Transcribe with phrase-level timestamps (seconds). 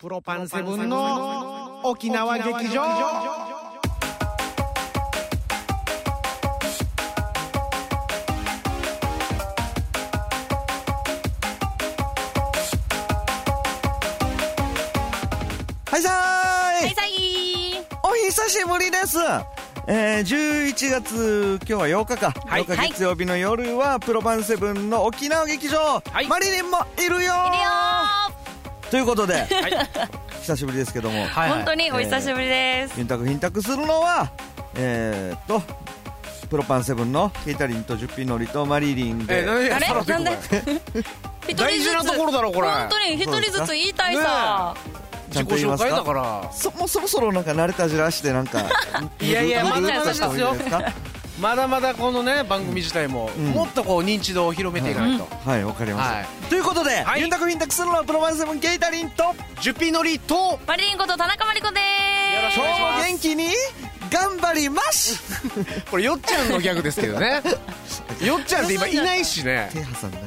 [0.00, 2.80] プロパンセブンの沖縄劇場。
[2.80, 3.18] は
[15.98, 16.86] いさーい。
[16.86, 19.18] はいさいお久しぶりです。
[19.86, 22.64] えー、11月今日は8日か、はい。
[22.64, 26.26] 8日月曜日の夜はプロパンセブンの沖縄劇場、はい。
[26.26, 27.89] マリリンもいるよいるよ
[28.90, 29.48] ということではい。
[30.42, 34.30] 久しぶりですけども、はいー本当にお久しぶりです、ヒンタクヒンタクするのは
[34.74, 35.62] えー、っと
[36.48, 39.86] プロパンセブンのケイタリンとジュッピーノリとマリリンで、え何あれ？
[39.86, 40.30] さらってなんで？
[41.48, 42.68] 一大事なところだろこれ。
[42.68, 44.74] 本当に一人ずつ言いたいさ、
[45.28, 46.50] 自己紹介だから。
[46.52, 48.64] そもうそろそろなんか慣れたじらしてなんか
[49.20, 50.56] いやいやまだまだですよ
[51.40, 53.40] まだまだこのね番組自体もん。
[53.52, 55.24] もっとこう認知度を広めていかないと。
[55.24, 56.26] かはいわかりました、はい。
[56.50, 57.20] ということで、はい。
[57.20, 59.24] ユンタクヒンタクするのはプロパンセブンケイタリンと
[59.60, 62.92] ジュピノリとマリリンこと田中真理子でよろしくお願いします。
[62.92, 63.48] 今日も元気に
[64.10, 65.48] 頑張ります。
[65.90, 67.42] これよっちゃんのギャグですけどね。
[68.22, 69.70] よっちゃんって今いないしね。
[69.72, 70.18] 手挟んだ。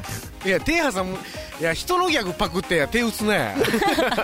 [0.45, 1.17] いや手挟む
[1.61, 3.55] いや人のギャグパクってや手打つね。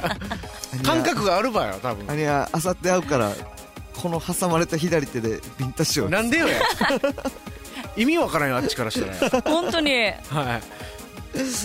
[0.83, 2.09] 感覚があるばよ多分。
[2.09, 3.31] あれはあさって会うから
[4.01, 6.09] この挟まれた左手でビンタしよう。
[6.09, 6.59] なんでよや
[7.97, 9.91] 意味わからんよあっちからしたらす本当に。
[9.91, 10.89] はい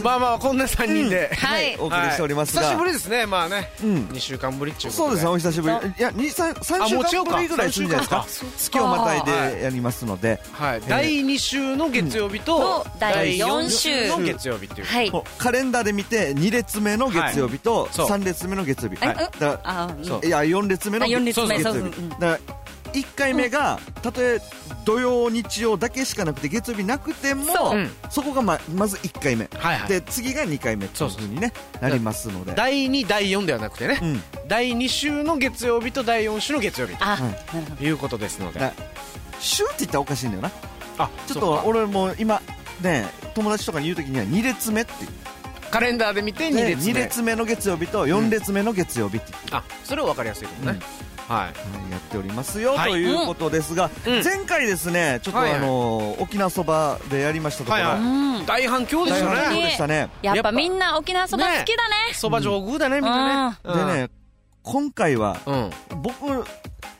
[0.02, 1.76] まあまあこんな3人で、はい。
[1.78, 3.96] お送りしておりますが、久しぶりですねまあね、うん。
[4.08, 5.74] 2週間ぶりっちゅうことそうですねお久しぶり。
[5.74, 7.08] いや2 3, 3あもう違うか。
[7.08, 8.50] 週間ぶりぐらいするんじゃないですか。
[8.58, 10.40] 月をまたいでやりますので。
[10.52, 14.08] はい、第2週の月曜日と、と第四週。
[14.08, 15.12] の月曜日っていう、はい。
[15.38, 18.06] カレンダーで見て2列目の月曜日とそう。
[18.06, 19.16] 3列目の月曜日、はい。
[19.16, 20.04] だからあうん。
[20.04, 21.62] そういや4列目の月曜日。
[21.64, 21.78] だか
[22.20, 22.38] ら
[22.94, 24.40] 1回目がたとえ
[24.84, 27.44] 土曜日曜だけしかなくて月曜日なくても
[28.10, 28.24] そう。
[28.24, 29.48] こがままず1回目。
[29.52, 29.88] はいはい。
[29.88, 32.54] で次が2回目っていうふうにねなりますので。
[32.54, 34.22] 第2第4ではなくてね、うん。
[34.46, 37.36] 第2週の月曜日と第4週の月曜日あ、はいなる
[37.70, 38.60] ほということですので。
[38.60, 38.72] だ
[39.40, 40.50] 週って言ったらおかしいんだよな。
[40.98, 42.40] あちょっと俺も今
[42.80, 44.92] ね友達とかに言う時には2列目って。
[45.70, 46.92] カレンダーで見て2で列目。
[46.92, 50.78] 2列目の月曜日と4列目の月曜日ってあそれは分かりやすいかもね、
[51.28, 51.38] はい。
[51.38, 52.90] はいやっておりますよ、はい。
[52.90, 54.24] ということですが、うん。
[54.24, 55.60] 前回ですねちょっとはいはい。
[55.60, 58.46] あの沖縄そばでやりましたところ、はいはい。
[58.46, 60.10] 大反響ですよ大反響ねでしたね。
[60.22, 61.94] やっぱぱみんな沖縄そば好きだね。
[62.14, 64.10] そば上宮だねみんなね、でね
[64.62, 65.70] 今回はうん、うん
[66.02, 66.44] 僕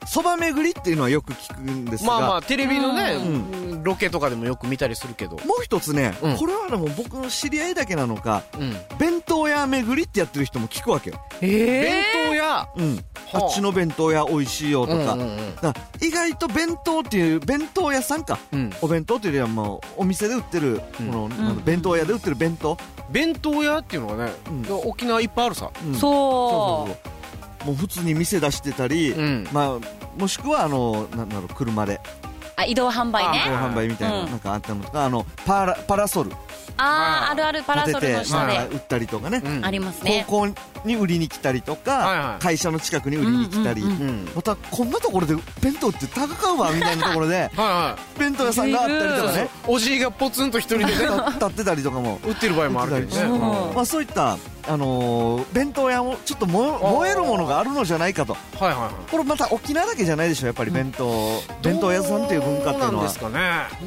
[0.06, 6.36] そば巡りっていうのはよく聞くんですが、まあまあテレビのね、うロケとかでもよく見たりするけど、もう一つね、うん。
[6.36, 11.46] これはでも僕の知り合いだけなのかうん、弁当屋巡りってやってる人も聞くわけよ、え
[11.82, 15.54] 弁当屋うん、はああっちの弁当屋美味しいよとか,、うんうんうん。
[15.56, 18.38] だから意外と弁当っていう弁当屋さんか。
[18.52, 18.70] うん。
[18.80, 21.06] お弁当っていうよりはもうお店で売ってる、うん。
[21.08, 22.76] このなんだ弁当屋で売ってる弁当、
[23.10, 24.66] 弁当屋っていうのがね、うん。
[24.88, 25.94] 沖縄いっぱいあるさ、うん。
[25.94, 26.00] そう。
[26.00, 26.08] そ
[26.86, 27.04] うそう
[27.64, 27.66] そう。
[27.66, 29.48] もう普通に店出してたり、うん。
[29.52, 32.00] まあ、もしくはあのなんだろう車で。
[32.56, 34.30] あ移動販売自ね動販売みたいな,、うん。
[34.30, 36.30] なんかあったのとかあのパラパラソル
[36.76, 38.54] あーあるあるパラソルの下で。
[38.54, 39.64] まあ売ったりとかね、うん。
[39.64, 40.24] ありますね。
[40.26, 40.54] 高校
[40.84, 42.42] に売りに来たりとか、はいはい。
[42.42, 49.48] 会社の近くに売りに来たり、うんうんうんまたこんなところで弁当って高かうわみたいなところで はいは弁当屋さんがあったりといかね。
[49.66, 52.18] おじいがポツンと一人でね立ってたりとかも。
[52.24, 53.74] 売ってる場合もあるけどね、うん。
[53.74, 58.32] まあ、そういった、あのー弁当屋もちょっと燃え燃えるものがあるのじゃないかと。
[58.32, 59.10] はいはいはい。
[59.10, 62.90] これまた沖縄だけじゃないでしょやっぱり弁当、弁当屋さんっていう文化っていうのは。
[62.90, 63.40] どうなんですかね。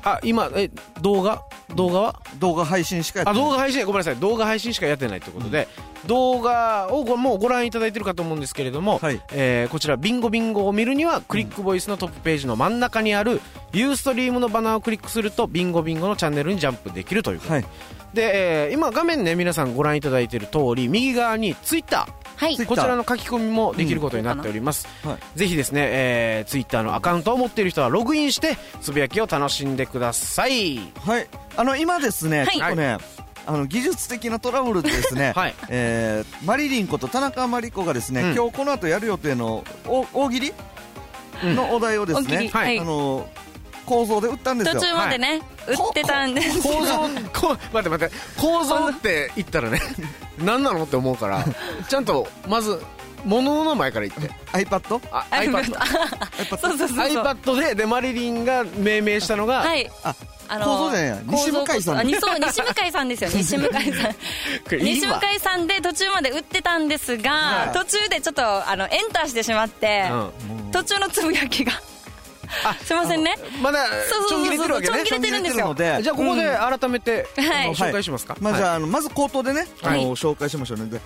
[0.06, 0.70] あ今え
[1.02, 1.42] 動画？
[1.76, 2.22] 動画は？
[2.38, 3.42] 動画配信しかやってない。
[3.42, 3.86] あ動画配信？
[3.86, 4.16] ごめんなさい。
[4.18, 5.68] 動画配信しかやってないということで、
[6.06, 9.20] 動画をごもうご覧いただいてるかと思うんですけれども、はい。
[9.32, 13.42] えーこちらビンゴビンゴを見るにはクリックボイスのトップページの真ん中にある
[13.74, 17.54] ユーストリームのバナーをクリックするとビンゴビンゴのチャンネルにジャンプできるということ。
[17.54, 17.66] はい。
[18.14, 22.58] で、えー今画面ね皆さんご覧いただいている通り右側にツイッタはい。
[22.66, 25.12] こちらの書き込みもできることになっております、うん。
[25.12, 25.20] はい。
[25.36, 30.80] ぜひですね、えー、ツイッターのアカウントを持っている人はログインしてつぶやきを楽しんでください。
[31.06, 31.28] はい。
[31.58, 32.48] あの今ですね、はい。
[32.58, 32.98] ちょっとね
[33.48, 35.56] あの技術的なトラブルでですね、 はい。
[35.70, 38.36] えーマリリンこと田中真理子がですね、うん。
[38.36, 40.54] 今日この後やる予定のお大喜利？
[41.44, 41.56] うん。
[41.56, 42.80] のお題をですね大喜利、はい。
[42.80, 43.28] あの
[43.86, 46.62] 構造で打ったんです途よ中までね、売ってたんです。
[46.62, 46.94] 構造
[47.34, 49.80] こう待って待って構造って言ったらね
[50.38, 51.46] 何なのって思うから
[51.88, 52.82] ちゃんとまず
[53.26, 54.30] 物の名前から言って。
[54.54, 55.02] iPad?
[55.12, 57.24] あ iPad iPad そうそうそうそう。
[57.24, 59.90] iPad ででマリリンが命名したのが、はい。
[60.04, 60.16] あ
[60.48, 61.22] あ構造じゃないや。
[61.26, 61.82] 西向井さん。
[61.82, 63.30] そう西向井さんですよ。
[63.34, 64.16] 西向井さん。
[64.80, 71.72] 西わ向井さんで途中まで打ってたんですが、はい途中でちょっとあのエンターしてしまって、うん途中のつぶやきが
[72.84, 73.36] すいませんね。
[73.62, 74.94] まだちょんそうそうそう切れてるわけね。
[74.94, 75.68] ちょん切れてるんですよ。
[75.68, 76.00] ので。
[76.02, 80.02] じゃあここで改めて、紹介しますか、まあ、じゃあ、ああのまず口頭でね、はい。
[80.02, 80.86] あの紹介しましょうね。
[80.86, 81.00] で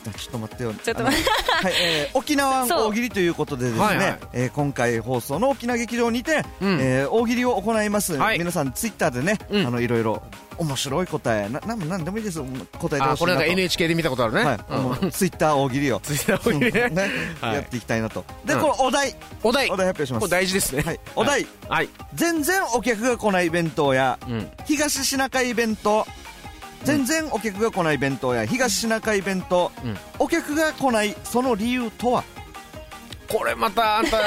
[0.00, 0.74] ちょっと待ってよ。
[0.74, 1.30] ちょっと待って。
[1.30, 4.18] はい、えー沖縄 大喜利ということでですね、はいはい。
[4.32, 6.78] えー今回放送の沖縄劇場にて、うん。
[6.80, 8.38] えー大喜利を行います、はい。
[8.38, 9.66] 皆さんツイッターでね、うん。
[9.66, 10.22] あのいろいろ
[10.58, 13.12] 面白い答えなななんでもいいです答えてほしいなと。
[13.12, 14.58] あこれなんか NHK で見たことあるね、はい、
[15.02, 15.10] うん。
[15.10, 16.00] ツイッター大喜利を。
[16.00, 16.90] ツイッターを入れね。
[16.90, 17.10] ね、
[17.40, 17.54] はい。
[17.56, 18.24] やっていきたいなと。
[18.44, 18.60] で、うん。
[18.60, 19.14] このお題。
[19.42, 19.70] お題。
[19.70, 20.20] お題発表します。
[20.20, 20.82] これ大事ですね。
[20.82, 26.06] はい、お題、はい、全然お客が来ない弁当やうん、東シナ海弁当
[26.84, 29.96] 全然お客が来ない弁当や東シナ海弁当、うん。
[30.18, 32.24] お客が来ないその理由とは？
[33.28, 34.18] これまたあんた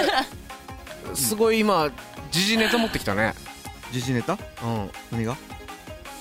[1.16, 1.92] すごい今
[2.32, 3.34] 時事ネタ持ってきたね。
[3.92, 4.38] 時事ネタ？
[4.64, 4.92] うん。
[5.12, 5.36] 何が？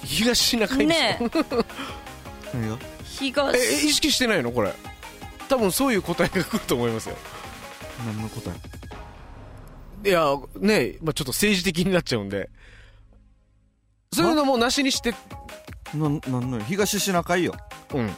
[0.04, 1.00] 東シナ海でしょ。
[1.00, 1.18] ね
[2.54, 2.78] 何が？
[3.04, 3.56] 東。
[3.56, 4.52] ええ意識してないの？
[4.52, 4.72] これ。
[5.48, 7.16] 多分そういう答えが来ると思いますよ。
[8.06, 8.50] 何の答
[10.04, 10.08] え？
[10.08, 12.50] いやねまあ、ちょっと政治的になっちゃうんで。
[14.12, 15.14] そういうのもなしにして
[15.94, 16.64] ななんのよ。
[16.66, 17.54] 東シナ海よ。
[17.94, 18.10] うん。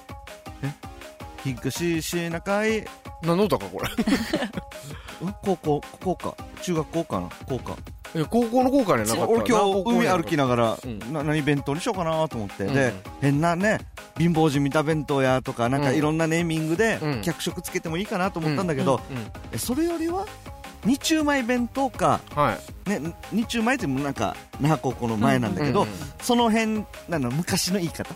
[1.44, 2.84] 東シナ海。
[3.22, 3.88] 何の歌かこれ。
[5.22, 5.34] うん？
[5.42, 5.80] 高校？
[6.00, 6.36] 高校か？
[6.62, 7.28] 中学校かな？
[7.46, 7.76] 高校。
[8.14, 9.06] いや高校の校歌ねな。
[9.08, 11.12] かった俺今日海歩きなながら、うん。
[11.12, 12.74] な何弁当にしようかなと思って、うん。
[12.74, 13.80] で変なね
[14.18, 15.96] 貧乏人見た弁当やとかなんかうん。
[15.96, 17.22] いろんなネーミングでうん。
[17.22, 19.16] 脚色つけてもいいかなと思ったんだけど、うん。
[19.16, 19.26] うん。
[19.52, 20.26] えそれよりは
[20.84, 22.90] 日中前弁当か、はい。
[22.90, 25.98] ね、日中前ってもうなんか那覇高校の前なんだけど、うんうんうん。
[26.20, 28.14] その辺なの昔の言い方、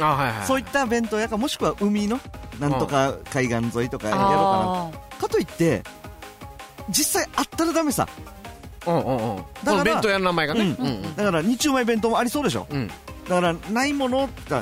[0.00, 2.20] あはいはいそういった弁当やかもしくは海の
[2.60, 5.82] なんとか海岸沿いとかやろうかあなかといって
[6.88, 8.08] 実際あったらダメさ。
[8.86, 9.44] うんうんうん。
[9.64, 10.60] だから弁当屋の名前がね。
[10.78, 10.86] うん。
[10.86, 12.66] うんうんだから日中前弁当もありそうでしょ。
[12.70, 12.88] うん。
[12.88, 12.94] だ
[13.28, 14.54] からないものって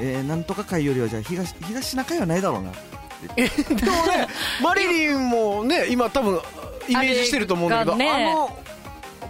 [0.00, 2.72] えー、なんとか海よりはじゃあ東東シナ海はないだろうな。
[2.72, 2.93] え
[3.36, 4.28] でもね
[4.62, 6.40] マリリンもね今多分
[6.88, 8.58] イメージしてると思うんだけどあ,、ねの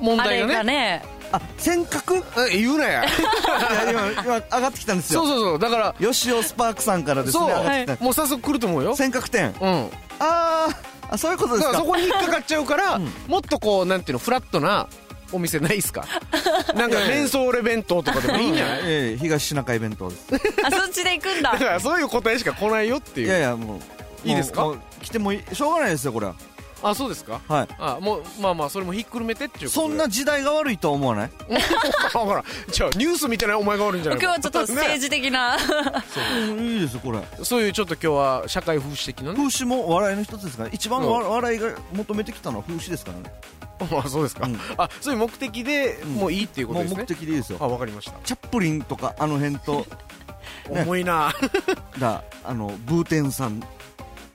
[0.01, 0.55] 問題がね。
[0.55, 1.03] がね。
[1.33, 2.23] あ尖閣？
[2.51, 3.03] 言うなや。
[3.05, 5.21] や今今上がってきたんですよ。
[5.21, 7.49] そうそうそうだから吉尾スパークさんからですねそう。
[7.49, 8.97] 上がってきた、もう早速来ると思うよ。
[8.97, 9.55] 尖閣店。
[9.61, 9.91] うん。
[10.19, 10.77] あー
[11.11, 11.73] あそういうことですか。
[11.73, 13.13] だからそこに引っかかっちゃうから、うん。
[13.27, 14.87] もっとこうなんていうのフラットな
[15.35, 16.05] お店ないっすか？
[16.75, 18.81] なんかメンソーレ弁当とかでもいいんじゃない？
[18.85, 20.27] ええ東シナ海弁当です。
[20.65, 21.53] あそっちで行くんだ。
[21.57, 23.81] だからそういう答えしか来ないよっていいうやいやも
[24.25, 24.73] ういいですか？
[25.03, 26.35] 来てもいいしょうがないですよこれは。
[26.83, 27.41] あそうですか？
[27.49, 27.69] はい。
[27.79, 31.31] あもうまあまあそれもひっくるめてっていうそんな時代が悪いとは思わない？
[32.13, 34.21] ほらじゃあニュースみたいなお前が悪いんじゃない？
[34.21, 35.01] 今日はちょっと政ね。
[35.01, 35.57] 治的な。
[35.57, 36.53] う。
[36.55, 37.21] んいいですよこれ。
[37.43, 39.37] そういうちょっと今日は社会風刺的なね。
[39.39, 40.69] 風刺も笑いの一つですから。
[40.73, 43.33] 一番わ笑いが求めてきたのは風刺ですからね
[44.05, 44.59] あそうですか、うん。
[44.77, 46.15] あそういう目的でうん。
[46.15, 46.97] もういいっていうことですね。
[47.01, 47.59] 目、的でいいですよ。
[47.61, 48.13] あわかりました。
[48.25, 49.87] チャップリンとかあの辺と。
[50.71, 50.83] ね。
[50.83, 51.33] 重いな。
[51.99, 53.63] だあのブーテンさん。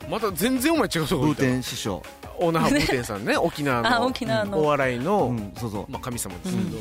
[0.09, 2.01] また全然お前違うとこブーテン師匠。
[2.39, 3.37] オーナーブーテンさんね。
[3.37, 4.59] 沖縄あの沖縄の。
[4.59, 5.91] お笑いの、うんそうそう。
[5.91, 6.77] まあ、神様ですけど、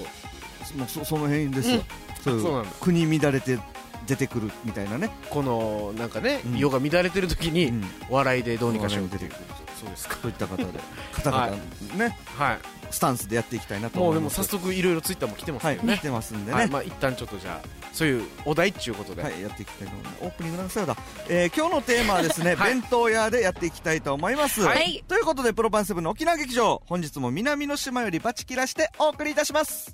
[0.79, 1.83] もうそその辺ですよ、
[2.23, 2.71] そうそうなんだ。
[2.81, 3.59] 国乱れて
[4.07, 6.59] 出てくるみたいなね、このなんかね、うん。
[6.59, 7.85] 世が乱れてる時に、うん。
[8.09, 9.31] 笑いでどうにかしようっていう
[9.81, 10.17] そうですか。
[10.17, 10.65] といった方で。
[11.13, 11.51] 方々
[11.97, 12.17] ね。
[12.37, 12.59] はい。
[12.91, 16.59] スタンスでやっていきたいなともうでも思います早速いろいろツイッターも来てますはいよね来てますんでね。
[16.59, 16.69] はい。
[16.69, 20.17] まあ一旦ちょっとじゃあそういうお題っていうことで、はい、やっていきたいと思います。
[20.23, 20.97] オープニングなんですよだ。
[21.29, 22.75] えー、今日のテーマはですね、 はい。
[22.75, 24.63] 弁当屋でやっていきたいと思います。
[24.63, 25.05] はい。
[25.07, 29.93] ということで、プロパンセブンの沖縄劇場、本日も南の島よりバチ切らしてお送りいたします。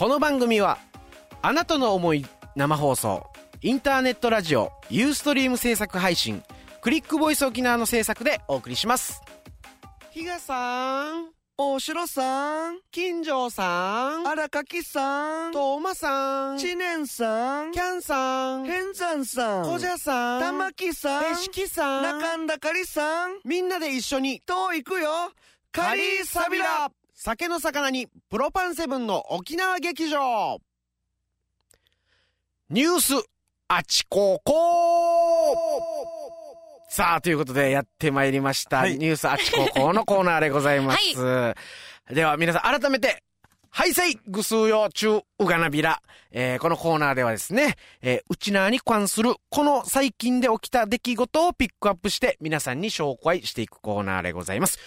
[0.00, 0.78] この番組は
[1.42, 2.24] あなたの思い
[2.56, 3.26] 生放送
[3.60, 6.42] インターネットラジオユーストリーム制作配信
[6.82, 9.20] クリックボイス沖縄の制作でお送りします。
[10.12, 25.10] 比嘉さん大城さん、金城さん荒垣さん、トーマさん知念さんキ、ャンさん変山さん、小者さん玉木さん、えしきさん中んだかりさん、みんなで一緒にと行くよ、
[25.70, 26.90] カリーサビラ。
[27.14, 30.58] 酒の魚にプロパンセブンの沖縄劇場。
[32.70, 33.12] ニュース
[33.68, 34.99] あちここ
[36.92, 38.78] さあ、ということでやってまいりました。
[38.78, 41.54] はいニュースあちここのコーナーでございます。
[42.12, 43.22] では皆さん改めて、
[43.70, 46.02] はいせいぐすうよ中うがなびら。
[46.32, 54.80] えーこのコーナーではですね、えー、内縄に関するこの最近で起きた出来事をピックアップして皆さんに紹介していくコーナーでございます。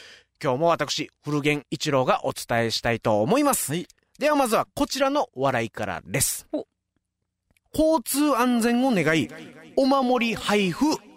[0.44, 3.72] 今日も私、古源一郎がお伝えしたいと思います。
[3.72, 3.88] はい
[4.20, 6.68] ではまずはこちらの笑いからですお。
[7.74, 9.30] 交通安全を願い、
[9.78, 11.13] お守り配布。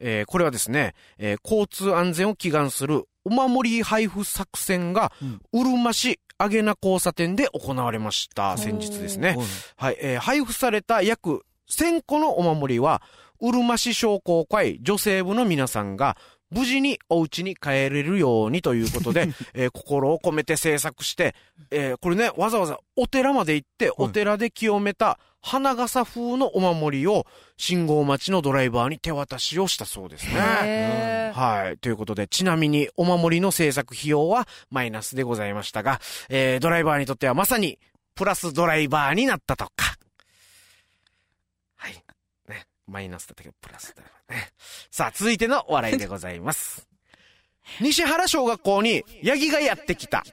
[0.00, 5.12] えーこれはですね、えー交通安全を祈願するお守り配布作戦が、
[5.52, 8.56] うるま市あげな交差点で行われました。
[8.56, 9.36] 先日ですね。
[9.76, 13.02] はい、えー配布された約1000個のお守りは、
[13.40, 16.16] うるま市商工会女性部の皆さんが、
[16.50, 21.34] 無事にお家に帰れるようにということで、 えー心を込めて制作して、
[21.70, 27.26] えーこれね、わざわざお寺まで行って、お寺で清めた花笠風のお守りを
[27.56, 31.32] 信号待ちのドライバーに手渡しをしたそうですね。
[31.34, 31.78] はい。
[31.78, 37.78] ということで、ちなみにお守りの制作費用はマイナスでございましたが、えードライバーにとってはまさに
[38.14, 39.96] プラスドライバーになったとか。
[41.76, 41.94] はい。
[42.48, 42.66] ね。
[42.86, 44.14] マイナスだったけど、プラスだよね。
[44.90, 46.86] さあ、続いての笑いでございます。
[47.80, 50.24] 西原小学校にヤギがやってきた。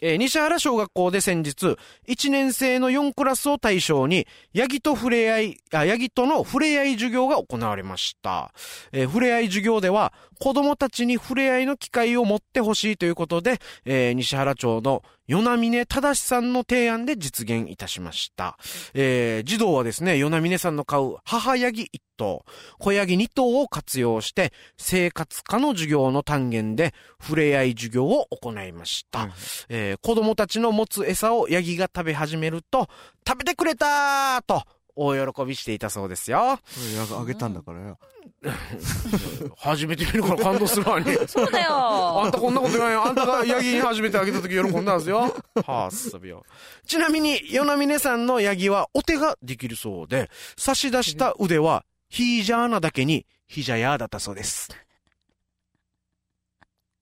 [0.00, 8.52] えー西原小学校で先日、1年生の4クラスを対象に、ヤギと触れ合い、ヤギとの触れ合い授業が行われました。
[8.92, 18.58] えー触れ合い授業では、子供たちに触れ合いの機会を持ってほしいということで、えー西原町の与那峰正さんの提案で実現いたしました。
[18.94, 22.44] えー児童はですね、与那峰さんの飼う母ヤギ1頭、
[22.78, 29.20] 子ヤギ2頭を活用して、生活科の授業の単元で触れ合い授業を行いました。
[29.20, 29.30] はい
[29.68, 32.88] えー子供たちの持つ餌をヤギが食べ始めると、
[33.26, 34.62] 食べてくれたーと、
[34.96, 36.58] 大喜びしていたそうですよ。
[36.58, 37.98] あげたんだからよ。
[39.58, 41.16] 初めて見るから感動するわね。
[41.26, 41.70] そうだよ
[42.24, 43.04] あんたこんなことないよ。
[43.04, 45.34] あんたがヤギに初めてあげた時喜んだんですよ。
[45.66, 46.44] はあ、遊びよ。
[46.86, 54.70] ちなみに、与那峰さんのヤギはお手ができるそうで、差し出した腕は、ヒージャーなだけに、ヒジャヤーだったそうです。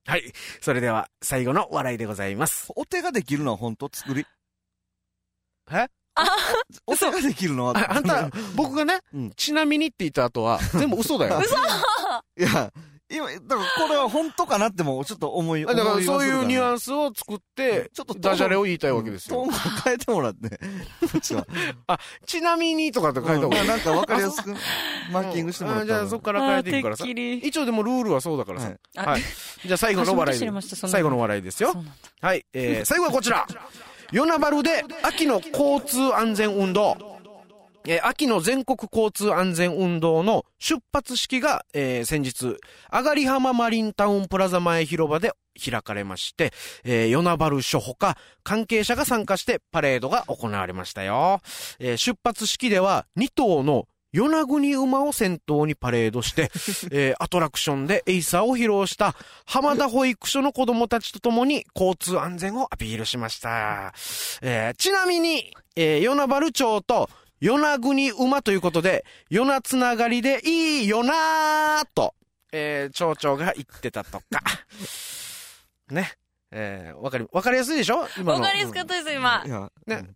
[0.07, 0.33] はい。
[0.61, 2.73] それでは、最後の笑いでございます。
[2.75, 3.89] お手ができるのは本当？
[3.93, 4.27] 作り。
[5.71, 5.89] え？
[6.87, 7.67] お手ができるの？
[7.67, 7.79] は。
[7.79, 11.41] ああんた、僕がね、うんちなみにって言った後は、全部嘘だよ。
[12.39, 12.73] いや、
[13.11, 19.37] 今、だからこれは本当かなってもちょっと思い、だからそういうニュアンンスを作って、ちょっとダジャレを言いたいわけですよ。
[19.37, 19.53] トーンを
[19.85, 20.49] 変えてもらって。
[20.49, 20.57] こ
[21.19, 21.47] っちは。
[22.27, 23.63] ちなみにとかって書いた方がいい。
[23.63, 24.55] うんなんかわかりやすく、
[25.13, 28.67] マーキングしてもらったじゃあそっから変えていくからさ一応でもルールはそうだからさ。
[28.97, 29.23] はいはい。
[29.65, 30.39] じゃあ最後の笑い
[30.75, 31.75] 最後の笑いですよ
[32.21, 32.47] はい。
[32.53, 33.47] えー、最後はこちら。
[34.13, 36.97] 与那原で秋の交通安全運動。
[37.87, 42.57] えー秋の全国交通安全運動の出発式が、えー先日、
[42.89, 45.33] あがり浜マリンタウンプラザ前広場で
[45.63, 46.53] 開かれまして、
[46.85, 51.41] えー、与那原署ほか関係者が参加してパレードが行われましたよ。
[51.79, 56.43] えー出発式では2頭の与那国馬を先頭にパレードして、
[56.93, 63.93] えーアトラクションでエイサーを披露した浜田保育所の子供たちと共に交通安全をアピールしました。
[64.41, 72.15] えーちなみに、えー、与那原町と与那国馬ということで、与那つながりでいいよなーと、
[72.53, 74.25] えー町長が言ってたとか。
[75.91, 76.13] ね。
[76.53, 78.07] えーわかり、わかりやすいでしょ？
[78.17, 78.41] 今の。
[78.41, 79.51] わかりやすかったです、今ね
[79.89, 80.15] うん。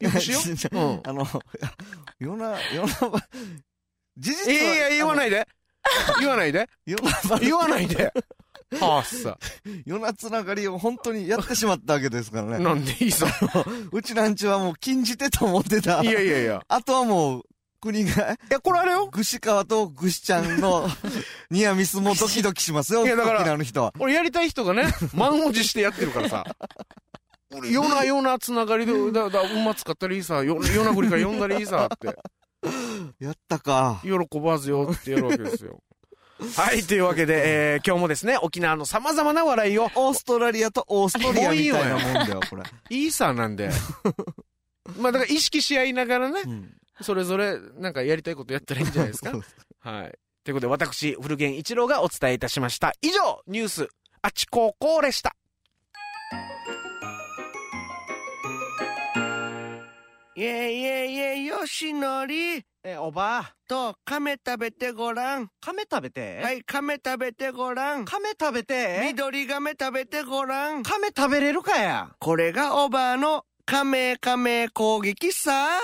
[0.00, 0.38] よくしよ
[0.72, 0.76] う。
[0.78, 1.00] うん。
[1.04, 1.26] あの、い
[1.60, 1.72] や
[2.18, 2.88] よな、よな、
[4.16, 4.52] 事実は。
[4.52, 5.46] いやいや、言わないで。
[6.20, 6.68] 言わないで。
[6.86, 6.98] よ
[7.28, 8.12] な、言わないで。
[8.80, 9.38] はあさ。
[9.84, 12.64] よなつながりを本当にやってしまったわけですからね。
[12.64, 13.26] なんでいいさ。
[13.92, 16.02] うちなんちはもう禁じ手と思ってた。
[16.02, 16.62] いやいやいや。
[16.66, 17.42] あとはもう、
[17.80, 19.06] 国が、いや、これあれよ。
[19.06, 20.88] ぐし川とぐしちゃんの
[21.50, 23.92] ニアミスもドキドキしますよ、いやだから沖縄の人は。
[23.98, 24.84] 俺やりたい人がね、
[25.14, 26.44] 満を持してやってるからさ。
[27.56, 32.16] 俺、よなよなつながりで、 だ、だ、馬使ったらいいさ、よ、よなぐりから呼んだらいいさって、
[33.18, 34.00] やったか。
[34.02, 35.80] 喜ばずよってやるわけですよ。
[36.56, 42.62] はい、というわけで、えー、今日もですね、沖縄の様々な笑いを、オーストラリアとオーストリアみたいなもんだよ、これ。
[42.90, 43.70] いいさなんで。
[44.98, 49.32] まあだから意識し合いながらね、うんそれぞれなんかやりたいことやったらいいんじゃないですか。
[49.80, 50.18] はい。
[50.44, 52.94] ということで私、古源一郎がお伝えいたしました。
[53.02, 53.88] 以上、ニュース、
[54.22, 55.36] あちここでした。
[60.38, 65.48] いえいえいえ、よしのりえ、おばあ、と亀食べてごらん。
[65.62, 66.42] 亀食べて？
[66.42, 68.04] はい、亀食べてごらん。
[68.04, 69.00] 亀食べて？
[69.02, 70.82] 緑亀食べてごらん。
[70.82, 72.10] 亀食べれるかや？
[72.20, 75.78] これがおばあの亀亀攻撃さ。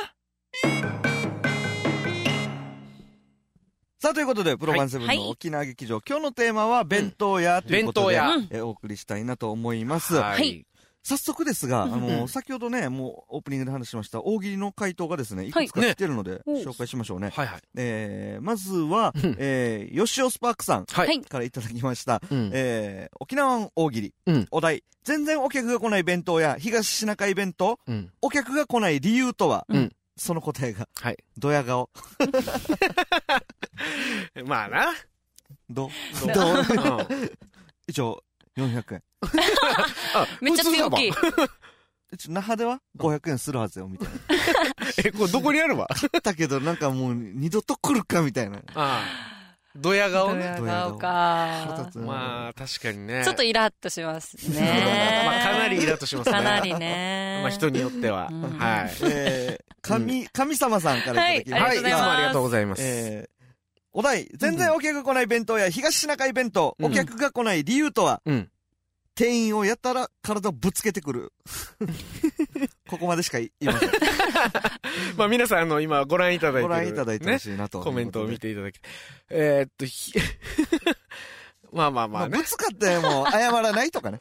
[3.99, 10.17] さあ、ということで、プロバンセブンはいの沖縄劇場、今日のテーマは弁当屋ということで、弁当屋うんえお送りしたいなと思います。
[10.17, 10.67] はい
[11.03, 17.31] 早速ですが、あうの、ん先ほどね、もうオープニングで話しました、大喜利の回答がですね、いはいくつか来てるので、ね紹介しましょうね。
[17.35, 17.61] はいはい。
[17.77, 22.23] えー、まずはうん、えー、吉尾スパークさんからいただきました。
[22.31, 24.15] うんえー、沖縄大喜利。
[24.27, 28.13] うんお題、全然お客が来ない弁当や東シナ海弁当、うん。
[28.23, 31.17] お客が来ない理由とは、うんその答えが、はい。
[31.39, 31.91] ドヤ顔。
[34.47, 34.93] まあな。
[35.71, 35.91] ど
[36.35, 37.07] ど
[37.89, 38.23] 一応、
[38.57, 39.03] 400円。
[40.15, 41.13] あめっちゃ強気。
[42.29, 44.15] 那覇では？500円するはずよ、みたいな。
[45.05, 45.89] え、これどこにあるわ？
[46.23, 48.59] だけど、なんかもう、二度と来るか、みたいな。
[48.59, 49.33] ああ。
[49.75, 50.55] ドヤ顔ね。
[50.59, 53.23] ドヤ顔腹かまあ、確かにね。
[53.25, 54.61] ちょっとイラッとしますね。
[55.25, 56.33] まあ、かなりイラッとしますね。
[56.37, 57.41] かなりね。
[57.43, 58.29] まあ、人によっては。
[58.31, 58.95] うんはい。
[59.05, 61.67] えー、神、神様さんからいただきました。
[61.69, 62.83] はい、いつもありがとうございます。
[62.85, 63.42] えー、
[63.93, 68.49] お題、全然お客が来ない弁当や東シナ海弁当、うんお客が来ない理由とは、うん
[69.15, 71.33] 店員をやったら体をぶつけてくる。
[72.89, 73.91] ここまでしか言いません。
[75.19, 76.63] まあ、皆さん、あの、今ご覧いただいてる。
[76.63, 77.81] ご覧いただいてねほしいなと。
[77.83, 78.81] コメントを見ていただき。
[79.29, 80.15] えーっと、ひ
[81.73, 82.45] まあまあままあ、あねぶ。
[82.45, 84.19] つかっても謝らないとかね。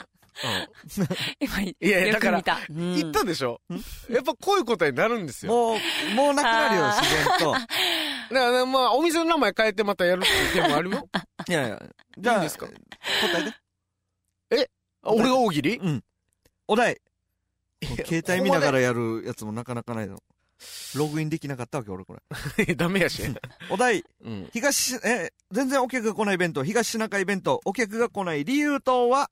[1.40, 3.60] 今、いやいやだから言ったでしょ
[4.10, 5.52] やっぱこういう答えになるんですよ。
[5.52, 7.56] もう、もうなくなるよ、自然と。
[8.32, 11.08] だからまあ、お店の名前変えてまたやるっていう手もあるよ。
[11.48, 11.82] いやいや、
[12.18, 12.66] じゃあ、いいんですか？
[12.66, 12.72] 答
[14.50, 14.70] えて。
[15.04, 15.76] あ俺が大喜利？
[15.78, 16.04] うん。
[16.68, 17.00] お題。
[18.06, 20.22] 携帯見ながらやるやつもなかなかないの。
[20.94, 22.22] ログインできなかったわけ、俺これ。
[22.66, 22.74] ら。
[22.76, 23.22] ダメやし。
[23.68, 24.04] お題。
[24.20, 24.48] うん。
[24.52, 29.28] 東し、え、全然お客が来ない弁当、東シナ海弁当、お客が来ない理由とは、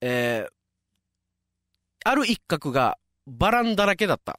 [0.00, 0.52] えー、
[2.04, 4.36] ある一角がバランだらけだった。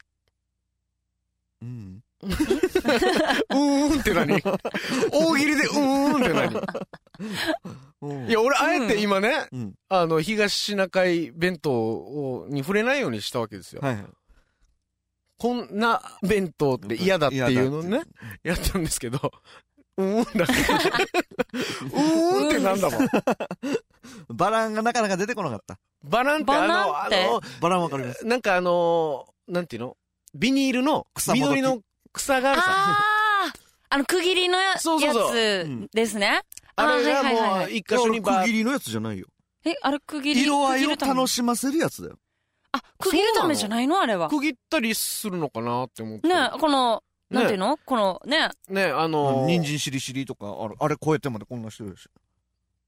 [1.62, 2.01] うん。
[3.50, 4.42] うーんって何？
[5.12, 5.80] 大喜利でうー
[6.18, 8.28] んって何？
[8.28, 9.74] いや、俺、あえて今ね、うん。
[9.90, 13.82] あの、東シナ海弁当をに触れないようにしたわけですよ。
[13.82, 14.06] はいはい。
[15.38, 18.02] こんな弁当って嫌だっていうのをね、
[18.44, 19.32] やったんですけど、
[19.98, 20.54] うーんだけ。
[20.54, 23.10] うーんってなんだもん。
[24.30, 25.80] バランがなかなか出てこなかった。
[26.04, 28.26] バランってあバランの、あの、バランわかります。
[28.26, 29.98] なんかあのー、なんていうの？
[30.34, 31.82] ビニールの緑の
[32.14, 32.68] 草があるさ。
[32.70, 33.54] ああ
[33.90, 36.42] あの、区切りのやそうそうそうつですね。
[36.76, 39.28] あれがはいはいはいはいもう一箇所にバー区切りのやつじゃないよ。
[39.66, 42.18] え、あれ区切り色合いを楽しませるやつだよ。
[42.72, 44.30] あ、区切るためじゃないのあれは。
[44.30, 46.28] 区切ったりするのかなって思って。
[46.28, 47.78] ねこの、ねなんていうの？
[47.86, 52.08] この、ねねあのー、人参しりしりとか、あれ、あれ超えてまでこんなしてるし。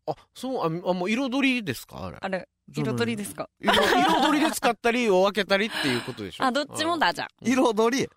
[0.08, 2.06] あ、そう、あ、あもう彩りですか？
[2.06, 2.18] あれ。
[2.20, 3.50] あれ、彩りですか？
[3.60, 6.98] 色彩りで使ったり、を分けたりっていうことでしょあ、どっちも。
[6.98, 7.28] だ、じゃあ。
[7.42, 8.10] 彩り？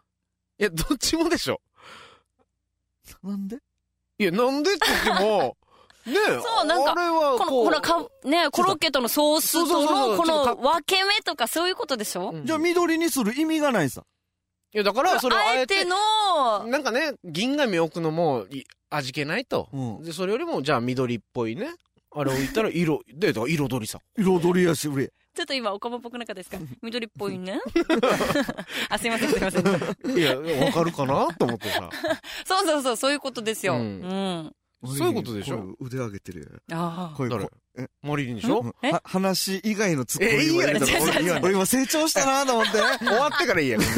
[0.58, 1.60] いや、どっちもでしょ。
[3.22, 3.58] なんで？
[4.18, 5.56] いや、なんでって言っても、
[6.06, 6.40] ねえ。
[6.40, 12.30] そうなんかあれはこの、ほら、か、ねコロッケとのソースとの、この分け目とかそういうことでしょ？
[12.30, 14.02] うんじゃあ緑にする意味がないさ。
[14.72, 19.68] いや、だから、それをああえて、えての、なんかね、銀紙置くのもい味気ないと。
[19.72, 20.02] うん。
[20.04, 21.70] で、それよりも、じゃあ緑っぽいね。
[22.14, 24.00] あれ置いたら色、 で、だから彩りさ。
[24.18, 25.12] 彩りやし、うれ。
[25.36, 26.58] ちょっと今、おかまっぽくなかったですか？
[26.82, 27.60] 緑っぽいね。
[28.88, 30.18] あ、すいません、すいません。
[30.18, 31.28] いや、わかるかな？
[31.38, 31.90] と思ってさ。
[32.46, 33.74] そうそうそう、そういうことですよ。
[33.74, 34.52] ううんん。
[34.96, 35.74] そういうことでしょ？
[35.80, 36.46] 腕上げてるよ。
[36.72, 37.16] ああ。
[37.16, 38.60] こういうえマリリンでしょ？
[38.60, 38.92] うんえ？
[38.92, 40.86] は話以外のツッコミえいいよ言われた
[41.20, 42.72] 俺俺今成長したなと思って。
[42.72, 43.80] 終わってからいいやん。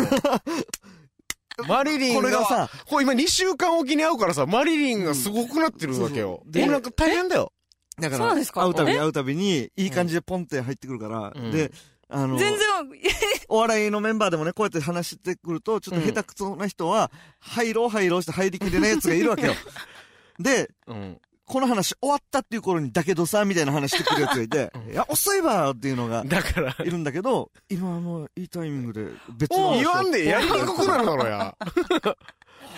[1.67, 6.43] マリリンが、これがさ、これ今2週間おきに会うからさ、マリリンがすごくなってるわけよ。
[6.47, 7.53] うんそうそう俺なんか大変だよ。
[8.01, 8.99] だから、会うたびえ？
[8.99, 11.51] 会うたびに、いい感じでポンって入ってくるから、うん。
[11.51, 11.71] で、
[12.09, 12.61] あの、全然、
[13.49, 19.55] お笑いのメンバーでもね、こうやって話してくると、ちょっと下手くそな人は、入ろう入ろうして入りきれないやつがいるわけよ。
[20.39, 21.21] で、うん。
[21.45, 29.07] この話終わったっていう頃に、だけどさ、みたいな話してくるやつがいて、いや、遅いわっていうのがだから、いるんだけど、今あの、いいタイミングで
[29.39, 31.57] 別の言わんでやりにくくなるだろや。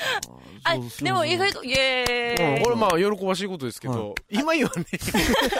[0.64, 2.56] あでも意外と、イエーイ。
[2.58, 4.84] うん、俺まあ喜ばしいことですけど、 今言わね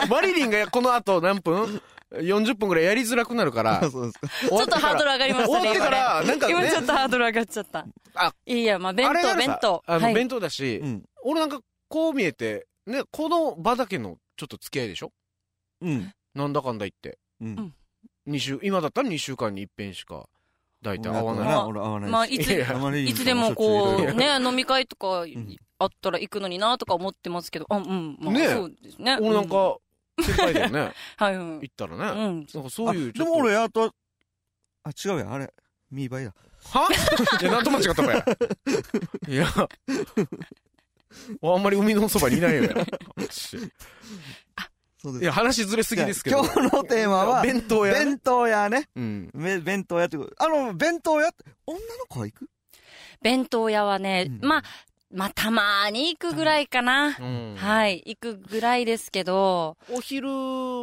[0.09, 1.81] マリリンがこの後何分
[2.13, 3.81] ?40 分ぐらいやりづらくなるから。
[3.91, 4.29] そうですか。
[4.29, 5.61] ちょちょっとハードル上がりましたね。
[5.61, 6.53] 終わってから、なんかね。
[6.53, 7.87] 今ちょっとハードル上がっちゃった。
[8.15, 9.83] あ、いやいや、まあ、弁当、弁当。
[9.87, 11.05] あの、はい弁当だし、うん。
[11.23, 15.13] 俺なんかこう見えて、ね、この場だけのちょっと付き合いでしょ？
[15.81, 16.13] うん。
[16.35, 17.19] なんだかんだ言って。
[17.41, 17.75] うん。
[18.27, 20.29] 二週、今だったら2週間に一遍しか、
[20.83, 21.49] 大体会わない。
[21.49, 21.67] な。
[21.67, 22.13] 俺合わないし。
[22.13, 22.53] まあ、いつ、
[23.11, 29.17] いつでもこう、ね、 飲み会とかんあったら行くのになとか思ってますけど、あ、うん、まあ、ねそうですね。
[29.21, 29.77] 俺なんうか、
[30.23, 30.93] 先輩だよね。
[31.17, 31.61] はい、うん。
[31.61, 32.21] 行ったらね。
[32.21, 32.47] うん。
[32.53, 33.95] なんかそういうでも俺、あと、
[34.83, 35.53] あ、違うや、あれ、
[35.91, 36.35] ミーバイだ。
[36.65, 36.89] は？
[37.41, 38.25] いや、なんと間違ったかや。
[39.29, 39.47] いや。
[41.43, 42.87] あんまり海のそばにいないよね。
[45.03, 46.45] そういや、話ずれすぎですけど。
[46.45, 48.05] 今日のテーマは、弁当屋ね。
[48.05, 48.89] 弁当屋ね。
[48.95, 49.31] うん。
[49.33, 50.35] め弁当屋ってこと。
[50.39, 52.51] あの、弁当屋って、女の子は行く？
[53.23, 54.63] 弁当屋はね、うんまあ、
[55.13, 57.17] まあ、たまーに行くぐらいかな。
[57.19, 60.29] うんはい、行くぐらいですけど、お昼、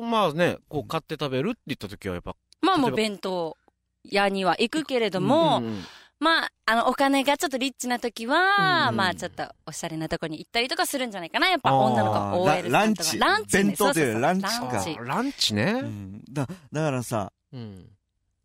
[0.01, 2.35] まあね、こう買って食べるって言った時はやっぱ。
[2.61, 3.55] まあもう弁当
[4.03, 5.83] 屋には行くけれども、うん
[6.19, 11.47] まあ、あの、お金がちょっとリッチな時は、うんまあちょっとおしゃれなとこに行ったりとかするんじゃないかな。
[11.47, 13.09] やっぱ女の子 OL ラさんとか。
[13.09, 13.63] ランチランチね。
[13.63, 15.63] 弁当というよりそうそうそうランチかランチね。
[15.83, 16.23] うん。
[16.31, 17.89] だ、だからさ、うん。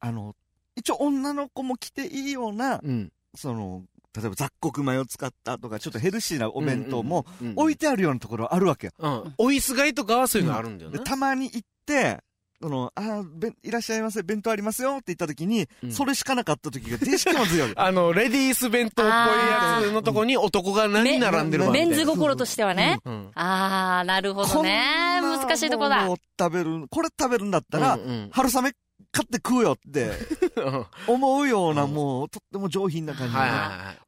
[0.00, 0.35] あの、
[0.76, 3.12] 一応女の子も来ていいような、うん。
[3.35, 8.92] その、例えば雑穀米を使ったとか、ちょっとヘルシーなお弁当もうんうんうん、置いてあるようなところあるわけよ。
[8.98, 9.35] うん。
[9.38, 11.04] おいすがいとかはそういうのあるんだよで、ね。
[11.04, 12.22] たまに行って、
[12.62, 17.72] その、あーべんいらっしゃいませ、弁当ありますよって言った時に、うんそれしかなかった時が、定式も強い。
[17.77, 23.01] あの、レディース弁当っぽいやつのとこに男が何並んでるわみたいなメンズ心としてはね。
[23.05, 23.31] うん。
[23.35, 24.85] あー、なるほどね。
[25.20, 26.07] こんな難しいとこだ
[26.38, 28.72] 食べる、これ食べるんだったら、うんうん春雨
[29.11, 30.11] 買って食うよって
[30.57, 33.35] うん 思うような、うんもう、とっても上品な感じ。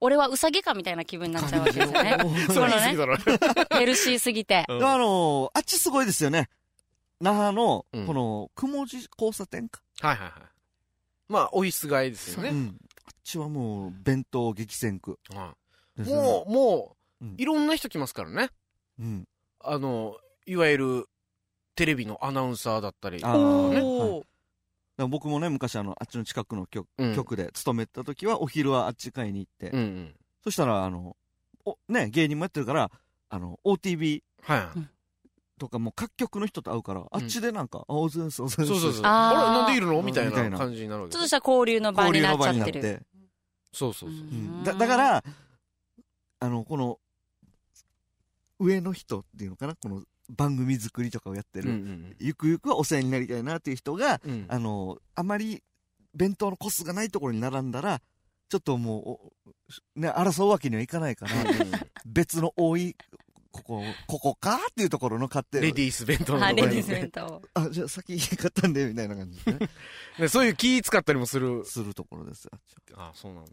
[0.01, 2.19] 俺はウサギかみたいな気分になっちゃうわけですよね。
[2.49, 3.17] それ言い過ぎだろ。
[3.79, 4.64] ヘルシーすぎて。
[4.69, 6.49] あのあっちすごいですよね。
[7.24, 9.80] 那覇の、うんこの、雲寺交差点か？
[10.00, 10.32] はいはいはい。
[11.26, 12.50] まあ、おいすがいですよね。
[12.50, 12.76] うん。
[13.06, 15.54] あっちはもう、弁当激戦区は
[15.96, 16.22] いですよね。
[16.22, 18.50] もう、もううん、いろんな人来ますからね。
[18.98, 19.24] うん。
[19.60, 21.06] あの、いわゆる、
[21.76, 23.20] テレビのアナウンサーだったり。
[23.24, 24.24] あーお
[24.98, 30.14] ね僕もね、昔あの、あっちの近くの局,、うん局で勤めてた時は、お昼はあっち買いに行って、うんうん。
[30.44, 31.16] そしたら、あの、
[31.64, 32.90] お、ね、芸人もやってるから、
[33.30, 34.93] あの、OTV はい。
[35.59, 38.69] とかもう各局の人と会うから、あっちでなんか、あ、おずんす、おずんす。
[38.69, 39.03] そうそうそう。
[39.05, 43.07] あーあれなんでいるのみたいみたいなな感じになるわけちょっとした交流の場になっちゃってる。
[43.73, 44.19] そうそうそう。
[44.19, 45.25] うんだだか、ら、
[46.40, 46.99] あの、この、
[48.59, 49.75] 上の人っていうのかな？
[49.75, 54.31] この番組作りとかをやってる、んゆくゆくはお世話になりたいなっていう人が、うん。
[54.33, 55.62] うんあの、あまり
[56.14, 58.01] 弁当のコスがないところに並んだら、
[58.49, 59.33] ちょっとも
[59.97, 61.33] うお、ね、争うわけにはいかないから、
[62.07, 62.95] 別の多い、
[63.55, 67.43] ここ、ここかっていうところの買ってレディース弁当のはい、ところにレディース弁当。
[67.55, 69.69] あ、じゃあ先買ったんで、みたいな感じで ね、
[70.19, 71.64] ねそういう気使ったりもする。
[71.64, 72.51] するところですよ。
[72.97, 73.53] ああそうなんだ。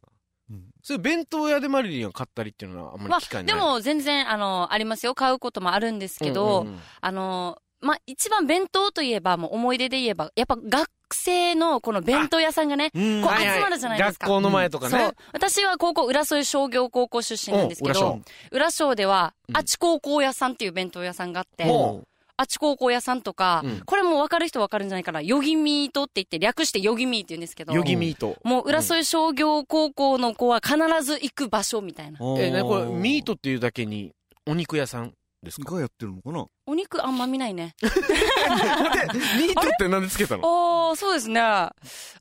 [0.50, 3.56] うんそういう弁当屋でマリリンが買ったりっていうのはあんまりまあ、機会ない。
[3.56, 5.14] でも全然、あの、ありますよ。
[5.14, 13.22] 買うこともあるんですけど、うんうんうんあの、まあ、一番弁当といえば、もう思い出で言えば、やっぱ学生のこの弁当屋さんがね、うん。
[13.24, 14.28] こう集まるじゃないですか。
[14.28, 14.92] 学校の前とかね。
[14.92, 15.16] そう。。
[15.34, 19.58] 私は高校、浦添商業高校出身なんですけど商、浦商では、うん。
[19.58, 22.04] あち高校屋さんっていう弁当屋さんがあって、ほ
[22.38, 23.82] あち高校屋さんとか、うん。
[23.86, 28.38] これも分かる人分かるんじゃないかな、ヨギミートって言って、略してヨギミーって言うんですけど、ヨギミート。
[28.44, 32.18] もう浦添商業高校の子は必ず行く場所みたいな。
[32.20, 34.12] おーえ、ね、これ、ミートっていうだけに、
[34.48, 35.76] お肉屋さんですか？
[35.76, 36.46] がやってるのかな？
[36.68, 37.76] お肉あんま見ないね。
[37.82, 40.44] ミートって何でつけたの？
[40.90, 41.42] ああ、そうですね。
[41.42, 41.74] あ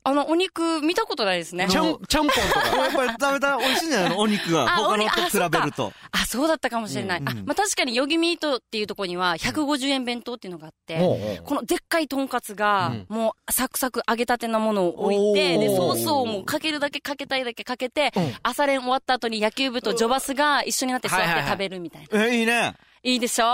[0.05, 1.67] の、お肉見たことないですね。
[1.69, 2.77] ちゃん、ちゃんぽんとか。
[2.77, 4.19] やっぱり食べたら美味しいんじゃないの？
[4.19, 4.63] お肉が。
[4.63, 5.93] あ他のと比べると。
[6.11, 7.19] あ、そうだったかもしれない。
[7.19, 22.25] うんあ、まあ、確かにヨギミートっていうところには150円弁当っていうのがあって、このでっかいとんかつがうん、もうサクサク揚げたてのものを置いて、で、ソースをもうかけるだけかけたいだけかけてうん、朝練終わった後に野球部とジョバスが一緒になって座って食べるみたいな。
[22.25, 22.73] え、いいね。
[23.03, 23.45] いいでしょ？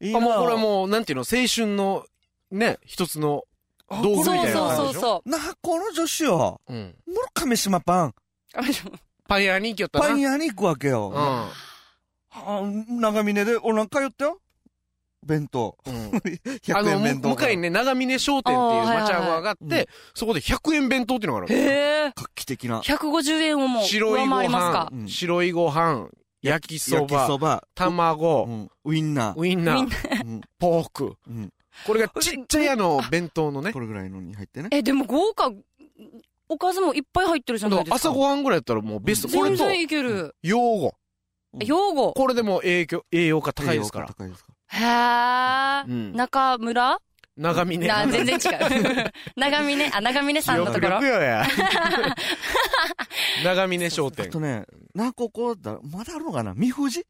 [0.00, 2.04] いいなあ、もうこれもう、なんていうの、青春の、
[2.50, 3.44] ね、一つの
[3.88, 5.00] あ道具みそうたいなそう感じでしょ？
[5.00, 6.72] そうそな、この女子は、う。
[6.72, 6.94] うん。
[7.06, 8.12] もろ亀島パン、う。
[9.28, 10.06] パン屋に行きよったな。
[10.08, 11.10] パン屋に行くわけよ。
[11.10, 11.16] うん。
[11.18, 12.62] あ
[13.00, 14.40] 長峰で、俺なんか言ったよ。
[15.24, 15.76] 弁当。
[15.86, 15.94] うん。
[16.14, 17.28] あ100の、円弁当。
[17.30, 21.54] 向かいにね、長峰商店っていうあーはいはいはい町屋があって、そこで100円弁当っていうのがある。
[21.54, 22.12] へえ。
[22.14, 22.80] 画期的な。
[22.80, 24.88] 150円をもう白いご上回りますか？
[24.92, 26.08] 飯、うん白いご飯、
[26.42, 29.38] 焼きそ焼きそば、卵、んウインナー。
[29.38, 31.16] ウインナー、なうんポーク。
[31.28, 31.52] うん
[31.86, 33.72] これがちっちゃいあの、弁当のね。
[33.72, 34.70] これぐらいのに入ってね。
[34.72, 35.52] え、でも豪華、
[36.48, 37.96] おかずもいっぱい入ってるじゃないですか。
[37.96, 39.28] 朝ごはんぐらいやったらもうベスト。
[39.28, 40.34] これと、全然いける。
[40.42, 40.94] 用語。
[41.52, 42.12] うん用語。
[42.12, 44.06] これでも栄養、栄養価高いですから。
[44.08, 45.84] 高いですから。
[45.84, 45.90] へえ。
[45.90, 46.12] うん。
[46.14, 46.98] 中村
[47.36, 47.86] 長峰。
[47.86, 49.12] な全然違う。
[49.36, 51.00] 長峰、あ、長峰さんのところ。
[53.44, 54.40] 長峰商店あと。
[54.40, 56.54] ね、な、ここだ、まだあるのかな？
[56.54, 57.04] 三富士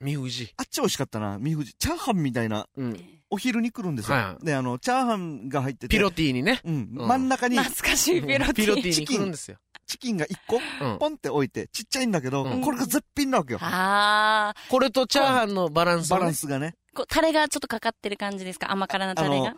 [0.00, 0.52] 三富士。
[0.56, 1.38] あっち美味しかったな。
[1.38, 1.74] 三富士。
[1.78, 3.00] チャーハンみたいな、うん。
[3.30, 4.38] お昼に来るんですよ。
[4.42, 5.88] で、あの、チャーハンが入ってて。
[5.88, 6.60] ピロティにね。
[6.64, 6.90] うん。
[6.96, 8.54] うん真ん中に懐かしいピロティ。
[8.54, 9.56] ピロティに来るんですよ。
[9.86, 10.98] チキンが1個、うん。
[10.98, 13.58] ポンって置いて、ちっちゃいんだけど、うんこれが絶品なわけよ。
[13.62, 14.60] ああ。
[14.68, 16.74] これとチャーハンのバランスバランスがね。
[16.94, 18.70] こう、タレがちょっとかかってる感じですか？
[18.72, 19.54] 甘辛なタレが？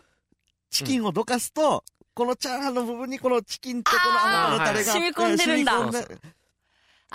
[0.73, 1.83] チキンをどかすと、
[2.15, 5.73] このチャーハンの部分にこのチキンとこの甘辛のタレが染み込んでるんだ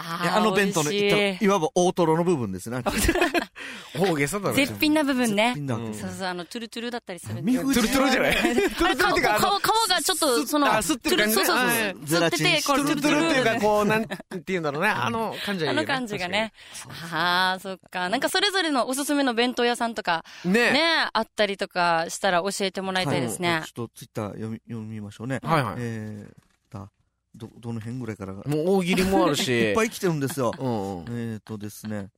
[0.00, 2.82] あいやあの弁当の、いいいわば大トロの部分ですね。
[3.98, 4.54] 大げさだな。
[4.54, 8.37] 絶品な部分ねそうそう、あの、トゥルトゥルだったりするトゥルトゥルじゃない？
[8.38, 11.66] あれ、皮、皮、皮がちょっと、その、あ吸ってる感じねそうそうそう。
[11.66, 14.88] はい吸ってて、これ、トゥルトゥルっていうか、ねこう、なんて言うんだろうね。
[14.88, 16.52] あの感じはいいよねあの感じがね。
[17.12, 18.08] ああ、そっか。
[18.08, 23.62] なんかそれぞれのおすすめの弁当屋さんとか、ねね、あったりとかしたら教えてもらいたいですね。
[23.66, 25.40] ちょっとツイッター読み、読みましょうね。
[25.42, 26.47] はいはい。
[27.38, 28.35] ど、どの辺ぐらいから？
[28.35, 28.42] が。
[28.44, 29.48] もう大喜利もあるし。
[29.53, 30.53] いっぱい来てるんですよ。
[30.59, 31.05] うんうん。
[31.09, 32.09] えーとですね。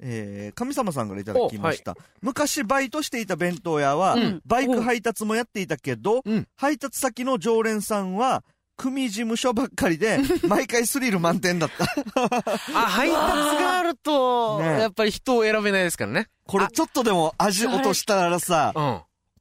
[0.00, 1.96] えー、神様さんからいただきました。
[2.22, 8.44] 昔バイトしていた弁当屋は、うんバイク配達もやっていたけど、うん配達先の常連さんは、
[8.76, 11.84] 組事務所ばっかりで、 毎回スリル満点だった。
[11.84, 13.16] あ、配達
[13.60, 16.28] があると、ねやっぱり人を選べないですからね。
[16.46, 19.00] これちょっとでも味落としたらさ、うん。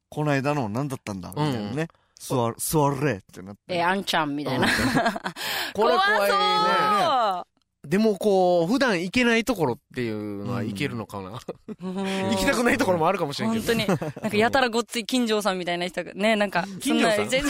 [0.09, 1.87] この間の何だったんだみたいなね。
[2.19, 3.75] 座る、座れってなって。
[3.75, 4.67] え、あんちゃんみたいな。
[5.73, 7.56] これ 怖いね。
[7.87, 11.31] 怖でもこう、普段行けないところっていうのは行けるのかな？
[11.81, 13.65] 行きたくないところもあるかもしれんけど。
[13.65, 13.99] 本当に。
[14.21, 17.43] なんかやたらごっつい金城さんみたいな人が、ね、なんか、そんな、全然、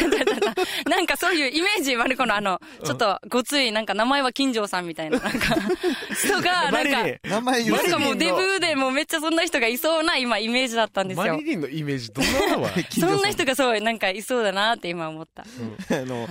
[0.89, 5.56] なんかそういうイメージ、マルコのあの、ちょっとごつい、なんか名前は金城さんみたいな、なんか、
[6.23, 7.04] 人が、なんか。
[7.23, 11.43] 名前なんかもうデブーでもうめっちゃそんな人がいそうな今イメージだったんですよマリ。
[11.45, 12.69] リンのイメージどんなんだわ。
[12.91, 15.43] そんな人がそう、なんかいそうだなって今思った。
[15.95, 16.28] あの、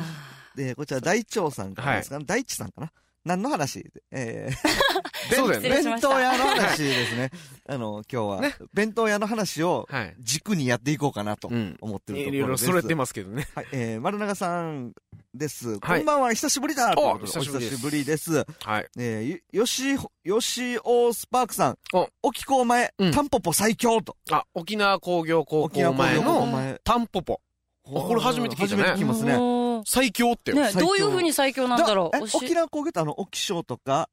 [0.54, 2.18] で、こちら大長さんからですか？
[2.18, 2.24] ね。
[2.26, 2.92] 大地さんかな？
[3.26, 3.84] 何の話？
[4.12, 5.68] えー、 そうだよね。
[5.68, 7.32] 弁当屋の話ですね。
[7.68, 10.14] あの、今日は、ね弁当屋の話をはい。
[10.20, 11.76] 軸にやっていこうかなとうん。
[11.80, 12.66] 思ってるとこいろいろろです。
[12.66, 13.48] それてますけどね。
[13.56, 14.92] はい、えー、丸永さん
[15.34, 15.70] です。
[15.70, 17.50] はいこんばんは、久しぶりだお久し
[17.82, 18.46] ぶりです。
[18.60, 18.88] はい。
[18.96, 19.82] えー、よよし、
[20.22, 21.78] よしおスパークさん。
[21.94, 24.16] お沖港前、うんタンポポ最強と。
[24.30, 26.80] あ、沖縄工業高沖縄校前の前。
[26.84, 27.40] タンポポ。
[27.82, 29.55] これ初めて聞いたね初めて聞きますね。
[29.84, 30.56] 最強ってよ。
[30.58, 32.16] ね、どういう風に最強なんだろう？
[32.16, 34.08] え沖縄工業ってあの、沖賞とか、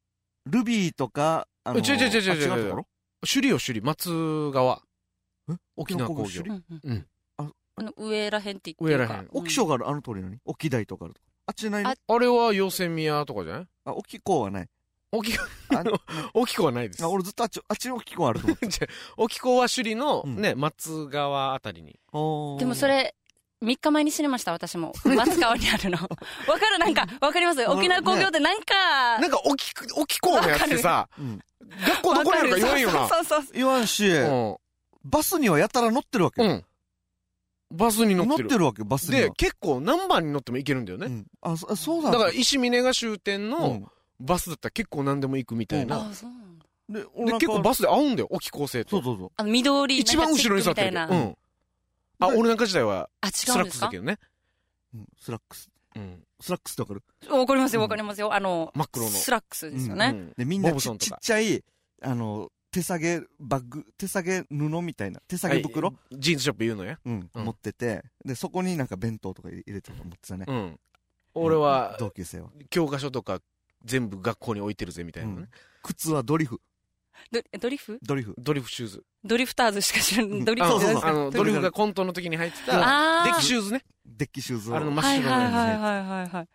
[0.45, 2.75] ルビーとか、あの、違う違う違う違う違う
[3.21, 3.85] 首里よ、首里。
[3.85, 4.81] 松川。
[5.49, 5.53] え？
[5.75, 6.61] 沖縄工業沖縄。
[6.83, 7.07] うん
[7.75, 10.37] あの上らへんって言って上らへん沖賞があるあの通りなに？
[10.45, 11.27] 沖台とかあるとか。
[11.47, 11.89] あっちないの？
[11.89, 13.65] ああれはヨセミヤとかじゃない？
[13.85, 14.67] あ、沖港はない。
[15.11, 15.83] 沖、あ
[16.33, 17.09] 沖子はないですあ。
[17.09, 18.67] 俺ずっとあっち、あっちに沖港あると思って。
[19.17, 21.93] 沖子は首里のうんね、松川あたりに。
[22.59, 23.15] でもそ、れ、
[23.63, 24.93] 3日前に知りました、私も。
[25.05, 25.97] 松川にあるの。
[26.47, 27.63] わかるなんか、わかります？
[27.67, 31.39] 沖縄工業ってなんか、なんか沖、沖子のやつってさ、うん。
[31.87, 33.07] 学校どこにあるか言わんよな。
[33.07, 33.53] そうそうそう。
[33.53, 34.57] 言わんし、うん。
[35.05, 36.43] バスにはやたら乗ってるわけ。
[36.43, 36.65] うん。
[37.71, 38.39] バスに乗ってる。
[38.43, 39.21] 乗ってるわけ、バスには。
[39.21, 41.07] で、結構何番に乗っても行けるんだよね。
[41.07, 41.25] うん。
[41.41, 43.87] あ、そそうなんだから、石嶺が終点うのん
[44.19, 45.97] バスだったら結構何でも行くみたいな。
[46.09, 46.65] あ、そうなんだ。
[46.89, 48.91] で、結構バスで会うんだよ、沖高生と。
[48.91, 49.31] そうそうそう。
[49.37, 50.97] あの、緑、一番後ろに座ってる。
[51.09, 51.37] うん。
[52.25, 54.17] あ、俺なんか時代は、あ、スラックスだけどね。
[54.93, 55.69] うんスラックス。
[55.95, 56.23] うん。
[56.39, 57.03] スラックスってわかる？
[57.31, 58.33] わかりますよ、わかりますよ。
[58.33, 59.11] あの、真っ黒の。
[59.11, 60.07] スラックスですよね。
[60.07, 61.63] うんで、みんなちっちゃい、
[62.01, 66.99] あの、手提げバッグ、手提げ布みたいな、手提げ袋、はいジーンズショップ言うのや。
[67.05, 70.45] うん、うん持ってて、で、そこになんか弁当とか入れて持ってたね。
[70.47, 70.79] うん。
[71.35, 72.49] 俺は、同級生は。
[72.69, 73.39] 教科書とか
[73.85, 75.49] 全部学校に置いてるぜみたいなね。
[75.81, 76.61] 靴はドリフ。
[77.33, 77.99] ドドリフ？
[78.03, 78.35] ドリフ。
[78.37, 79.03] ドリフシューズ。
[79.23, 80.45] ドリフターズしか知らん。
[80.45, 83.83] ドリフあそうそうそうあの、ドリフがコントの時に入ってた、デッキシューズね。
[84.05, 84.75] デッキシューズを。
[84.75, 85.57] あれの真っ白のやつね。
[85.57, 86.47] はいはいはいはい。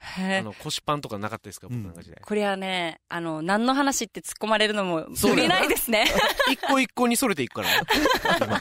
[0.00, 1.68] あの、腰パンとかなかったですか？
[1.68, 2.20] 僕なんか時代。
[2.24, 6.04] これはね、あの、何の話って突っ込まれるのも、無理ないですね。
[6.52, 7.68] 一個一個にそれていくから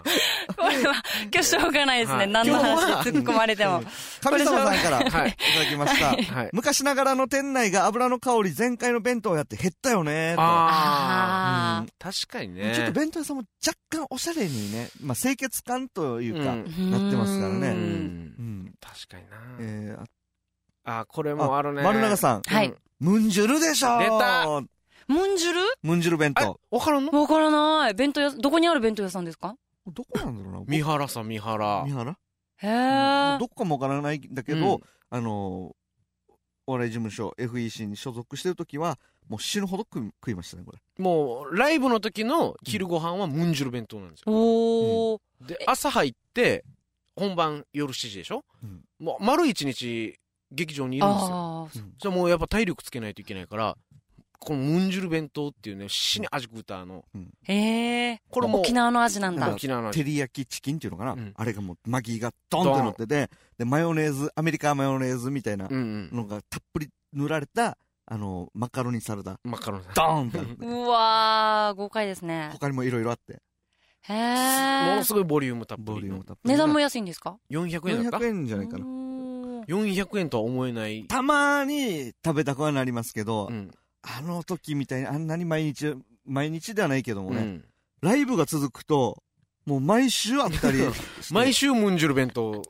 [0.55, 0.93] これは、
[1.31, 2.17] 今日しょうがないですね。
[2.17, 3.83] はい何の話で突っ込まれても。
[4.21, 5.29] 神様さんからいたはい。
[5.31, 6.33] だきました。
[6.35, 6.49] はい。
[6.53, 10.41] 昔ながらの店内が油の香り全開の弁当をやって減ったよねと。
[10.41, 11.85] ああ。
[11.99, 12.73] 確かにね。
[12.75, 17.71] ちょっと弁当屋さんも若干おしゃれにね、まあ清潔感というか、うんーなってますからねう。。
[17.71, 17.77] うんう
[18.41, 18.73] ん。
[18.81, 19.37] 確かにな。
[19.59, 20.05] えー、あ
[20.85, 21.83] あ、これもあるね。
[21.83, 22.41] 丸永さん。
[22.41, 24.47] はいうんムンジュルでしょ出た
[25.07, 25.59] ムンジュル？
[25.83, 27.11] ムンジュル弁あ当。、わからんの？
[27.11, 27.93] わからない。
[27.93, 29.57] 弁当屋、どこにある弁当屋さんですか？
[29.85, 31.91] どこなんだろうな三原さん、三原三。
[31.91, 32.17] 原
[32.57, 33.37] へうんえ。
[33.37, 35.75] どこかもわからないんだけど、うんあのー
[36.67, 38.97] お笑い事務所 FEC に所属してる時は、
[39.29, 40.79] もう死ぬほど食い食いましたね、これ。
[41.03, 44.33] もう、ライブの時の昼ご飯はムンジュル弁当なんですよ。
[44.33, 45.45] おー。
[45.47, 46.63] で、朝入って、
[47.15, 48.43] 本番夜7時でしょ？
[48.63, 50.17] うんもう、丸一日、
[50.51, 51.27] 劇場にいるんですよ。
[51.27, 51.61] ああ。
[51.63, 53.75] うんじゃあもうやっぱ体力つけないといけないから、
[54.39, 57.03] このムンジュル弁当っていうね、死に味食うたあの、
[57.43, 58.21] へえ。
[58.29, 59.51] これもう沖縄の味なんだ。
[59.51, 59.99] 沖縄の味。
[59.99, 65.67] 照り焼きチキンっていうのかな、うんあれがもうマギーがドンって乗ってて、で、マヨネーズ、アメリカマヨネーズみたいな。
[65.71, 69.83] のがたっぷり塗られた、あの、マカロニサラダ、マカロニ。
[69.95, 72.49] ドーンってあってうわー、豪快ですね。
[72.51, 73.41] 他にもいろいろあって、
[74.03, 74.19] へも
[74.91, 75.03] えの。
[75.03, 76.15] すごいボリュームたっぷボリりの。
[76.15, 76.51] ュームたっぷり。
[76.51, 78.85] 値段も安いんですか？400円だった400円じゃないかな。
[79.67, 81.05] うーん400円とは思えない。
[81.07, 83.71] たまに食べたくはなりますけど、うん。
[84.01, 87.65] あの時みたいにあんなに毎日、毎日ではないけどもね、うん
[88.01, 89.23] ライブが続くと、
[89.65, 90.77] もう毎週あったり
[91.31, 92.61] 毎週ムンジュル弁当。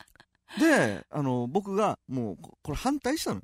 [0.58, 3.41] で、あの、僕が、もう、ここれ反対したのよ。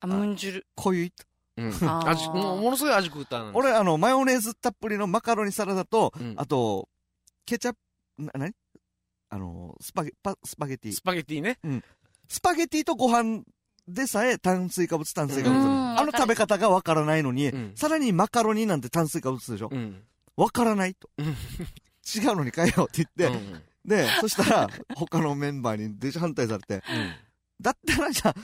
[0.00, 0.66] あ、ムンジュル。
[0.74, 1.24] こういうと。
[1.58, 2.08] うん。
[2.08, 6.88] 味、もうものすごい味食うた俺、あの、マヨネーズたっぷりのマカロニサラダと、うんあと、
[7.46, 7.74] ケチャッ
[8.16, 8.54] プ、な、なに
[9.30, 11.02] あの、スパゲ、パ、スパゲティス。
[11.02, 11.58] パゲティね。
[12.28, 13.42] スパゲティとご飯
[13.86, 15.60] でさえ炭水化物、炭水化物。
[15.60, 19.68] うんあの食べ方がわからないのに、うんさらにマカロニなんて炭水化物でしょ？
[19.72, 20.02] うん。
[20.36, 21.08] わからないと。
[21.18, 26.82] うん違うのに変えようって言って、うんで、そしたら、他のメンバーにデジ反対されて、
[27.60, 28.34] だったらじゃあ、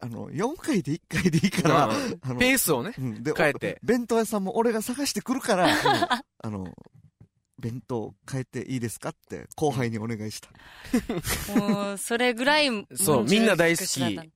[0.00, 2.94] あの、4回で1回でいいから、うんあのペースをね。
[2.98, 5.68] うんで変えてお弁当屋さんも俺が探してくるから、
[6.42, 6.66] あの、
[7.60, 10.48] 弁当変えていいですかって後輩にお願いした。
[11.54, 14.30] もう、それぐらい、そうみんな大好き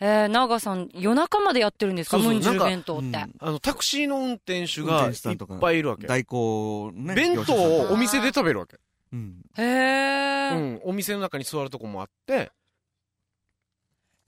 [0.00, 2.18] えー、長さん、夜中までやってるんですか?
[2.18, 3.06] ムンジュル弁当って。
[3.06, 6.06] うんあの、タクシーの運転手運がいっぱいいるわけ。
[6.06, 7.14] 代行ね。
[7.14, 8.78] 弁当をお店で食べるわけ。
[9.12, 9.42] うん。
[9.56, 10.50] へうえ。
[10.74, 10.80] ん。
[10.84, 12.52] お店の中に座るとこもあって、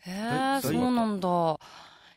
[0.02, 1.58] へええ、そうなんだ。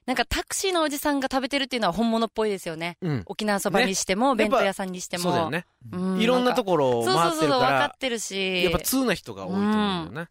[0.05, 2.97] なんかタクシーのおじさんが食べてるっていうのは本物っぽいですよね。
[3.01, 3.23] うん。
[3.25, 5.23] 沖縄そばにしても、ね弁当屋さんにしても。
[5.23, 5.65] そうだよね。
[5.91, 6.19] うん。
[6.19, 8.63] いろんなところをそう回そうそう、分ってるか、からってるし。
[8.63, 10.29] やっぱ通な人が多いと思うんだよね。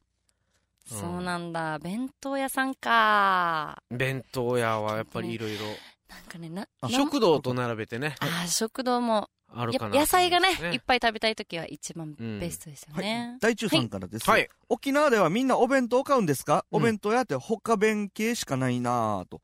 [0.86, 1.78] そうなんだ。
[1.78, 3.82] 弁当屋さんか。
[3.90, 5.64] 弁当屋はやっぱりいろいろ。
[6.08, 9.98] なんかね、な、食堂と並べてね、あー、食堂も、あるかな。
[9.98, 13.38] 野菜がね、ねいっぱい食べたいときは一番うんベストですよはいね。。
[13.40, 14.28] 大中さんからです。
[14.28, 14.48] はい。
[14.68, 19.40] 沖縄ではみんなお弁当を買うんですか、うんお弁当屋って他弁系しかないなぁと。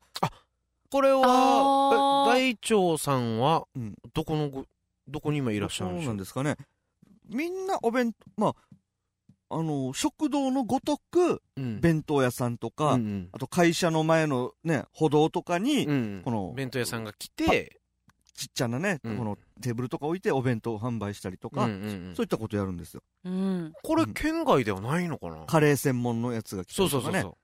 [0.91, 4.65] これあは、大長さんはうん、どこのご、
[5.07, 6.03] どこに今いらっしゃるんでしょう？
[6.05, 6.57] そうなんですかね。
[7.27, 8.55] みんなお弁当、まあ、
[9.51, 17.78] あの、食堂のごとく、うん弁当屋さんとか、うんあと会社の前のね、歩道とかに、うんうんこの弁当屋さんが来て、
[18.39, 23.03] ちっちゃなね、うんこのテーブルとか置いてお弁当を販売したりとか、うんうんうんそういったことやるんですよ。
[23.25, 23.73] うん。
[23.83, 25.45] これ県外ではないのかな？
[25.45, 27.11] カレー専門のやつが来たそうりとかね。
[27.11, 27.35] そうそうそう。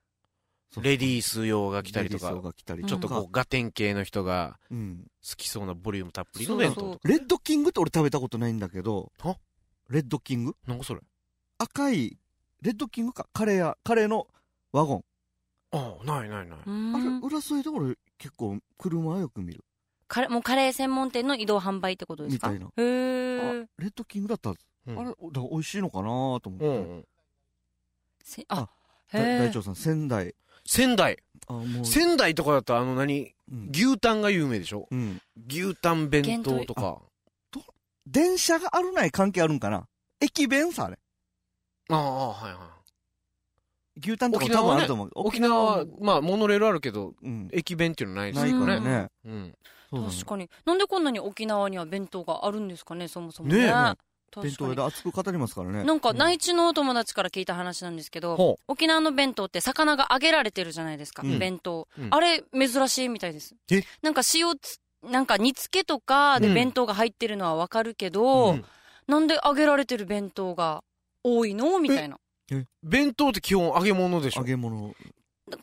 [0.75, 5.05] そうレディース用が来たりとかレディース、が来たりうんちょっとこう、ガテン系の人がうん。
[5.27, 6.99] 好きそうなボリュームたっぷりの弁当とか。
[7.03, 9.37] レッドキングって俺食べたことないんだけどは、
[9.89, 10.55] レッドキング？
[10.67, 11.01] なんかそれ
[11.57, 12.17] 赤い、
[12.61, 13.27] レッドキングか？
[13.33, 14.27] カレー屋、カレーの
[14.71, 15.03] ワゴン。
[15.71, 16.57] ああ、ないないない。
[16.57, 17.21] うあれ、ん。
[17.21, 19.63] 浦添で俺結構車はよく見る。
[20.07, 22.49] カレーもうカレー専門店の移動販売ってことですか？
[22.49, 23.67] みたいなへあ、ー。
[23.79, 24.49] レッドキングだった？
[24.49, 24.55] ら、
[24.87, 26.65] うんあれ、だから美味しいのかなと思って。
[26.65, 27.05] うんうん。
[28.23, 28.69] せああ、
[29.11, 30.35] 大長さん、仙台。
[30.65, 31.17] 仙台。
[31.47, 31.85] あ、もう。
[31.85, 33.33] 仙台とかだとあの何？
[33.51, 34.87] うん牛タンが有名でしょ？
[34.89, 35.21] うん。
[35.47, 37.01] 牛タン弁当とか。
[38.07, 39.87] 電車があるない関係あるんかな？
[40.19, 40.99] 駅弁さ、あれ。
[41.89, 42.59] ああ、はいは
[43.97, 43.99] い。
[43.99, 45.11] 牛タンとか沖縄はね多分あると思う。
[45.15, 47.47] 沖縄は、まあ、モノレールあるけど、うん。
[47.51, 48.73] 駅弁っていうのないですないかよね。
[48.73, 49.09] らね。
[49.25, 49.55] うん。
[50.03, 50.49] 確かに。
[50.65, 53.67] なんでこんなに沖縄には弁当があるんですかね、そもそもね。
[54.41, 55.83] 弁当屋で熱く語りますからね。
[55.85, 61.39] なんか内地のお友達から聞いた話なんですけど、ほ沖縄の弁当って魚が揚げられてるじゃないですか、うん。
[61.39, 62.07] 弁当、うん。
[62.11, 63.55] あれ珍しいみたいです。
[63.71, 63.83] え？
[64.01, 66.53] なんか塩つなんか煮付けとかでうん。
[66.53, 68.65] 弁当が入ってるのはわかるけど、うん。
[69.07, 70.83] なんで揚げられてる弁当が
[71.23, 72.17] 多いのみたいな。
[72.83, 74.41] 弁当って基本揚げ物でしょ？
[74.41, 74.93] 揚げ物。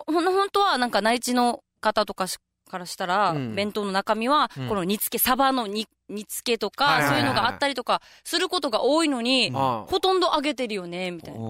[0.06, 2.38] ほん本当はなんか内地の方とかし
[2.72, 3.54] からしたら、うん。
[3.54, 4.68] 弁当の中身は、うん。
[4.68, 11.40] この煮付けサバの煮煮付けとか、そういうのがあったりとかすることが多いのに、あほとんど揚げてるよね、みたいな。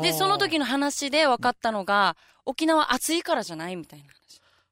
[0.00, 2.16] で、その時の話で分かったのが、
[2.46, 4.06] 沖縄暑いからじゃないみたいな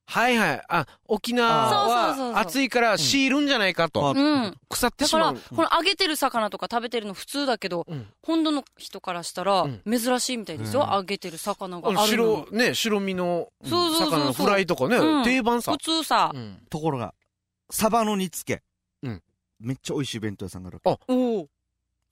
[0.05, 0.63] はいはい。
[0.69, 1.49] あ、沖縄
[1.89, 4.13] は暑いからシールんじゃないかと。
[4.15, 4.55] うん。
[4.69, 5.57] 腐ってだから、しまう。
[5.57, 10.83] この揚げてる魚とか食べてるの普通だけど、うん本土の人からしたらうん珍しいみたいですよ。
[10.83, 15.79] うん揚げてる魚があるの白、ね、白身の魚のフライとかねうん、定番さ普。
[15.79, 16.39] 通さう。
[16.39, 17.15] んところが、
[17.71, 18.63] サバの煮付け。
[19.03, 19.23] うん
[19.61, 21.05] めっちゃ美味しい弁当屋さんがあるわけ。
[21.13, 21.49] おお。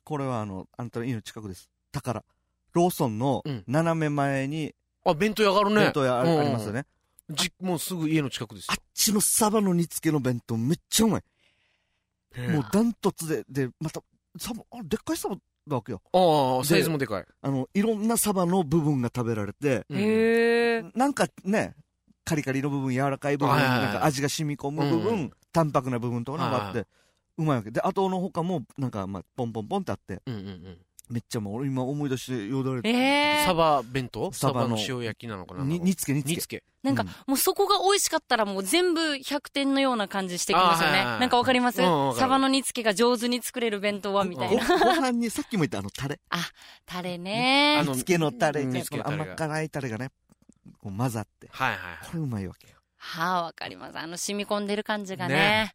[0.05, 1.68] これはあの、あんたの家の近くです。
[1.93, 2.22] 宝。
[2.72, 4.72] ローソンのうん斜め前に
[5.05, 5.76] あ、弁当屋があるね。
[5.82, 6.86] 弁当屋ありますよね。
[7.31, 11.22] じ、もうすぐ家の近くですあっちのサバの煮付けの弁当めっちゃうまい。
[12.37, 12.51] よ。
[12.51, 14.03] もうダントツで、で、また、
[14.39, 16.01] サバ、あでっかいサバだわけよ。
[16.12, 17.26] ああ、サイズもでかい。
[17.43, 20.85] あの、いろんなサバの部分が食べられて、うんへえ。
[20.95, 21.74] なんかね、
[22.24, 26.87] カリカリの部分、柔らかい部分、はいはいはいなんか味が染み込む部分、うん淡白な部分とかがあって、
[27.37, 27.72] うまいわけ。
[27.72, 30.78] で、後の他も、なんか、まあ、ポンポンポンってあって、うんうんうん。
[31.11, 32.88] めっちゃもう、俺今思い出してよだれて。
[32.88, 32.92] え
[33.42, 34.30] えサバ弁当？
[34.32, 35.64] サバのサバの塩焼きなのかな？
[35.64, 36.36] に煮付け、煮付け。
[36.36, 36.64] 煮付け。
[36.82, 40.92] なんかうん、もうそこが美味しかったらもう全部100点のような感じしてきますよね。
[40.92, 41.82] あはいはいはいなんかわかります？
[41.82, 44.66] うんサバの煮付けが上手に作れる弁当はみたいな。
[44.66, 46.20] ごご飯にさっきも言ったあのタレ。
[46.86, 50.11] タレねあの煮付けのタレうんが、煮付けのタレがこの甘辛いタレがね、
[50.80, 51.48] こう混ざって。
[51.50, 52.74] はいはいこれうまいわけよ。
[52.96, 53.98] はあ、わかります。
[53.98, 55.34] あの染み込んでる感じがね。
[55.34, 55.74] ね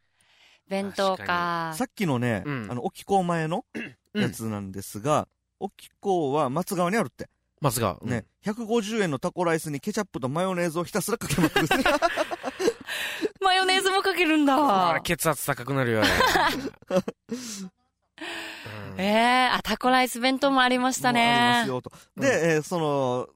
[0.67, 1.73] 弁当確か。
[1.75, 3.65] さっきのね、うんあの、沖港前の
[4.13, 5.27] うんやつなんですが、
[5.59, 7.29] 沖港は松川にあるって。
[7.61, 7.97] 松が。
[8.01, 11.67] うんね、150円のタコライスにケチャップとマヨネーズをひたすらかけまくる。
[13.41, 15.01] マヨネーズもかけるんあだれ。
[15.01, 16.05] 血圧高くなるよ、あ
[16.95, 16.97] れ。
[16.97, 21.69] うんええあ、タコライス弁当もありましたもうありまねす。
[21.69, 21.91] よと。
[22.15, 23.27] で、えーその、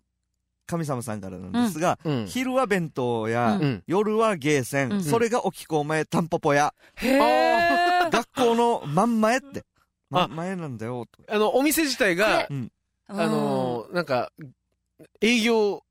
[0.69, 2.25] 神様さんからなんですが、うん。
[2.27, 3.83] 昼は弁当屋、うんうん。
[3.87, 8.09] 夜はゲーセン、うんそれが沖港前タンポポ屋、へえ。
[8.11, 9.63] 学校の真ん前って。
[10.11, 11.33] あ真ん前なんだよ、と。
[11.33, 12.71] あの、お店自体が、うん。
[13.07, 14.31] あのー、なんか、
[15.21, 15.81] 営業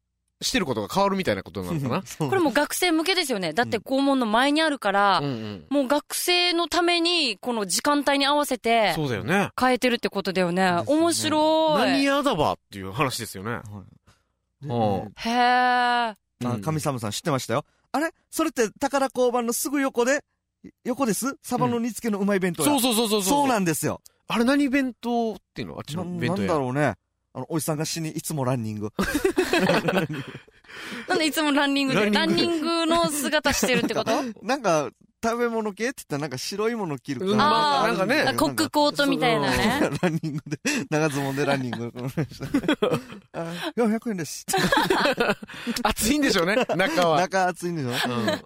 [0.40, 1.88] してることが変わるみたいなことなのか
[2.20, 2.28] な？
[2.28, 3.52] これもう学生向けですよね。
[3.52, 5.66] だって校門の前にあるからうん、うん。
[5.70, 9.50] もう学生のために、この時間帯に合わせて、そうだよね。
[9.58, 10.62] 変えてるってことだよね。
[10.62, 11.80] ですね面白い。
[11.80, 13.50] 何屋だばっていう話ですよね。
[13.50, 13.97] はいで
[14.62, 15.34] うんえへえ。
[15.34, 16.16] あ
[16.62, 17.64] 神様さん知ってましたよ。
[17.92, 18.10] あれ？
[18.30, 20.24] それって宝交番のすぐ横で、
[20.84, 21.36] 横です？
[21.42, 22.68] サバの煮付けのうまい弁当屋。
[22.68, 23.22] そうそうそうそう。
[23.22, 24.00] そうなんですよ。
[24.26, 25.76] あれ何弁当っていうの？
[25.76, 26.48] あっちなの弁当屋。
[26.48, 26.94] なんだろうね。
[27.34, 28.90] あの、おじさんが死に、いつもランニング。
[31.08, 34.10] なんでいつもランニングで、ラランニンンニングの姿してるってこと？
[34.42, 34.90] なんか、
[35.22, 37.82] 食べ物系って言ったらなんか白いもの着るから。
[37.84, 38.34] あなんかね。
[38.36, 39.90] コックコートみたいなね。
[40.00, 40.58] ランニングで、
[40.90, 41.92] 長ズボンでランニング。
[43.32, 44.46] あ400円です。
[45.82, 47.20] 暑いんでしょうね、中は。
[47.20, 48.26] 中暑いんでしょうん。
[48.26, 48.40] なん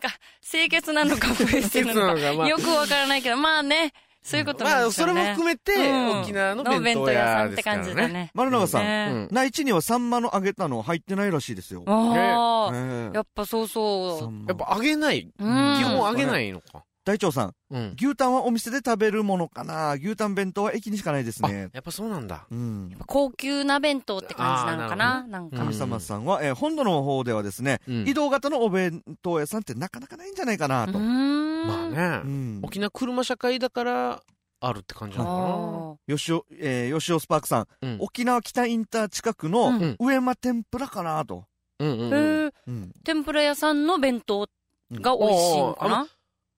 [0.00, 0.08] か、
[0.48, 3.92] 清潔なのか不衛生なのか、よくわからないけど、まあね、
[4.26, 5.12] そういうことなまあ、んですよね。
[5.12, 8.12] それも含めて、うん沖縄のの弁当屋さんって感じだね。
[8.12, 8.30] ね。
[8.34, 11.84] 丸永さん、内地にはサンマの揚げたの入ってないらしいですよ。
[11.86, 15.22] ああ、ええやっぱそうそサンマやっぱ揚げない。
[15.22, 15.48] 基うん
[15.84, 16.82] 本揚げないのか。
[17.06, 17.94] 大長さん、うん。
[17.96, 19.92] 牛タンはお店で食べるものかな？
[19.94, 21.68] 牛タン弁当は駅にしかないですあ、ね。
[21.72, 22.48] やっぱそうなんだ。
[22.50, 23.04] うんう。。
[23.06, 25.24] 高級な弁当って感じなのかな？
[25.28, 25.74] なんかうん神。
[25.74, 30.98] 様さんは、えー本土の方ではですね、うん移動型のお弁当屋さんってなかなかないんじゃないかなうと。
[30.98, 32.26] まあねう。
[32.28, 32.60] ん。
[32.64, 34.20] 沖縄車社会だから、
[34.58, 37.88] あるって感じなのあ吉尾、えー吉尾スパークさん、かな。
[37.88, 37.98] うん。
[38.00, 41.44] 沖縄北インター近くうのん上間天ぷらかなと。
[41.78, 42.92] うんうんーうん。
[43.04, 44.48] 天ぷら屋さんの弁当
[44.90, 46.06] が美味しいのかうんな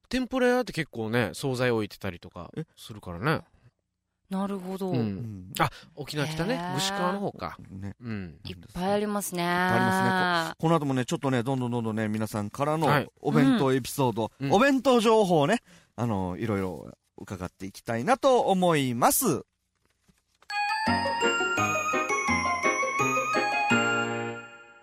[0.09, 2.65] 天ぷら屋って結構ね、惣菜置いてたりとかえ？
[2.77, 3.43] するからね。
[4.31, 4.91] なるほど。
[4.91, 4.93] う。
[4.93, 5.53] うんん。
[5.59, 6.57] あ、沖縄北ねへ。
[6.59, 7.57] ー串川の方か。
[7.71, 7.95] ね。
[8.03, 8.39] うん。
[8.45, 9.43] いっぱいありますね。
[9.43, 15.63] いっぱいあこの後もね、ちょっとね、どんどんどんどんね、皆さんからのはいお弁当エピソード、うんお弁当情報をね、
[15.97, 19.43] あの、いろいろ伺っていきたいなと思います。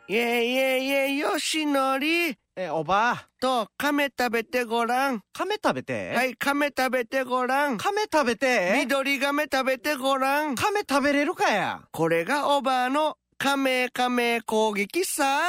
[0.08, 5.22] イェイイェイイェイよしのりえ、おばあ、と亀食べてごらん。
[5.34, 6.14] 亀食べて？
[6.16, 7.78] はい、亀食べてごらん。
[7.78, 8.72] 亀食べて？
[8.78, 10.56] 緑亀食べてごらん。
[10.56, 11.82] 亀食べれるかや？
[11.92, 15.42] これがおばあの亀亀攻撃さ。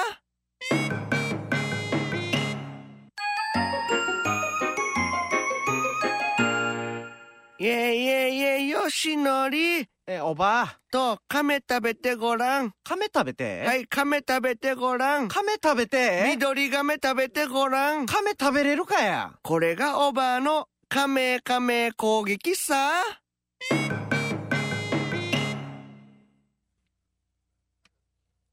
[7.61, 12.73] イェイイェイイェイよしのりえ、おばあ、と亀食べてごらん。
[12.85, 13.65] 亀食べて？
[13.67, 15.27] はい、亀食べてごらん。
[15.27, 16.23] 亀食べて？
[16.29, 18.07] 緑亀食べてごらん。
[18.07, 19.33] 亀食べれるかや？
[19.43, 22.93] これがおばあの亀亀攻撃さ。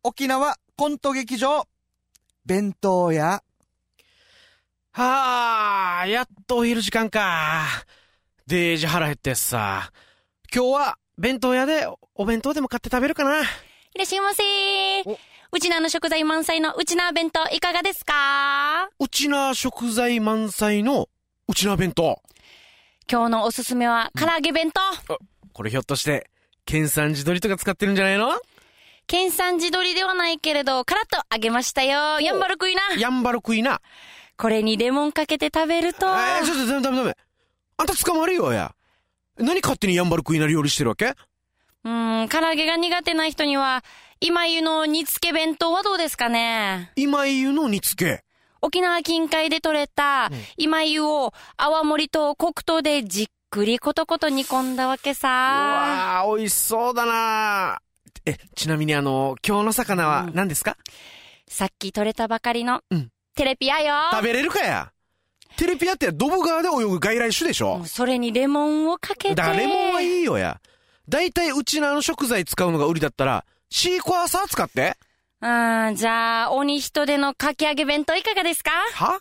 [0.01, 1.68] 沖縄コント劇場、
[2.43, 3.43] 弁当屋。
[4.91, 7.68] はあ、やっとお昼時間か。
[8.47, 9.91] デージ腹減ってさ。
[10.51, 13.39] 今日は弁当屋でお弁当でも買って食べるかな。
[13.39, 13.43] い
[13.97, 14.43] らっしゃいませ
[15.05, 15.17] お
[15.53, 18.89] うちなの食材満載のうちな弁当いかがですか？
[18.99, 21.07] うちな食材満載の
[21.47, 22.21] うちな弁当。
[23.09, 24.82] 今日のおすすめは唐揚げ弁当。
[25.53, 26.30] これひょっとして、
[26.65, 28.34] 県産地鶏とか使ってるんじゃないの？
[29.07, 32.19] 県産地鶏ではないけれど、カラッと揚げましたよ。
[32.19, 32.82] やんばる食いな。
[32.99, 33.80] やんばる食いな。
[34.36, 36.05] これにレモンかけて食べると。
[36.07, 37.17] えー、ちょっとダメダメダメ。
[37.78, 38.76] あんた捕まるよや。
[39.38, 41.13] 何勝手にやんばる食いな料理してるわけ？
[41.84, 43.84] うん、唐揚げが苦手な人には、
[44.21, 46.91] 今湯の煮付け弁当はどうですかね？
[46.95, 48.23] 今湯の煮付け？
[48.61, 55.27] 沖縄近海で採れた今湯を泡盛と黒糖でじっくりコトコト煮込んだわけうさ。
[55.27, 57.81] わあ、美味しそうだな。
[58.25, 60.77] え、ちなみにあの、今日の魚は何ですか、
[61.49, 63.95] さっき採れたばかりのうん、テレピアよ。
[64.13, 64.93] 食べれるかや？
[65.58, 67.84] テレピアってドブ川で泳ぐ外来種でしょ？
[67.86, 69.36] それにレモンをかけて。
[69.36, 70.60] だからレモンはいいよや。
[71.08, 74.97] だいたいうちのあの食材使うのが売りだったら、シークワーサー使って？
[75.41, 75.45] う
[75.91, 78.72] ん、じゃあ、鬼人でのかき揚げ弁当いかがですか？
[78.93, 79.20] は？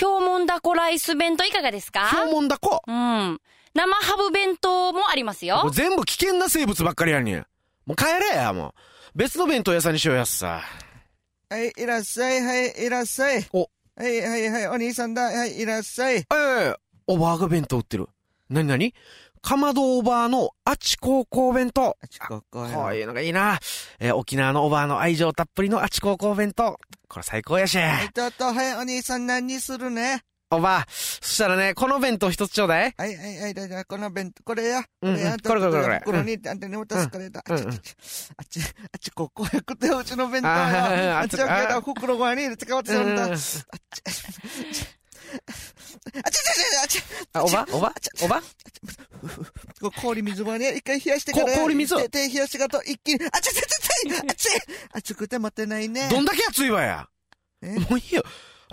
[0.00, 2.08] 氷門だこライス弁当いかがですか？
[2.08, 3.38] 標門だこうん。
[3.74, 5.70] 生ハブ弁当もありますよもう。
[5.70, 7.46] 全部危険な生物ばっかりやんねん。
[7.86, 8.72] もう帰れや、もう。
[9.14, 10.62] 別の弁当屋さんにしようやっさ。
[11.50, 13.46] はい、いらっしゃい、はい、いらっしゃい。
[13.52, 16.16] おはい、はい、はい、お兄さんだ、はい、いらっしゃい。
[16.16, 16.74] ええ
[17.06, 18.08] おばあが弁当売ってる。
[18.48, 18.94] なになに
[19.42, 21.96] かまどおばあのあち高校弁当。
[22.00, 23.58] あちこここういうのがいいな。
[23.98, 26.78] えー沖縄のおばあの愛情たっぷりのあち高校弁当。
[27.08, 27.76] これ最高やし。
[27.76, 30.22] はい、ちょっと、はい、お兄さん何にするね？
[30.52, 32.94] おばあ、そしたらね、この弁当一つちょうだい。
[32.96, 34.84] はい、はい、はい、じゃあこの弁当、これや。
[35.00, 37.42] うんうんやこれこれこれこれ袋に、あんたに渡すからだ。
[37.48, 37.94] うんうんあち、
[38.36, 38.60] あち、
[38.92, 41.18] あち、ここやくて、うちの弁当や。
[41.18, 42.92] ああち、ああけど、袋ごわに入れてかわっんだ。
[42.92, 43.64] うんあち、
[46.22, 46.36] あち、
[46.84, 48.42] あち、あ、おばおばおば
[50.02, 51.46] 氷水はね、一回冷やしてから。
[51.46, 53.66] こ氷水手手冷やしてからと一気に、あちゃちゃちゃ
[54.10, 54.48] ちゃ、あち
[54.92, 56.08] 熱くて待てないね。
[56.10, 57.08] どんだけ熱いわや。
[57.62, 58.22] えもういいよ。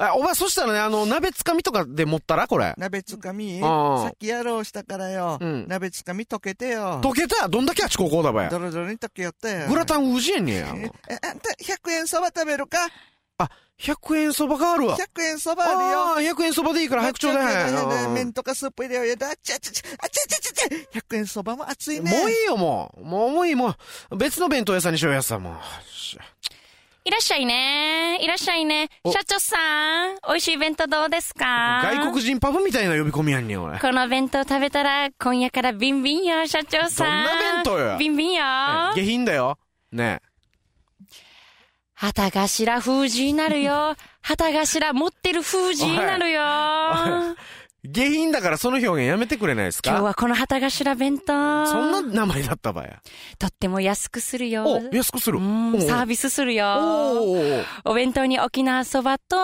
[0.02, 2.48] あ、おば、そしたらね、あの、鍋つかみとかで持ったら？
[2.48, 2.74] これ。
[2.78, 3.60] 鍋つかみ？
[3.60, 5.38] さっきやろうしたからよ。
[5.42, 7.02] うん鍋つかみ溶けてよ。
[7.04, 7.50] 溶けた？
[7.50, 8.60] どんだけあち高校だばやド。
[8.60, 9.68] ロドロに溶けよったよ。
[9.68, 10.70] グラタンうじえんねや。
[10.70, 10.90] あんた
[11.62, 12.78] 100円そば食べるか？
[13.40, 14.98] あ、100円そばがあるわ。
[14.98, 15.80] ?100 円そばあるよ。
[15.80, 18.06] ああ、100円そばでいいから早くちょうだい。
[18.06, 19.16] うん麺とかスープ入れようよ。
[19.16, 21.00] あちゃちゃちゃ、あちゃちゃちゃちゃ。
[21.00, 22.12] 100円そばも熱いね。
[22.12, 23.04] もういいよ、もう。
[23.06, 23.76] もう、もういい、も
[24.12, 24.18] う。
[24.18, 25.54] 別の弁当屋さんにしようやさ、もう。
[27.10, 28.20] いらっしゃいね。
[28.22, 28.88] いらっしゃいね。
[29.04, 29.58] お社長さ
[30.12, 31.82] ん、美味しい弁当どうですか？
[31.82, 33.80] 外国人パフみたいな呼び込みやんねん、おい。
[33.80, 37.24] この弁当食べたら、今夜からビンビンよ、社長さん。
[37.26, 37.98] どんな弁当よ？
[37.98, 38.44] ビンビンよ。
[38.94, 39.58] 下品だよ。
[39.92, 40.20] ね
[41.96, 43.96] 旗頭封じになるよ。
[44.22, 46.42] 旗頭持ってる封じになるよ。
[47.86, 49.92] 下品だからその表現やめてくれないですか？
[49.92, 51.66] 今日はこの旗頭弁当。
[51.68, 53.02] そんな名前だったばや。
[53.38, 54.66] とっても安くするよ。
[54.66, 55.40] お、安くする。
[55.40, 56.66] うん、おサービスするよ。
[56.66, 59.38] おーお弁当に沖縄そばと、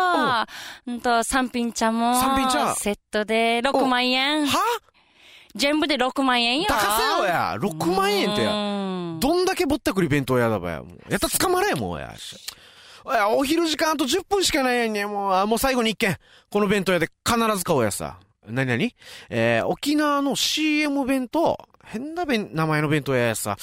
[0.85, 4.45] うんと、三品茶も、三品茶セットで6万円。
[4.45, 4.57] は？
[5.55, 6.67] 全部で6万円よ。
[6.67, 7.55] 高せよや。
[7.57, 8.49] 6万円ってや。
[8.49, 8.53] や。
[9.21, 10.83] どんだけぼったくり弁当屋だばや。
[11.09, 12.13] やったら捕まれもうや。
[13.05, 15.05] お昼時間あと10分しかないやんね。
[15.05, 16.17] もう、あもう最後に一件。
[16.49, 18.19] この弁当屋で必ず買おうやさ。
[18.47, 18.95] なになに
[19.29, 21.57] えー、沖縄の CM 弁当。
[21.83, 23.57] 変な弁、名前の弁当屋やさ。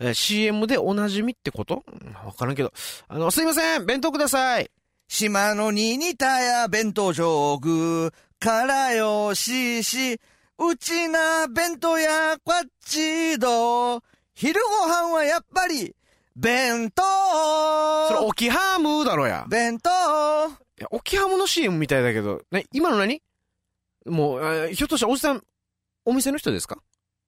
[0.00, 1.84] えー CM でおなじみってこと？
[2.24, 2.72] わからんけど。
[3.08, 3.86] あの、すいません。
[3.86, 4.70] 弁当ください。
[5.08, 10.20] 島のに似たや弁当上具からよしし、
[10.58, 14.02] うちな弁当やこっちど、
[14.34, 15.94] 昼ご飯はやっぱり、
[16.36, 17.02] 弁当
[18.08, 19.46] それ、沖ハムだろや。
[19.48, 19.92] 弁当い
[20.78, 23.22] や、沖ハムの CM みたいだけど、ね、今の何？
[24.04, 25.42] もう、えーひょっとしたらおじさん、
[26.04, 26.78] お店の人ですか？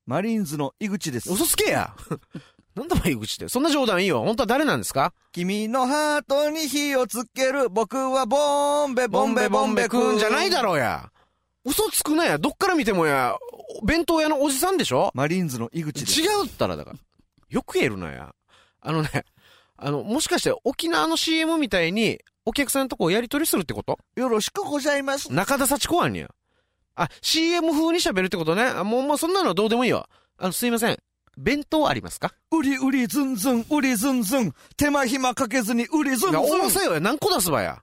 [0.07, 1.33] マリーンズの井口です。
[1.33, 1.95] 嘘つけや
[2.75, 3.49] なんだお前井口って。
[3.49, 4.23] そんな冗談いいよ。
[4.23, 5.13] 本当は誰なんですか？
[5.33, 11.11] 君のハートに火をつける僕はボンベボンベボンベくんじゃないだろうや。
[11.65, 12.39] 嘘つくなや。
[12.39, 13.37] どっから見てもや、
[13.83, 15.11] お弁当屋のおじさんでしょ？
[15.15, 16.21] マリーンズの井口です。
[16.21, 16.99] 違うったらだから。
[17.51, 18.33] よく言えるなや。
[18.89, 19.11] あのね、
[19.76, 23.99] あの、もしかして沖縄の CM みたいに、お客さんとこうやり取りするってこと？
[24.16, 25.30] よろしくございます。
[25.30, 26.30] 中田幸子あんにや。
[26.95, 28.62] あ、CM 風に喋るってことね。
[28.62, 30.07] あもう、もうそんなのどうでもいいよ。
[30.39, 30.97] あの、すいません。
[31.36, 32.32] 弁当ありますか？
[32.51, 34.55] うりうりずんずん、うりずんずん。
[34.78, 36.41] 手間暇かけずにうりずんずん。
[36.41, 37.01] 多さよや。
[37.01, 37.82] 何個出すばや？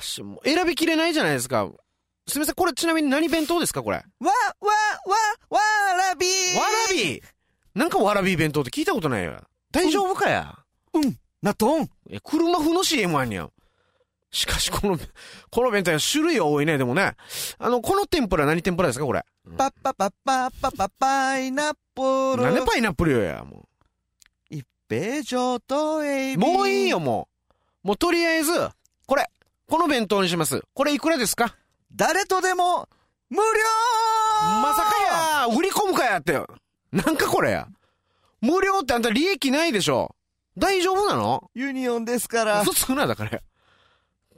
[0.00, 1.70] しもう選びきれないじゃないですか。
[2.26, 2.54] すみません。
[2.56, 3.98] これちなみに何弁当ですかこれ？
[3.98, 4.72] わわ、わ、
[5.50, 5.60] わ、わ
[5.96, 6.32] らびら
[6.92, 7.22] び？
[7.76, 9.40] なんかわらび弁当って聞いたことないよ。
[9.70, 10.58] 大丈夫かや？
[11.42, 11.82] なとん。
[11.82, 13.52] いや車風の CM あんにゃん。
[14.30, 14.98] しかし、この、
[15.50, 17.14] この弁当屋種類は多いね、でもね。
[17.58, 19.24] あの、この天ぷら何天ぷらですか、これ？
[19.56, 22.42] パッパッパッパッパッパパイナップル。
[22.42, 23.66] なんでパイナップルよや、も
[24.50, 26.36] 一平上とエう。
[26.36, 26.44] ビ。
[26.44, 27.28] もういいよ、も
[27.84, 27.88] う。
[27.88, 28.52] もうとりあえず、
[29.06, 29.30] これ、
[29.66, 30.62] この弁当にします。
[30.74, 31.56] これいくらですか？
[31.94, 32.86] 誰とでも、
[33.30, 33.42] 無料
[34.62, 36.32] まさかや売り込むかやって。
[36.92, 37.68] なんかこれや。
[38.40, 40.14] 無料ってあんた利益ないでしょ。
[40.56, 41.50] 大丈夫なの？
[41.54, 42.62] ユニオンですから。
[42.62, 43.40] 嘘つくな、だから。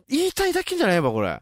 [0.08, 1.40] 言いたいだけじゃないわ、これ。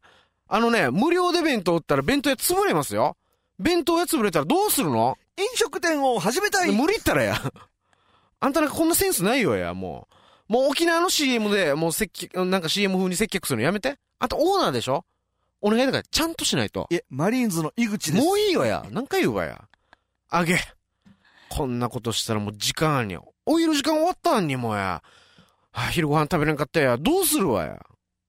[0.48, 3.16] あのね、無料で弁当売ったら弁当屋潰れますよ。
[3.58, 5.18] 弁当屋潰れたらどうするの？
[5.36, 6.72] 飲食店を始めたい。
[6.72, 7.36] 無理ったらや。
[8.40, 10.08] あんたなんかこんなセンスないよや、も
[10.48, 10.52] う。
[10.52, 13.98] もう沖縄の CM で、もう接客、なんか CM 風に接客するのやめて。
[14.18, 15.04] あとオーナーでしょ？
[15.60, 16.86] お願いだからちゃんとしないと。
[16.90, 18.24] いえ、マリーンズの井口です。
[18.24, 18.86] もういいよや。
[18.90, 19.64] 何回言うわや。
[20.30, 20.58] あげ。
[21.50, 23.20] こんなことしたらもう時間あんにゃ。
[23.46, 24.80] お昼時間終わったんにもうや。
[24.80, 25.02] は
[25.72, 26.96] あ、昼ご飯食べれんかったや。
[26.96, 27.78] どうするわや。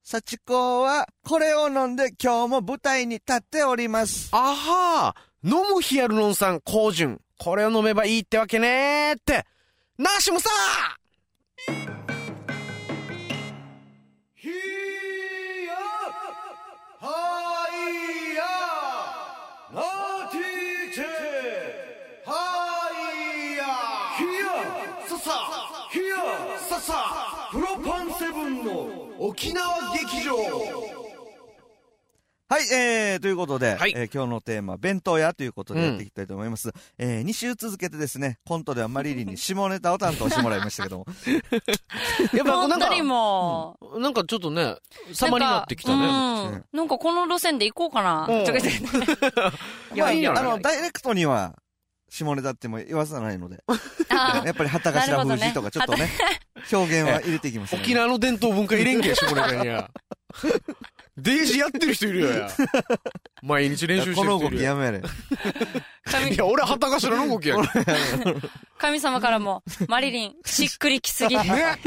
[0.02, 4.30] 幸子は、これを飲んで今日も舞台に立っております。
[4.32, 7.20] あはー飲むヒアルロン酸、高純。
[7.38, 9.46] これを飲めばいいってわけねーって。
[9.98, 10.50] なしもさ
[14.34, 14.48] ひ
[26.90, 28.88] やささプロパンセブンの
[29.18, 30.36] 沖縄劇場。
[32.48, 33.92] はい、えー、ということで、はい。
[33.94, 36.72] えー今日のテーマ、弁当屋ということでやっていきたいと思います。
[36.98, 41.06] えー、2週続けてですね、コントではマリリンに下ネタを担当してもらいましたけども、
[42.34, 43.78] やっぱなんか本当に、も。
[43.80, 44.74] う、なんかちょっとね、
[45.12, 45.98] 様になってきたね。
[45.98, 46.64] なんかうん。
[46.72, 48.26] なんかこの路線で行こうかな。
[48.28, 48.44] うん。
[48.44, 49.94] とか言って。
[49.94, 51.54] いや、いいんじゃないあの、ダイレクトには、
[52.10, 53.62] 下ネタっても言わさないので、
[54.10, 56.10] あやっぱり旗頭封じとかちょっとね、
[56.70, 57.80] 表現は入れていきますね。
[57.80, 59.88] 沖縄の伝統文化入れんけ、下ネタにや。
[61.16, 62.48] デージやってる人いるよや。
[63.42, 64.74] 毎日練習してこの動る人いるよ。
[64.76, 64.98] きやめれ。
[65.00, 65.02] い
[66.04, 67.84] 神や、俺、旗頭の動きやけ
[68.24, 68.40] ど
[68.78, 71.36] 神様からも、マリリン、しっくりきすぎ。
[71.36, 71.78] あ、ね。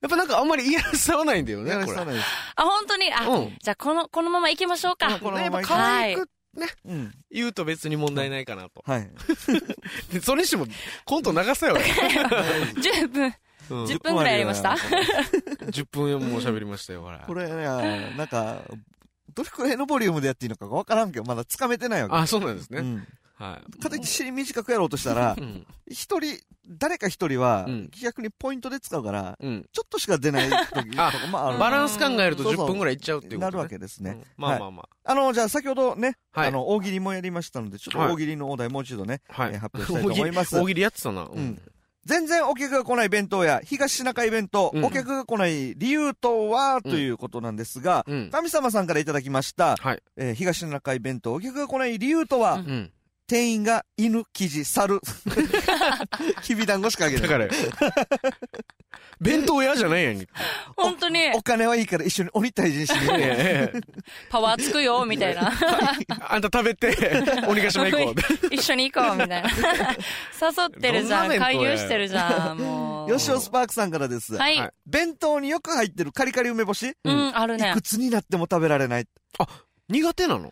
[0.00, 1.86] やっぱなんかあんまり嫌さはないんだよね、これ。
[1.86, 2.26] さないです。
[2.56, 5.18] 本当に、あ、うんじゃあこの、このまま行きましょうか。
[5.18, 6.28] このまま行き可愛く
[6.84, 7.12] うん。
[7.30, 8.82] 言うと別に問題ないかなと。
[8.86, 9.10] はい。
[10.12, 10.66] でそれにしても、
[11.04, 11.76] コント長さよ。
[12.76, 14.70] 10分、うん10分ぐらいやりました。
[15.68, 17.18] 10分もう喋りましたよ、ほら。
[17.26, 17.64] これね、
[18.16, 18.62] なんか、
[19.34, 22.14] どれくらいのボリュームでやっていいのかわからんけど、まだつかめてないわけ。
[22.16, 22.80] あ、そうなんですね。
[22.80, 23.06] うん。
[23.38, 23.80] はい。
[23.80, 25.66] かといって尻短くやろうとしたらう、ん。
[25.88, 29.66] 一人、誰か一人はうん、逆にポイントで使うから、うん。
[29.72, 33.44] ちょっとしか出ない時とか、まあ、あるバランス考えるとそうそう10分ぐらいいっちゃうっていうことね。
[33.46, 34.10] なるわけですね。
[34.10, 36.40] うんまあまあまあの、じゃあ先ほどね、あ。
[36.40, 36.48] はい。
[36.48, 41.22] あの、大喜利もやりましたので、ちょっとはい大喜利のお題もう一度ね、はいえー発表したいと思います 大喜利やってたな。
[41.22, 41.60] うん。
[42.04, 48.30] 全然お客が来ない弁当や、東シナ海弁当、うんお客が来ない理由とは、ということなんですが、うん。
[48.30, 50.02] 神様さんからいただきました、はい。
[50.16, 52.92] えー東シナ海弁当、お客が来ない理由とは、うんうん。
[53.28, 55.00] 店員が犬、生地、猿。
[56.42, 57.28] きび団子しかあげない。
[57.28, 57.48] だから、
[59.20, 60.26] 弁当屋じゃないやん。
[60.74, 63.80] 本当に、お金はいいから一緒に鬼退治しに行こうええ
[64.30, 65.52] パワーつくよ、みたいな。
[66.30, 66.96] あんた食べて、
[67.46, 68.14] 鬼ヶ島行こ
[68.50, 68.54] う。
[68.54, 69.50] 一緒に行こう、みたいな。
[69.50, 71.28] 誘ってるじゃん。
[71.28, 73.14] どん勧誘してるじゃん、もう。
[73.14, 74.36] 吉尾スパークさんからです。
[74.36, 74.58] はい。
[74.58, 77.82] はい弁当によく入ってるカリカリ梅干し、うん、あるねいく。
[77.82, 79.06] つになっても食べられない。
[79.90, 80.50] 苦手なの？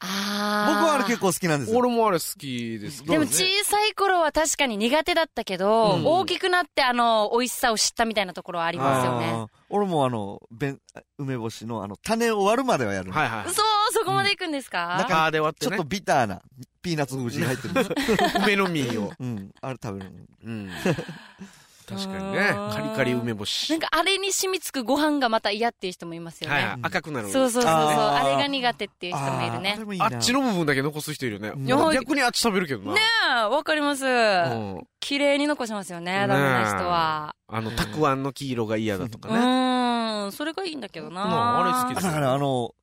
[0.00, 1.78] あー僕はあれ結構好きなんですよ。
[1.78, 9.46] 俺もあれ好きですでもね小さい頃は確かに苦手だったけど、うん大きくなってあの、美味しさを知ったみたいなところはありますよね。
[9.70, 10.80] 俺もあの、弁、
[11.18, 13.12] 梅干しのあの、種を割るまではやる。
[13.12, 13.44] はいはい。
[13.52, 15.84] そう、そこまで行くんですか、中あーで割ってねちょっと。
[15.84, 16.42] ビターな、
[16.82, 17.94] ピーナッツ風味が入ってるんですよ。
[18.42, 19.12] 梅の実を。
[19.18, 19.50] うん。
[19.60, 20.18] あれ食べるの。
[20.44, 20.70] うん。
[21.88, 22.38] 確かにね。
[22.54, 23.70] うんカリカリ梅干し。
[23.70, 26.54] なんかあれに染みつくご飯がまた嫌っていう人もいますよね。
[26.54, 26.78] はいはい。
[26.82, 27.28] 赤くなる。
[27.30, 27.72] そうそうそうそう。
[27.72, 31.48] あれが苦手っていう人もいるねあっちの部分だけ残す人いるよね。
[31.48, 32.94] うん俺逆にあっち食べるけどな。
[32.94, 33.00] ね
[33.40, 34.04] え、わかります。
[34.04, 34.86] うん。
[35.00, 37.34] 綺麗に残しますよね、ダメな人は。
[37.46, 39.34] あの、たくあんの黄色が嫌だとうかね。
[39.36, 41.60] ーん、それがいいんだけどうんな。
[41.60, 42.74] あれ好きですだからあの、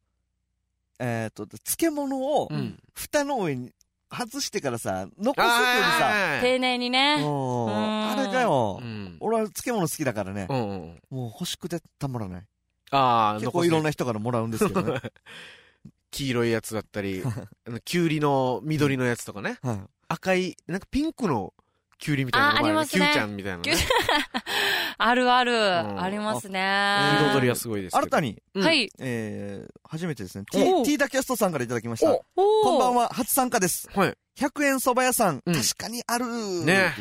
[0.99, 2.79] えっ、と、漬物をう、ん。
[2.93, 3.71] 蓋の上に
[4.11, 7.15] 外してからさ、残すよりさ、丁寧にね。
[7.15, 9.17] あれがよう、ん。
[9.19, 11.01] 俺は漬物好きだからねう、んうん。
[11.09, 12.43] もう欲しくてたまらない。
[12.91, 13.85] ああ、結構いろんな。
[13.85, 15.01] な人からもらうんですけどね。
[16.11, 19.57] 黄色いやつだったり、あの、キュウリの緑のやつとかね。
[19.63, 19.79] はい。
[20.07, 21.53] 赤い、なんかピンクの
[21.97, 23.75] キュウリみたいなのあありますねキュウちゃんみたいなね。
[24.97, 25.53] あるある。
[25.53, 26.59] んありますね。
[27.33, 28.01] 彩りはすごいですけど。
[28.03, 28.89] 新たに、うんはい。
[28.99, 32.17] えー、初めてですね、お T、T ダキャストさんからいただきました。
[32.35, 33.89] こんばんは、初参加です。
[33.93, 34.17] はい。
[34.37, 36.25] 100円蕎麦屋さん、うん確かにある
[36.65, 36.93] ね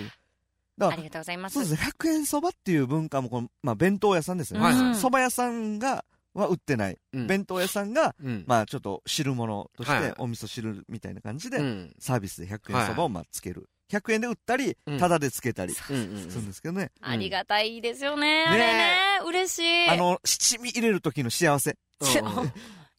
[0.78, 1.54] だありがとうございます。
[1.54, 4.66] そうですね、100円蕎麦っていう文化もこの、まあ、弁当屋さんですよね。
[4.66, 6.98] はいうん蕎麦屋さんがは売ってない。
[7.12, 8.44] うん弁当屋さんが、うん。
[8.46, 11.94] まあちょっと汁物としはいて、お味噌汁みたいな感じで、うん。
[11.98, 13.68] サービスで100円そばをまあつける。
[13.96, 16.90] 100円で売ったりうん、タダでつけたりするんですけどね。
[17.00, 18.44] ありがたいですよね。
[18.44, 18.96] ねあれね。
[19.26, 19.88] 嬉しい。
[19.88, 21.76] あの、七味入れる時の幸せ。
[22.00, 22.52] うん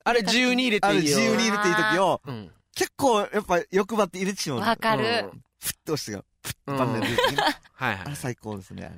[0.08, 1.02] あれ自由に入れていいよ。
[1.02, 2.52] 自由に入れていい時を、うん。
[2.76, 4.68] 結構やっぱ欲張って入れてしまうの。
[4.68, 5.32] わかうんる。
[5.60, 8.16] ふっと押してが、ふっうんとバンで出てきてはいはいあれ。
[8.16, 8.96] 最高ですね、あれ。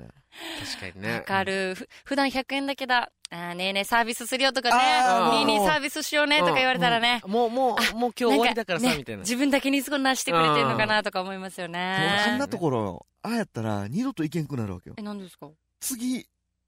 [0.78, 1.14] 確かにね。
[1.14, 1.76] わかる。
[1.76, 3.10] ふ普段100円だけだ。
[3.30, 5.38] あーねえねえサービスするよとかあね。
[5.38, 7.22] ーにーにーサービスしようねとか言われたらね。
[7.26, 9.22] もう、もう、もう今日終わりだからさ、みたいな。
[9.22, 12.24] 自分だけにそんなしてくれてるのかなとか思いますよね。
[12.28, 14.96] あんなところ、ああやったら二度と行けんくなるわけよ。
[14.98, 15.50] え、何ですか？
[15.82, 16.26] 次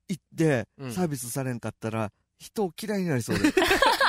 [0.10, 3.54] 行ってうんサービスされんかったら、人を嫌いになりそうで。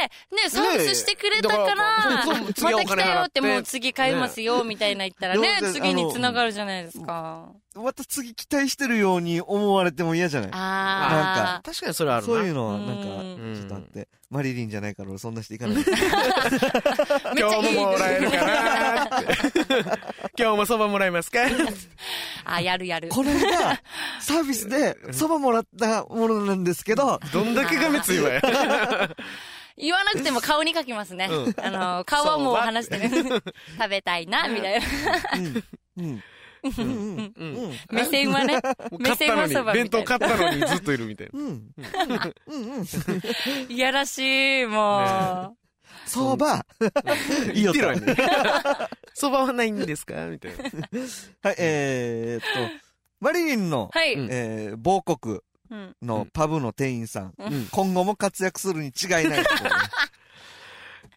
[0.00, 7.48] ね、サービスしてくれたからまた来たよって、もう次買いますよ、みたいな言ったらね次に繋がるじゃないですか。
[7.74, 10.50] また次期待してるように思われても嫌じゃない？
[10.52, 12.26] あ確かにそれあるな。
[12.26, 15.84] そういうのは、うんなんか、うんちょっとあって、マリリンじゃないから俺そんなしていかない。
[17.38, 19.34] 今日ももらえるかなーって。
[20.42, 21.40] 今日もそばもらえますか？
[22.44, 23.08] あ、やるやる。
[23.08, 23.80] これが、
[24.20, 28.40] サービスで、そばもらったものなんですけど、どんだけがめついわよ。
[29.76, 31.28] 言わなくても顔に書きますね。
[31.30, 33.08] うんあの、顔はもう話してる。
[33.10, 34.86] 食べたいな、みたいな。
[35.36, 35.64] うん。
[35.96, 36.22] うん。
[36.62, 36.84] うん。
[36.84, 37.34] うん。
[37.36, 37.78] うん。
[37.90, 38.60] 目線はね、
[38.98, 41.40] 目線はそば、みたいな弁当買ったのにずっといるみたいな。
[41.40, 41.46] うん。
[41.46, 42.76] うん。
[42.78, 43.72] うん。
[43.72, 45.56] いやらしい、も
[46.06, 46.64] そば、
[47.54, 47.78] いいよと。
[47.78, 48.16] 言ってるわね
[49.14, 50.64] そばはないんですかみたいな。
[51.42, 52.74] はい、えーっと、
[53.20, 54.14] マリリンのう。、はい。
[54.14, 55.42] うんえー、某国うん
[56.02, 59.50] のパブの店員さん、うん今後も活躍するに違いないと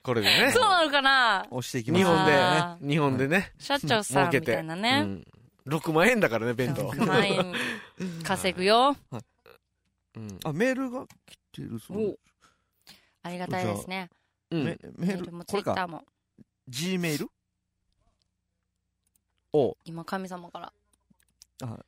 [0.04, 0.70] これでねそう。
[0.70, 3.54] なのかな押していきます日本あで、日本でね。
[3.58, 4.42] 社長さんみ。
[4.42, 5.02] たいなね。
[5.02, 5.28] うん
[5.66, 6.90] 6万円だからね、弁当。
[6.90, 7.56] 100万円
[8.22, 8.98] 稼ぐよ。
[10.16, 12.20] うんあ、メールが来てるそう
[13.22, 14.10] ありがたいですね。
[14.52, 14.94] うんメメール？
[14.98, 16.04] メールも、ツイッターも。
[16.68, 17.30] G メール？
[19.54, 20.74] お今、神様から。
[21.66, 21.80] はい。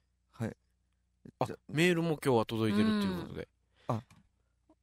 [1.39, 3.47] あ、メールも今日は届いてるっていうことで。
[3.87, 4.01] あ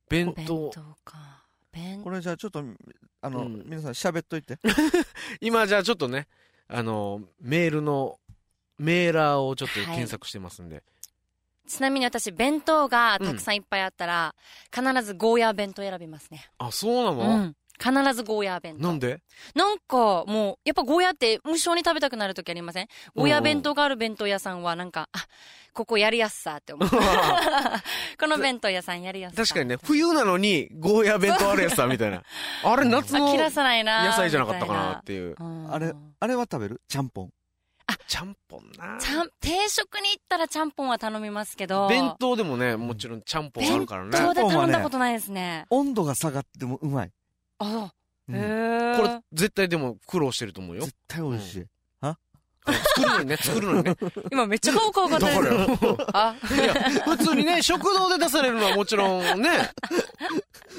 [0.09, 0.82] 弁弁当当。
[1.05, 1.44] か。
[1.72, 2.62] 弁これじゃあちょっと、
[3.22, 4.59] あの、うん皆さん喋っといて。
[5.40, 6.28] 今じゃあちょっとね、
[6.68, 8.18] あの、メールの、
[8.78, 10.82] メーラーをちょっと検索してますんで。
[11.66, 14.34] ちなみに私、弁当がたくさんいっぱいあったら、
[14.74, 16.50] 必ずゴーヤー弁当選びますね。
[16.59, 17.57] あ、そうなうのん。
[17.79, 18.87] 必ずゴーヤー弁当。
[18.89, 19.20] なんで？
[19.55, 22.89] なんか、もう、やっぱゴーヤーって無性に食べたくなるときありません？
[23.14, 25.18] ゴーヤー弁当がある弁当屋さんは、なんか、あ、
[25.73, 26.89] ここやりやすさって思う。
[28.20, 29.43] この弁当屋さんやりやすさ。
[29.43, 32.23] 確かにね、冬なのにゴーヤー弁当あるやつさ、みたいな。
[32.62, 35.35] あれ夏のあ、切らさないな野菜じゃなかったかなっていう。
[35.39, 36.81] うんあれ、あれは食べる？
[36.89, 37.31] ちゃんぽん。
[38.07, 38.99] ちゃんぽんな。
[38.99, 41.89] ちゃん、定食に行ったらちゃんぽんは頼みますけど。
[41.89, 44.11] 弁当でもね、もちろんちゃんぽんあるからね。
[44.11, 45.66] 弁当で頼んだことないですね。
[45.70, 47.11] 温度が下がってもうまい。
[47.63, 47.93] あ、
[48.29, 48.33] う。
[48.33, 48.35] ん。
[48.35, 48.97] へえ。
[48.97, 50.83] これ絶対でも苦労してると思うよ。
[50.85, 50.97] 絶。
[51.09, 51.67] 対美味しい。
[52.65, 53.97] 作るのにね、作るの にね。
[54.31, 55.53] 今めっちゃ顔顔がだから。
[55.53, 55.79] よ。
[56.13, 59.71] あ、いや、普通にね、食堂で出されるのはもちろんね、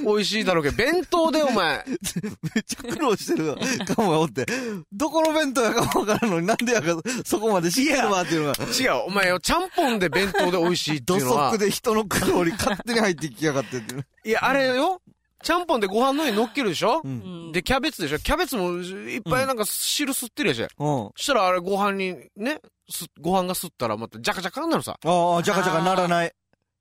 [0.05, 3.55] 美味しいだろうけど、弁当でお前、めっちゃ苦労してる
[3.85, 4.45] かもがおって、
[4.93, 11.49] どこの弁当やかもわからんのになんでやかそこまで知ってるわっていうのが、違う、お前よ、ちゃんぽんで弁当で美味しいって土いうのは。
[11.49, 14.05] 足、で人の苦労に勝手に入ってきやがってっていう。
[14.23, 15.01] いや、あれよ、
[15.43, 17.01] ちゃんぽんでご飯の上に乗っけるでしょ？
[17.03, 17.07] う。
[17.07, 18.19] うんんで、キャベツでしょ？
[18.19, 20.61] キャベツもいっぱいなんか汁吸ってるやし。
[20.61, 20.67] うん。
[20.77, 24.97] そしたらあれご飯にね、すご飯が吸ったらまたジャカジャカになるさ。
[25.03, 26.31] ああ、じゃかじゃかならない。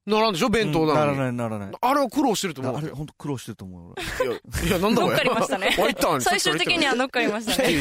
[0.04, 0.48] ならんでしょ？
[0.48, 1.36] 弁当うんならなのに。
[1.36, 1.76] ないならない。
[1.80, 2.88] あれは苦労してると思うあれ。
[2.88, 4.02] ほんと苦労してると思う俺。
[4.28, 5.14] いや、いや、なんだこれ？
[5.14, 7.80] 乗っかりましたねったん最終的には乗っかりましたね。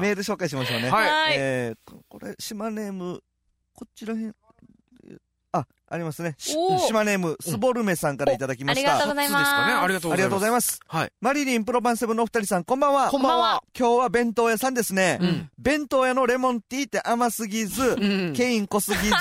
[0.00, 0.90] メール紹介しましょうね。
[0.90, 1.34] はいはい。
[1.38, 3.20] えーと、これ、島ネーム、
[3.74, 4.34] こちらへん、
[5.90, 6.36] あ、ありますね。
[6.38, 8.94] 島ネーム、スボルメさんからいただきました。
[8.94, 9.44] ありがとうございます。
[9.44, 10.66] 初ですかねありがとうありがとうございまます。
[10.74, 10.80] す。
[10.86, 11.12] はい。
[11.20, 13.10] マリリン、プロバンセブンのお二人さん、こんばんは。
[13.10, 13.62] こんばんは。
[13.78, 15.18] 今日は弁当屋さんですね。
[15.20, 15.50] うん。
[15.58, 18.32] 弁当屋のレモンティーって甘すぎず、うん。
[18.34, 19.14] ケイン濃すぎず、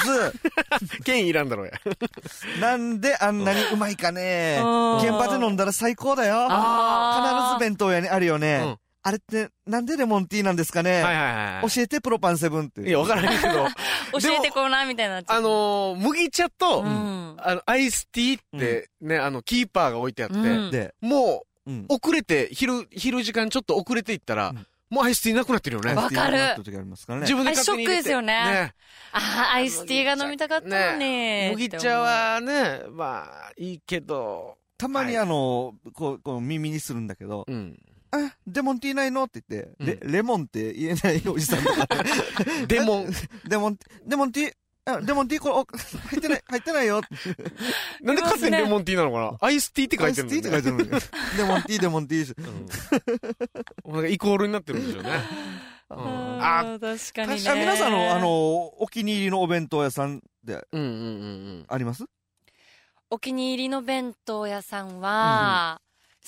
[1.03, 1.73] 剣いらんだろうや。
[2.61, 4.59] なんであんなにうまいかね。
[4.61, 6.35] うん現場で飲んだら最高だよ。
[6.45, 8.61] 必あーず弁当屋にあるよね。
[8.63, 11.69] うんあれって、なんでレモンティーなんですかね、はいはいはい。
[11.69, 12.81] 教えて、プロパンセブンって。
[12.81, 13.67] いや、わからんけど、
[14.19, 15.23] 教えてこうな、みたいにな。
[15.25, 17.37] あのー、麦茶と、うん。
[17.37, 21.49] あの、アイスティーってね、あの、キーパーが置いてあって、うんで、もう。
[21.87, 25.93] 遅れて、昼、昼時間ちょっと遅れていったら、うんもうアイスティーなくなってるよね。
[25.93, 27.25] わかるなった時ありますからね。
[27.25, 28.73] 自分で勝手に入れてショックですよね
[29.11, 31.49] ああ、アイスティーが飲みたかったのに。
[31.51, 37.77] 麦茶はね、まあ、いいけど、たまにあの、こう、こう耳にするんだけど、うん。
[38.11, 39.23] あ、レモンティーないの？
[39.25, 41.87] って言って、うんレレモンって言えないおじさんとか、
[42.67, 43.05] でも、
[43.47, 44.53] レモン、レモンティー、
[44.85, 45.65] あレモンティーこれ、お
[46.09, 47.01] 入ってない、入ってないよ。
[48.01, 49.47] なんで勝手にレモンティーなのかな？
[49.47, 51.01] アイスティーって書いてるアイスティーって書いてるのに。
[51.37, 52.35] レモンティー、レモンティー。
[53.85, 55.09] うんなんかイコールになってるんでしょうね。
[55.91, 55.97] うん
[56.43, 56.79] あー
[57.13, 57.49] 確かにね。
[57.49, 58.29] あ皆さんの、あ、の、
[58.81, 60.97] お気に入りのお弁当屋さんでうんうんうんう
[61.61, 61.65] ん。
[61.67, 62.05] あります？
[63.11, 65.81] お気に入りの弁当屋さんは、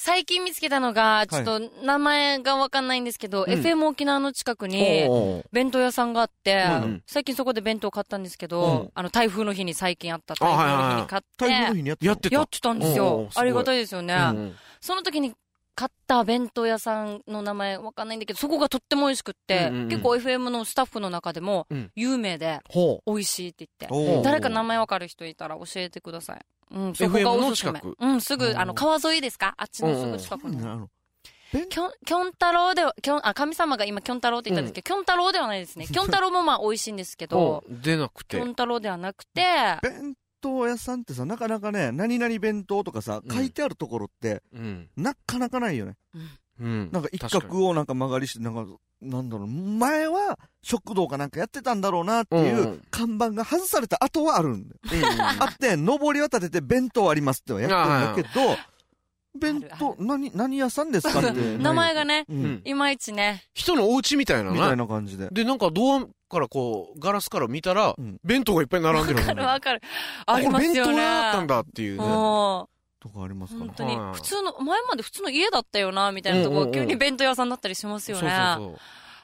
[0.03, 3.53] 最近見つけたのが、ちょっと名前がわかんないんですけど、うん。
[3.53, 5.07] FM 沖縄の近くに、
[5.51, 8.91] 弁当屋さんがあって、うん最近そこで弁当買ったんですけど、うん。
[8.95, 12.35] あの台風の日に最近あった台風の日に買って、台風の日にやってたやってた。
[12.35, 13.27] やってたんですよ。
[13.29, 14.15] すありがたいですよね。
[14.15, 14.55] うんうん。
[14.81, 15.35] その時に
[15.75, 19.89] 買った弁当屋さんの名前わかんないんだけど、そこがとっても美味しくって、うんうんうん。
[19.89, 21.91] 結構 FM のスタッフの中でもうん。
[21.95, 26.39] 有名でほ美味しいって言って、誰か名前わかる人いたら教えてください。
[26.71, 27.67] うん、そこ FM がおす。
[27.99, 29.53] うん、すぐ、うんあの、川沿いですか？
[29.57, 30.57] あっちのすぐ近くに。
[30.65, 30.89] あの
[31.69, 35.85] きょん、きょん太郎では、きょん、あ、神様が今、きょん太郎って言ったんですけど、きょん太郎ではないですね。
[35.85, 38.49] きょん太郎もまあ美味しいんですけうど、 出なくてきょん。
[38.49, 39.43] 太郎ではなくて、
[39.81, 44.89] 弁当屋さんってさ、なかなかね、何々弁当とかさ、うん書いてあるところって、うん。
[44.95, 45.97] なかなかないよね。
[46.15, 46.29] うん。
[46.59, 48.65] なんか一確かに角をなんか曲がりして、なんか、
[49.01, 54.79] なんだろう、前は食堂かなんかやってたんだろうなっていうんううん看板が外された後はあるんだよ。
[54.93, 57.75] うんうんあって、上りは立てて弁当ありますってはやって
[58.19, 58.57] るんだけど、
[59.39, 61.57] 弁あ当、何、何屋さんですかって。
[61.57, 62.61] 名前がね、ううんん。
[62.65, 63.43] いまいちね。
[63.53, 64.75] 人のお家みたいなみたいね。
[64.75, 65.29] な感じで。
[65.31, 69.81] で、なんかドアからこう、ガラスから見たらうん、弁当がいっぱい並んでるわかるわかる。
[70.25, 70.81] ありますよね。
[70.83, 72.05] これ弁当屋だったんだっていうね。
[73.05, 73.65] もとかありますかね。
[73.67, 74.13] 本当にはい。
[74.13, 78.35] 普通の、前まで普通の家だったよな、みたいなとこ、うんうんうん急に弁当屋さんだったりしますよそうね。
[78.57, 78.77] そうそう。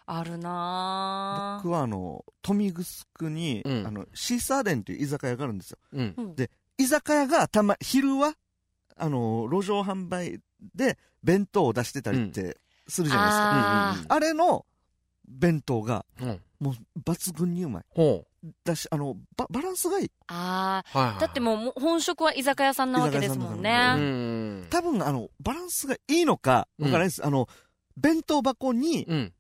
[0.10, 5.78] あるな僕はあの、富城に、うんあの、シーサーデンという居酒屋があるんですよ。
[5.94, 6.16] うん。
[6.18, 6.50] ぁ。
[6.78, 8.34] 居酒屋がたま、昼は、
[8.96, 10.40] あの、路上販売
[10.76, 12.58] で弁当を出してたりって
[12.88, 13.52] するじゃないですか。
[13.92, 14.66] あーあれの
[15.28, 16.42] 弁当が、うん。
[16.60, 17.86] もう抜群にうまい。
[18.48, 20.12] ほだし、あの、ババランスがいい。
[20.28, 20.98] あう。
[20.98, 21.18] はいはい。
[21.18, 21.20] ー。
[21.22, 23.96] だってもう本職は居酒屋さんなわけですもんうね。
[23.96, 24.68] ん。
[24.70, 27.26] 多分、あの、バランスがいいのか、わからないです。
[27.26, 27.48] あの、
[27.96, 29.34] 弁当箱に、うん。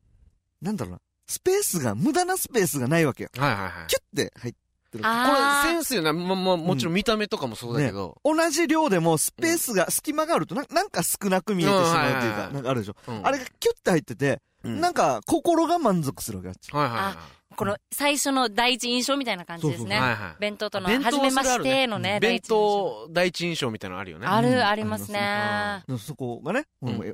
[0.62, 3.30] なんだろうな、スペースが、無駄なスペースがないわけよ。
[3.38, 3.72] はいはいはい。
[3.88, 5.00] キュッて入ってる。
[5.00, 5.68] これあー。
[5.68, 6.14] センスよな。
[6.14, 8.20] ま、ま、もちろん見た目とかもそうだけど。
[8.24, 12.96] 同じ量でもスペースが、隙間があるとな、なんか少なく見えてしまうっていうか、うんはいはいはいなんかあるでしょ。
[13.08, 16.72] うんあれがキュッて入ってて、うんなんか心が満足するわけあっち。
[16.72, 17.18] はいはいは
[17.58, 19.86] この最初の第一印象みたいな感じですい。
[19.86, 20.00] ね。
[20.00, 20.36] はいはい。
[20.40, 23.08] 弁当との、弁当初めましてのね、第弁一印象。
[23.08, 24.28] 当第一印象みたいなのあるよね。
[24.28, 25.84] ある、うんありますね。
[25.98, 26.66] そこがね、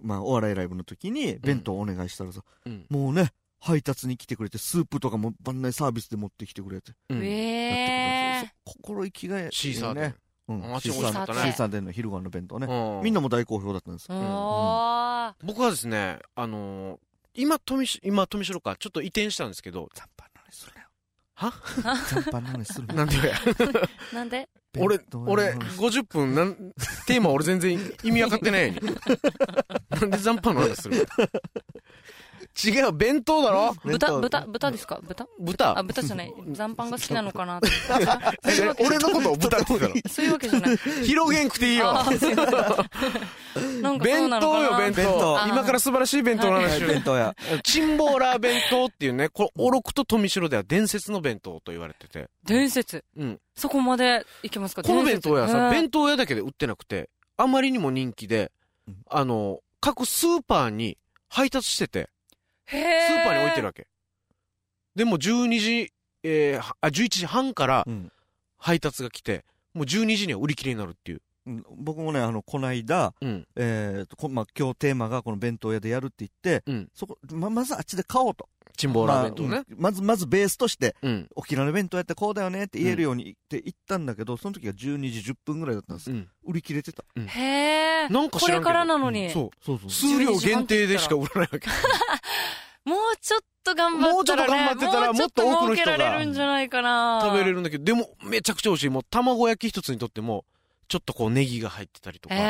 [0.02, 3.30] まあ、お笑いライブの時に弁当お願いしたらさ、うんもうね、
[3.62, 8.52] 配達に来てくれて、スープとかも番内サービスで持ってきてくれて、うんえ。
[8.66, 9.50] 心意気がいい、ね。
[9.54, 10.14] シーサーで。
[10.50, 12.68] うんあシーサー美味しかったねシーサーでの昼ご飯の弁当ね。
[12.68, 14.08] うんみんなも大好評だったんです。
[14.10, 17.00] 僕はですね、あのー、
[17.36, 20.08] 今、富し、今、富城か、ちょっと移転したんですけど、残
[20.56, 20.88] するなよ。
[21.36, 21.54] は？
[22.10, 23.06] 残飯の話するなよ。
[23.06, 23.36] なんでや？
[24.14, 24.50] なんで？
[24.80, 26.56] 俺俺、話50分、なん、
[27.06, 28.74] テーマ俺全然意味わかってない。
[29.90, 31.06] なんで残飯の話するの？
[32.56, 33.76] 違う、弁当だろ？
[33.84, 35.00] 豚、豚、豚ですか？
[35.04, 35.28] 豚？
[35.40, 35.78] 豚。
[35.78, 36.34] あ、豚じゃない。
[36.52, 37.60] 残飯が好きなのかな？
[38.80, 40.70] 俺のことを豚って言ってたそういうわけじゃない。
[40.72, 41.94] の広げんくていいよ。
[43.82, 45.48] なんか弁当よ、弁弁当当。
[45.48, 46.88] 今から素晴らしい弁当のはい話を。
[46.88, 47.36] 弁当屋。
[47.64, 52.30] チンボーラー弁当っていうね、これ、おろくと富城では伝説の弁当と言われてて。
[52.46, 53.04] 伝説？
[53.18, 53.40] うん。
[53.56, 54.84] そこまでいけますか？
[54.84, 58.52] この弁当屋さ、伝弁当屋だけで売ってなくて、あまりにも人気で
[58.88, 60.98] うん、あの、各スーパーに
[61.30, 62.10] 配達してて、
[62.74, 63.88] スーパーに置いてるわけ。
[64.96, 65.94] でも12時、
[66.24, 68.12] えーはあ、11時半からうん
[68.58, 69.44] 配達が来て、
[69.74, 71.22] もう12時には売り切れになるっていう。
[71.46, 73.46] うん僕もね、あの、こないだ、うん。
[73.58, 78.48] えーと、こまあ、今日テーマがこの弁当屋でやるって言って、うんそこ、ま、まずあっちで買おうと。
[78.78, 79.50] チンボーラー弁当ね。
[79.50, 81.28] まあうんまず、まずベースとして、うん。
[81.36, 86.16] 沖縄の弁当やってこうだよねって言えるようにって言ったんだけど、その時が12時10分ぐらいだったんですよ。
[86.16, 86.30] うん。
[86.46, 87.04] 売り切れてた。
[87.18, 88.10] へえ。
[88.10, 89.30] なんか知らんけどこれからなのに。
[89.30, 89.66] そう。
[89.66, 91.68] そうそう数量限定でしか売らないわけ。
[92.86, 97.22] もうちょっと頑張ったら、ね、もうちょっと頑張ってたらもっと多くの人が儲けられるんじゃないかな。
[97.24, 98.90] 食べれるんだけど、でもめちゃくちゃ美味しい。
[98.90, 100.46] もう卵焼き一つにとっても、
[100.88, 102.36] ちょっとこうネギが入ってたりとか。
[102.36, 102.42] で、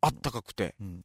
[0.00, 0.74] あったかくて。
[0.80, 1.04] うん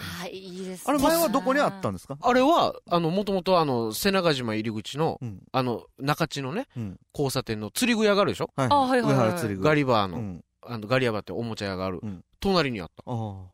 [0.00, 0.84] あー、いいですね。
[0.86, 2.16] あれ前はどこにあったんですか？
[2.20, 5.42] あれは、あの、もともとあの、瀬長島入り口の、うん。
[5.50, 7.00] あの、中地のね、うん。
[7.12, 8.48] 交差点の釣り具屋があるでしょ？
[8.54, 8.68] はい。
[8.70, 10.44] あはいはいはい上原釣り具ガリバーの、うん。
[10.62, 11.98] あの、ガリアバっておもちゃ屋がある。
[12.00, 13.02] うん隣にあった。
[13.06, 13.50] ああ。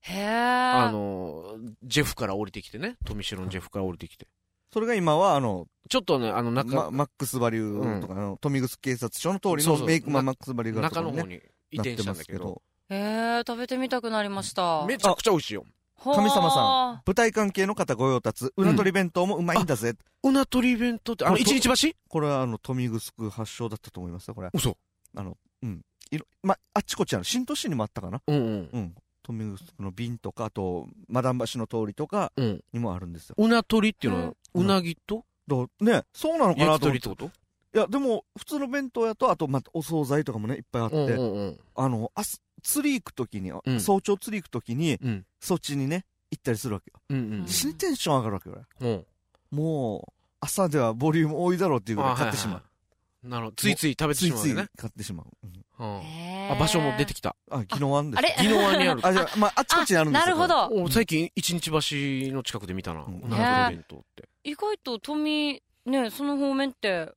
[0.00, 0.26] へえ。
[0.26, 2.96] あの、ジェフから降りてきてね。
[3.04, 4.26] 富城のジェフから降りてきて。
[4.72, 11.40] それが今は、あの、ちょっとね、あの、中、まマックスバリューとか、あの、富城警察署の通りのメイクマンマックスバリューが中の方に
[11.70, 12.62] 移転したんだけど。。
[12.88, 14.84] へえ、食べてみたくなりました。
[14.86, 15.64] めちゃくちゃ美味しいよ。
[16.02, 19.94] 神様さん舞台関係の方ご用達、うなとり弁当もうまいんだぜ。
[20.22, 21.94] うなとり弁当って、あの、一日橋？
[22.08, 24.48] これはあの、富城発祥だったと思いますよ、これ。
[24.54, 24.78] 嘘。
[25.14, 25.82] あの、うん。
[26.10, 27.24] いろ、ま、あっちこっちある。
[27.24, 28.70] 新都市にもあったかなうんうん。
[28.72, 28.94] うん。
[29.32, 32.64] の瓶とか、あと、マダン橋の通りとかうん。
[32.72, 33.36] にもあるんですよ。
[33.38, 35.24] うなとりっていうのは、うなぎと？
[35.48, 36.82] だね、そうなのかな焼き。
[36.82, 37.26] 鳥ってこと？
[37.26, 41.60] いや、でも、普通の弁当屋と、あと、また、お惣菜とかもね、いっぱいあって、うんうんうん。
[41.76, 45.24] あの、あす釣り行くときに、うん早朝釣り行くときに、うん。
[45.40, 47.00] そっちにね、行ったりするわけよ。
[47.10, 48.90] うんうん死にテンション上がるわけよ、俺。
[48.90, 49.06] うん。
[49.50, 52.62] もう、朝ではボリューム多いだろうっていうぐらい買ってしまう。
[53.24, 53.28] う。
[53.28, 53.56] なるほど。
[53.56, 54.68] ついつい食べてついついしまうよね。
[54.76, 55.26] 買ってしまう。
[55.44, 57.36] うんあ、場所も出てきた。
[57.50, 58.18] あ、宜野湾です。
[58.18, 58.36] あれ？
[58.38, 59.00] 宜野湾にある。
[59.06, 60.36] あ、じゃあ、まあ、あっちこっちにあるんですよ。
[60.36, 60.82] なるほど。
[60.84, 63.00] お最近、一日橋の近くで見たな。
[63.00, 63.06] な
[63.66, 64.28] とり弁当って。
[64.44, 67.12] 意外と富、ね、その方面って。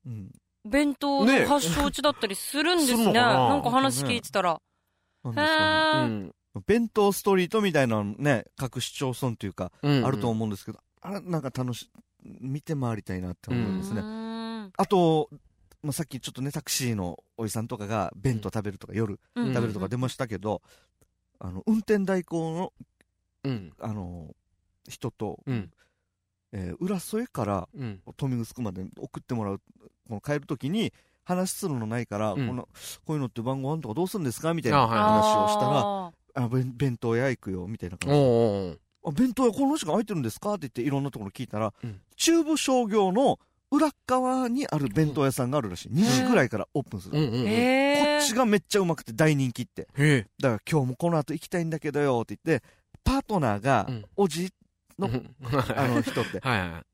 [0.65, 3.11] 弁当の発祥地だったりするんですね。
[3.13, 3.49] な？
[3.49, 4.61] なんか話聞いてたら。
[5.25, 6.31] へん。
[6.65, 11.89] 弁当ストリートみたいなのね、各市町村というか、うんあると思うんですけど、あれ、なんか楽し、
[12.23, 14.01] 見て回りたいなって思うんですね。
[14.77, 15.29] あと、
[15.83, 20.61] まあ、さっきちょっとね、タクシーのおじさんとかが弁当食べるとか、夜うん食べるとか出ましたけど、
[21.39, 22.73] あの、運転代行の、
[23.43, 23.73] うん。
[23.79, 24.33] あの、
[24.87, 25.71] 人と、うん。
[26.53, 28.01] えー浦添からうん。
[28.15, 29.61] 富城まで送ってもらう、
[30.07, 30.93] この帰るときに、
[31.25, 32.63] 話するのないから、うんこの、
[33.05, 38.79] こういうのって晩ご飯とかどうするんですかみたいな話をしたら、ああ弁弁当屋行くよ、みたいな感じで。
[39.05, 40.51] あ弁当屋この時間空いてるんですか？
[40.53, 43.37] って言っていろんなところ聞いたら、うん中部商業の
[43.73, 45.89] 裏側にある弁当屋さんがあるらしい。
[45.89, 47.13] 2時ぐらいからオープンする。
[47.15, 49.87] こっちがめっちゃうまくて大人気って。
[49.97, 50.27] え。
[50.39, 52.63] だから今日もこの後行きたいんだけどよって言って、
[53.03, 54.51] パートナーがうん、おじ、
[54.99, 55.35] のうん
[55.75, 56.39] あの人って。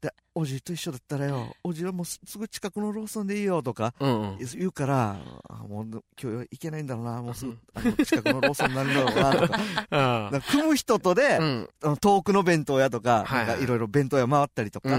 [0.02, 3.94] で、おじと一緒だったらよ、おじはもうすすぐ近くのローソンでいいよとか。
[4.00, 5.20] 言うから、
[5.50, 10.42] あもう今日行けないんだろうな、もうすぐ、あの近くのローソンになるんだろうなとか。
[10.52, 11.68] 組む人とで、
[12.00, 14.98] 遠くの弁当屋とか、はいろいろ弁当屋回ったりとか。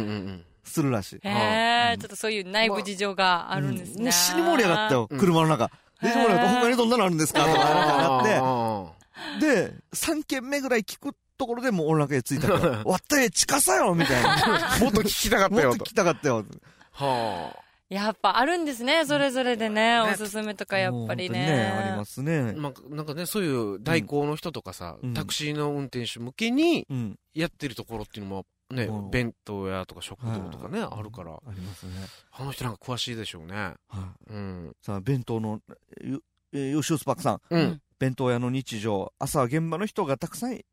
[0.64, 1.16] するらしい。
[1.22, 4.04] へえ、ちょっとそういう内部事情があるんですね。
[4.04, 5.70] もう死に盛り上がったよ、うん車の中。
[6.02, 7.44] で、盛り上がって、他にどんなのあるんですか？
[7.44, 8.92] とかなって、あ
[9.40, 14.36] で、3軒目ぐらい聞くところでもうお腹へ着いたから、 わったえ、近さよみたいな。
[14.36, 15.88] ー もっと聞きたかったよともっと聞。
[15.88, 16.44] きたかったよ。
[16.92, 17.56] は
[17.88, 21.72] やっぱあるんですね、それぞれでね、おすすめとかやっぱりもう本当にね。
[21.86, 22.60] ありますねあ。。
[22.60, 27.18] まあ、なんかね、そういう代行の人とかさうん、タクシーの運転手向けにうん。
[27.34, 31.92] やってるところっていうのも、ねう、ん弁当屋とか食堂とかね、あるから、ありますね。
[32.32, 33.54] あの人なんか詳しいでしょうね。
[33.54, 33.74] は
[34.28, 34.32] い。
[34.32, 34.76] うん。
[34.82, 35.60] さあ、弁当の、
[36.02, 37.40] ゆえーヨスパックさん。
[37.50, 37.80] うん。
[37.98, 39.12] 弁当屋の日常。
[39.18, 40.64] 朝は現場の人がたくさんい、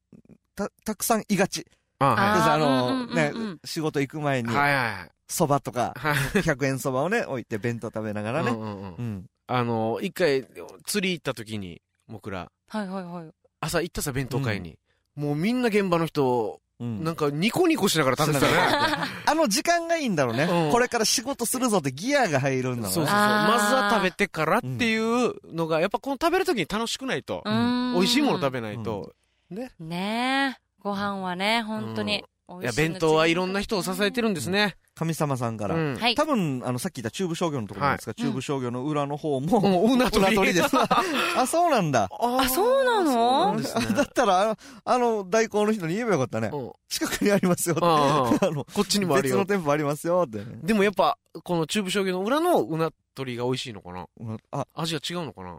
[0.55, 1.65] た、たくさんいがち。
[1.99, 5.11] あでああーうんうんの、ね仕事行く前にはい。、はいはい。
[5.27, 6.15] 蕎麦とか、はい。
[6.41, 8.51] 100円蕎麦をね、置いて弁当食べながらね。
[8.51, 9.25] うんうんうんうん。
[9.47, 10.45] あの、一回、
[10.85, 13.31] 釣り行った時に、僕ら、はいはいはい。
[13.59, 14.77] 朝行ったさ、弁当会に。
[15.15, 18.53] もうみんな現場の人、うんなんかニコニコしながら食べてたね。
[19.25, 20.43] あの時間がいいんだろうね。
[20.43, 23.17] うんこれから仕事するぞってギアが入るんだろそうそうそう。
[23.17, 23.25] うね。
[23.47, 27.41] まずは食べてからっていうのが、やっぱこの食べる時に楽しくないと。
[27.45, 29.13] 美味しいもの食べないと。
[29.49, 29.71] ね。
[29.79, 30.61] ねえ。
[30.79, 32.23] ご飯はね、本当に。
[32.61, 34.77] いや、弁当はいろんな人を支えてるんですね。
[34.95, 35.75] 神様さんから。
[35.75, 35.97] うん。
[35.97, 36.15] はい。
[36.15, 40.69] 多分、あの、さっき言った中部商業のところなんですが、い中部商業の裏の方も、もう、うなとりうなとりです。
[41.37, 42.09] あ、そうなんだ。
[42.09, 43.59] ああそうなの？
[43.61, 46.49] そうねだったら、あのあの、代行の人に言えばよかったね。
[46.53, 47.85] うん近くにありますよって。
[47.85, 49.57] ああの、こっちにもあるよ別の。
[49.57, 50.45] 店舗ありますよってね。
[50.63, 54.07] でもやっぱ、この中部商業の裏のうな鳥が美味しいのかな？
[54.21, 55.57] うんあ、味が違うのかな？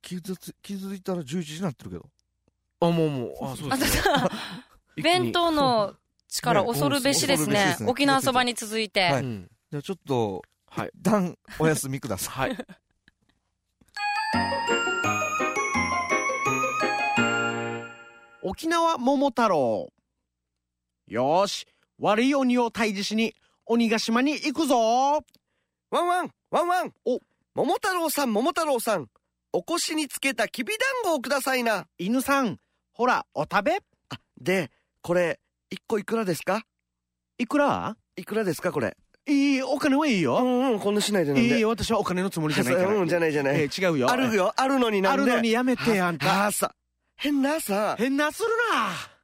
[0.00, 2.06] 気づつ、気づいたら11時になってるけど。
[2.80, 4.02] あ、もうもう、あ、そうあですね。
[5.02, 5.94] 弁当の
[6.28, 7.82] 力恐るべしですねね恐るべしです。
[7.84, 9.00] ね沖縄そばに続いて。
[9.02, 9.50] はいうん。
[9.70, 12.50] じゃあちょっと、はい一旦お休みください。
[12.50, 12.58] はい。
[18.42, 19.92] 沖縄桃太郎。
[21.06, 21.66] よーし、
[21.98, 23.34] 悪い鬼を退治しに、
[23.66, 24.76] 鬼ヶ島に行くぞ
[25.90, 27.20] ワンワンワンワンお
[27.54, 29.08] 桃太郎さん桃太郎さん
[29.52, 30.72] お腰につけたきび
[31.04, 32.58] だんごをくださいな犬さん、
[32.92, 34.70] ほら、お食べあで
[35.08, 35.40] これ
[35.70, 36.64] 一個いくらですか？
[37.38, 37.96] いくら？
[38.16, 38.94] いくらですかこれ？
[39.26, 40.44] いい、お金はいいうよ。
[40.44, 42.88] んうんこんなしないでなんでいいよ、私はお金のつもりじゃないから。
[42.94, 44.10] うんじゃないじゃない、えー違うよ。
[44.10, 46.50] あるよあるのになんであるのにやめて、あんた。
[47.16, 49.17] 変な朝変なするな。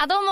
[0.00, 0.30] あ、どうも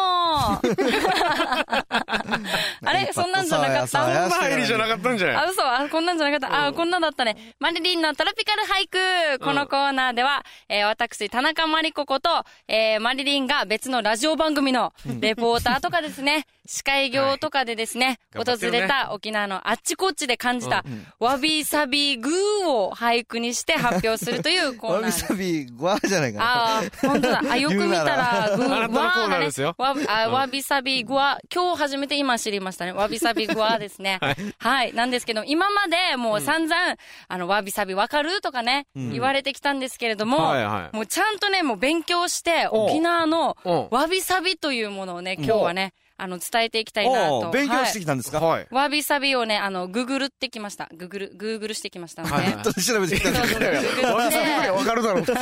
[0.63, 0.63] ー。
[2.87, 3.11] あれ？
[3.13, 3.87] そんなんじゃなかった？
[3.89, 5.37] さあやさあや入りじゃなかったんじゃない？
[5.39, 5.63] あ、嘘。
[5.69, 6.67] あ、こんなんじゃなかった。
[6.69, 7.37] あ、こんなんだったね。
[7.59, 9.41] マリリンのトロピカル俳句。
[9.45, 18.79] このコーナーでは、えー私、田中マリコこと、えーマリリンが別のラジオ番組のレポーターとかですね、司会業とかでですね、頑張ってるね。
[18.79, 20.85] 訪れた沖縄のあっちこっちで感じた、
[21.19, 25.13] わびさびグーを俳句にして発表するという コーわびナー。
[25.13, 25.27] です。
[25.27, 26.45] さび、ごわじゃないかな。
[26.45, 27.43] ああ、本当だ。
[27.51, 29.75] あ、よく見たら、グー、あなたのコーナーですよ。
[29.79, 32.93] わーがねわ、あ、わびさびグワ、今日初めて今知りましたね。
[32.93, 34.19] わびさびグワですね。
[34.59, 34.93] はい。
[34.93, 36.97] なんですけど、今までもう散々、
[37.29, 40.97] あの、わびさびわかるとかね、言われてきたんですけれども、はいはい。
[40.97, 43.57] もうちゃんとね、もう勉強して、沖縄の
[43.91, 47.51] わびさびというものをね、今日はね、あの、伝えていきたいなと。
[47.51, 48.41] 勉強してききたんですか？
[48.41, 48.67] はい。
[48.71, 50.89] わびさびをね、あの、ググるってきました。
[50.97, 52.35] ググる、グーグルしてきましたので。
[52.35, 55.25] はいはい本当に調べてきたんですかそうそうググってわびさびぐらいわかるだろう。
[55.25, 55.33] グ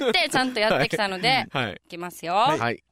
[0.00, 1.80] グってちゃんとやってきたので、はい。
[1.86, 2.34] いきますよ。
[2.34, 2.82] はい。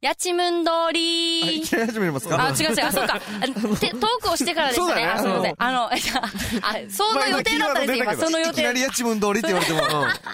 [0.00, 3.18] やちむん通ありいきなり始めますあ、か違う違う、あ、そうか。
[3.18, 4.86] トークをしてからですね。
[4.86, 5.06] そうだね。
[5.08, 5.54] あ、すみません。
[5.58, 5.96] あの、あ、 あ、
[6.88, 8.14] その予定だったんです、今。
[8.14, 8.50] その予定。
[8.52, 9.80] いきなりやちむん通りって言われても、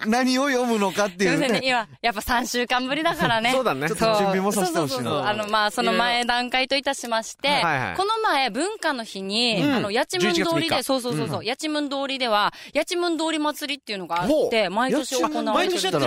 [0.04, 1.30] 何を読むのかっていう。
[1.30, 1.60] すみませんね。
[1.60, 1.66] ね。
[1.66, 3.52] 今、やっぱ3週間ぶりだからね。
[3.56, 3.88] そうだね。
[3.88, 5.30] ちょっと準備もさせてほしいな。
[5.30, 7.62] あの、まあ、その前段階といたしまして、
[7.96, 9.74] この前、文化の日に、うん。
[9.76, 10.82] あの、やちむん通り11月3で、日。
[10.84, 15.98] そうそうそうそう、やちむん通りでは、やちむん通り祭りっていうのがあって、毎年行われてるんですけど、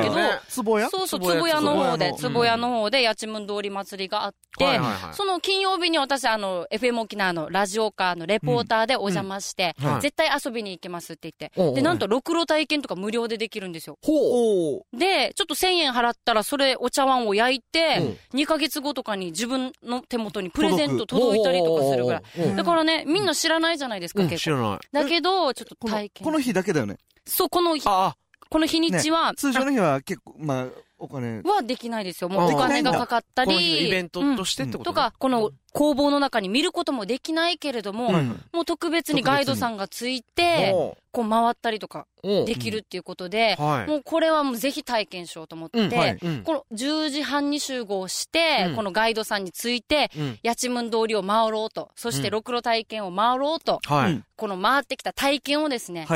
[0.92, 2.92] そうそう、つぼ屋の方で、つぼ屋の方。
[2.92, 13.98] で、やちむん通り祭りがあって、はいはいはいその金曜日に私、あの、FM 沖縄のラジオカーのレポーターでお邪魔して、うんはい絶対遊びに行けますって言って、おうおうで、なんと、ろくろ体験とか無料でできるんですよ。
[14.08, 22.56] おーで、ちょっと1000円払ったら、それ、お茶碗を焼いて、2ヶ月後とかに自分の手元にプレゼント届いたりとかするぐらい。
[22.56, 24.44] だからね、みんな知らないじゃないですか、うん結構。
[24.44, 24.80] 知らない。
[24.92, 26.26] だけど、ちょっと体験。
[26.26, 26.98] この日だけだよね。
[27.26, 28.16] そう、この日、あ
[28.50, 30.68] この日にちは、通常の日は結構、まあ、
[31.00, 31.42] お金。
[31.42, 32.30] はできないですよ。
[32.30, 33.88] もうあお金がかかったり。
[33.88, 43.90] イベントとしてってことねとか、この工房の中に見ることもできないけれども、はいもう特別にガイドさんがついて、おこう回ったりとかできるっていうことで、はい。
[43.90, 54.26] もうこれはもうぜひ体験しようと思って、うんはいうんこの10時半に集合して、うんこのガイドさんについて、うん八千文通りを回ろうと、そしてうんろくろ体験を回ろうと、はいうん。
[54.36, 56.08] この回ってきた体験をですね。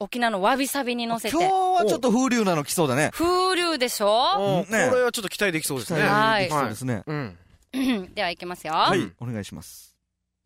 [0.00, 3.10] 沖縄のわびさびに乗せ今日て、はちょっと風流なの来そうだね。
[3.12, 4.06] 風流でしょ？
[4.06, 6.02] おーねこれはちょっと期待できそうですね。
[6.02, 7.02] はいそうですね。
[7.06, 7.36] うん。
[8.14, 8.74] では行きますよ。
[8.74, 9.10] はい。
[9.20, 9.96] お願いします。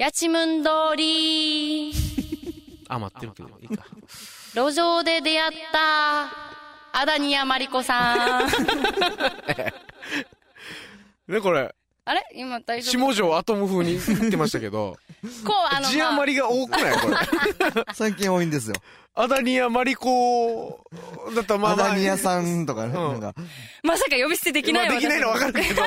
[0.00, 1.92] 八千文通り、
[2.88, 3.84] あ、待ってるけど、いいか。
[4.54, 6.24] 路上で出会った、
[6.98, 8.46] アダニヤマリコさん。
[11.28, 11.72] ね、これ、
[12.04, 12.24] あれ？
[12.34, 13.12] 今大丈夫？
[13.12, 14.96] 下条アトム風に言ってましたけど、
[15.44, 16.94] こう、あの、まあ字余りが多くない？
[16.98, 17.16] これ。
[17.94, 18.74] 最近多いんですよ。
[19.14, 20.80] アダニアマリコ
[21.34, 21.86] だったらまあまあ。
[21.88, 22.94] アダニアさんとかね。
[22.94, 23.34] うんなんか、
[23.82, 25.82] まさか呼び捨てできないまあできないのわかるけど、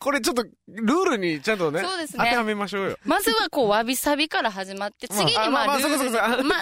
[0.00, 2.98] これちょっと、ルールにちゃんとね、そうですね当てはめましょうよ。
[3.04, 6.60] まずはこう、わびさびから始まって、次にまあ、あまあまあそうかそうかまあ、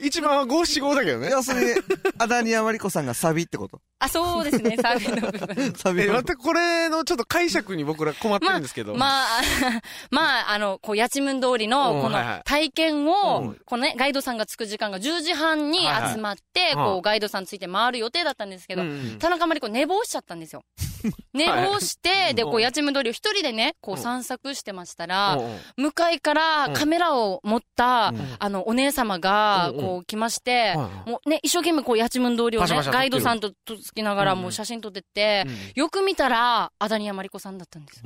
[0.04, 1.30] 一番は五七五だけどね。
[1.30, 1.80] 要するに、
[2.18, 3.80] アダニアマリコさんがサビってこと。
[4.00, 5.48] あ、そうですね、サビの部分。
[5.56, 8.94] え、 サビの待って、これのちょっと解釈に僕ら困ってるんですけど。
[8.96, 9.40] まあ、
[10.10, 16.14] まあ、あの、こう、八千文通りの、この体験うをん、このね、ガイドさんが着く時間が10時半にはいはい。
[16.14, 16.84] 集まって、うん。
[16.84, 18.82] こう、ガイドさんついて回る予定だったんですけど
[19.18, 20.62] 田中まりこ寝坊しちゃったんですよ。
[21.34, 25.38] 寝坊して、で、こう、うん八千りを一人でね、こう、散策してましたら、
[25.76, 28.36] 向かいからカメラを持った、うん。
[28.38, 35.54] あの、お姉様が、こう、来まして、はいもうね、一生懸命こう、八千りをねガイドさんととつきながらもう写真撮ってって、うん。
[35.74, 38.02] よく見たら、アダニヤマリコさんだったんです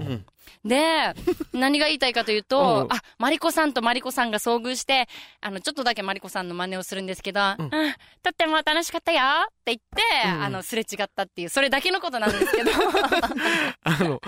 [0.64, 1.14] で、
[1.52, 2.92] 何が言いたいかというと、うん。
[2.92, 5.08] あ、マリコさんとマリコさんが遭遇して、
[5.40, 7.70] あの、ちょっとだけマリコさんの真似をするんですけど、うん、
[8.22, 12.70] とっても楽しかったよって言って、うんあの、すれ違ったっていう、それだけのことなんですけど。
[13.84, 14.20] あの、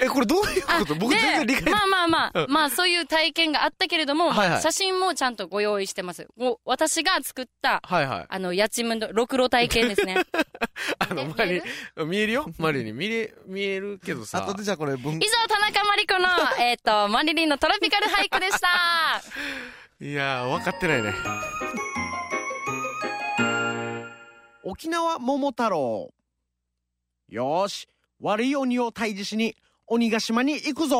[0.00, 0.94] え、これどういうこと？
[0.94, 6.26] 僕で全然理解まあまあまあ、うんまあそういう体験があったけれども、はいはい写真もちゃんとご用意してます。
[6.64, 8.26] 私が作った、はいはい。
[8.28, 10.16] あの、やちむんど、ろくろ体験ですね。
[10.98, 11.62] あの、えマリ、
[12.06, 12.46] 見えるよ？
[12.58, 14.38] マリに見れ、見えるけどさ。
[14.44, 16.28] 後でじゃあこれ文以上、田中まりこの、
[16.64, 19.22] えっ、と、マリリンのトロピカル俳句でした。
[20.00, 21.14] いやー、分かってないね。
[24.66, 26.14] 沖縄桃太郎。
[27.28, 27.86] よーし、
[28.20, 29.54] 悪い鬼を退治しに、
[29.86, 30.96] 鬼ヶ島に行くぞ。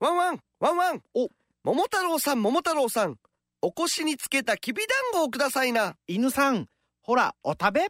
[0.00, 1.02] ワンワンワンワン。
[1.14, 1.28] お。
[1.64, 3.16] 桃太郎さん桃太郎さん。
[3.62, 5.96] お腰につけたきびだんごをくださいな。
[6.06, 6.66] 犬さん、
[7.00, 7.86] ほら、お食べ。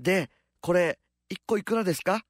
[0.00, 0.30] で
[0.60, 0.98] これ
[1.28, 2.22] 一個いくらですか？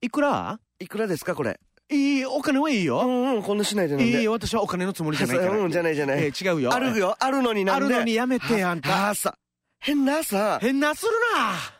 [0.00, 0.58] いくら？
[0.80, 1.60] いくらですかこれ？
[1.88, 2.98] いい、お金はいいよ。
[2.98, 4.10] うんうんこんなしないでなんで。
[4.10, 5.50] いいよ、私はお金のつもりじゃないから。
[5.56, 6.74] うんじゃないじゃない、えー違うよ。
[6.74, 7.86] あるよあるのになんで。
[7.86, 9.10] あるのにやめて、あんた。
[9.10, 9.38] あさ
[9.78, 11.76] 変なさ変なするな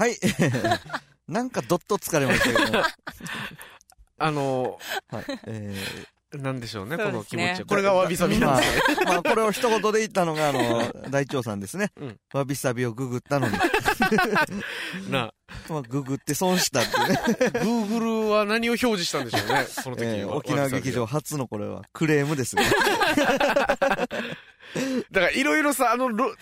[0.00, 0.16] はい。
[1.28, 2.82] なんかどっと疲れましたけど
[4.18, 4.78] あの
[5.12, 5.24] い。
[5.46, 6.06] えー、
[6.38, 7.66] なんでしょうね、この気持ちは。
[7.66, 11.90] これがわびさびー、まあなんですね。、まあ、これを一言で言ったのが、あの、 大長さんですね。
[12.00, 13.58] うんわびさびをググったのに、
[15.10, 15.32] な、
[15.68, 17.20] まあ、ググって損したってね。
[17.64, 20.10] Google は何を表示したんでしょうね、その時は。
[20.12, 22.64] えー沖縄劇場初のこれはクレームですね。
[25.10, 26.36] だからいろいろさ、あの、ろね、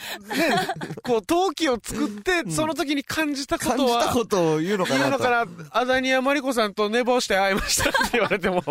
[1.02, 5.02] こう、陶器を作って、その時に感じたこ感とは、じたことを言うのかなと。
[5.04, 8.62] 言うのから、アダニアマリコさんと寝坊して会いましたって言われても、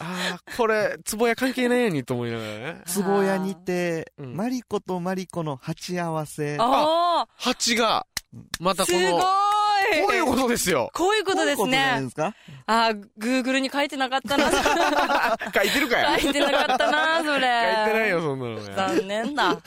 [0.00, 2.82] ああ、これ、壺屋関係ないやにと思いながらね。
[2.94, 6.56] 壺屋にて、うんマリコとマリコの鉢合わせ。
[6.60, 8.06] あ蜂が、
[8.60, 9.24] またあ、すごいこの、
[10.06, 10.90] こういうことですよ。
[10.92, 11.74] こういうことですこういう
[12.66, 14.50] あー、グーグルに書いてなかったな。
[15.54, 16.18] 書いてるかよ。
[16.18, 17.30] 書いてなかったな、それ。
[17.30, 18.74] 書いてないよ、そんなのね。
[18.74, 19.58] 残念だ。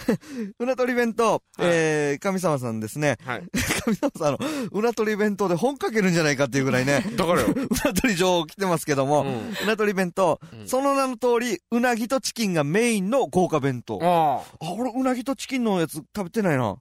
[0.60, 3.18] うなとり弁当、えー、神様さんですね。
[3.26, 3.44] はい。
[3.84, 4.40] 神様さん、あの、
[4.72, 7.48] うなとり弁当で本書けるんじゃないかっていうぐらいね、だからよ。
[7.48, 14.00] うなとり情報来てますけども、ううんなとり弁当、うんその名の通り、うなぎとチキンがメインの豪華弁当。
[14.04, 16.76] あ、あ俺、うなぎとチキンのやつ食べてないな。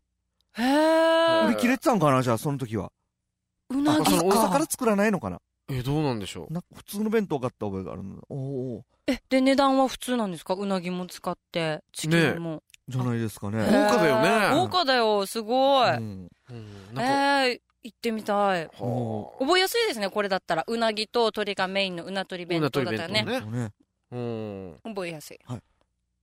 [0.55, 1.47] へー。
[1.47, 2.87] 売り切れてたんかなじゃあ、その時は。
[2.87, 5.41] あうなぎ朝その朝から作らないのかなあ。
[5.69, 6.53] え、どうなんでしょう。
[6.53, 8.23] なんか普通の弁当買った覚えがあるんだ。
[8.29, 10.55] おおえ、で、値段は普通なんですか？
[10.55, 12.63] うなぎも使って、チキンも。
[12.89, 13.65] じゃないですかね。
[13.65, 15.91] 豪華だよね豪華だよ、すごい。
[15.91, 16.91] うんうん。
[16.91, 18.69] えなんか、ー、行ってみたい。
[18.81, 20.65] も覚えやすいですね、これだったら。
[20.67, 23.25] うなぎと鶏がメインのうな鶏弁当だったらね。
[23.27, 23.71] うなうね。
[24.11, 24.81] うん。
[24.83, 25.39] 覚えやすい。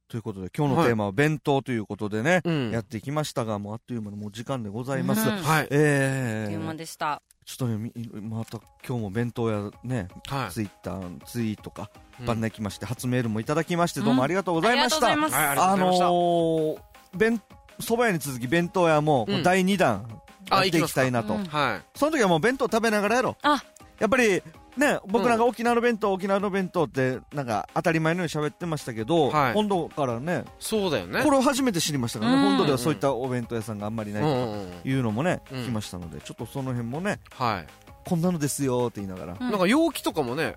[0.10, 2.72] ということで、今日のテーマは弁当ということでね、うん。
[2.72, 5.28] やってきましたが、もうあっという間にもう時間でございます。
[5.28, 5.68] うんはい。
[5.70, 7.22] えあっという間ー、でした。
[7.46, 10.52] ちょっとね、みまた今日も弁当やね、はい。
[10.52, 11.90] ツイッター、ツイートか、
[12.20, 15.08] うん番内来まして、初メールもいただきまして、どうもありがとうございました。
[15.08, 15.36] ありがとうございます。
[15.36, 16.06] はい、ありがとうあございました。
[16.06, 16.80] のー、
[17.18, 17.42] 弁、
[17.80, 20.08] 蕎麦屋に続き弁当屋も、うん第2弾、
[20.50, 21.38] やあっていきたいなと。
[21.38, 21.98] はい。
[21.98, 23.36] その時はもう弁当食べながらやろう。
[23.44, 23.64] あ
[24.00, 24.42] やっぱり、
[24.78, 31.24] ね、僕なんか沖縄の弁当、沖縄の弁当って、なんか当たり前のように喋ってましたけど、はい本土からね、そうだよね。
[31.24, 34.68] これを初めて知りましたからね、うん本土ではそういったお弁当屋さんがあんまりないと。
[34.86, 37.68] いうのもね、うん聞きましたので、ちょっとその辺もね、はい。
[38.06, 39.38] こんなのですよって言いながら。
[39.40, 40.56] うんなんか容器とかもね、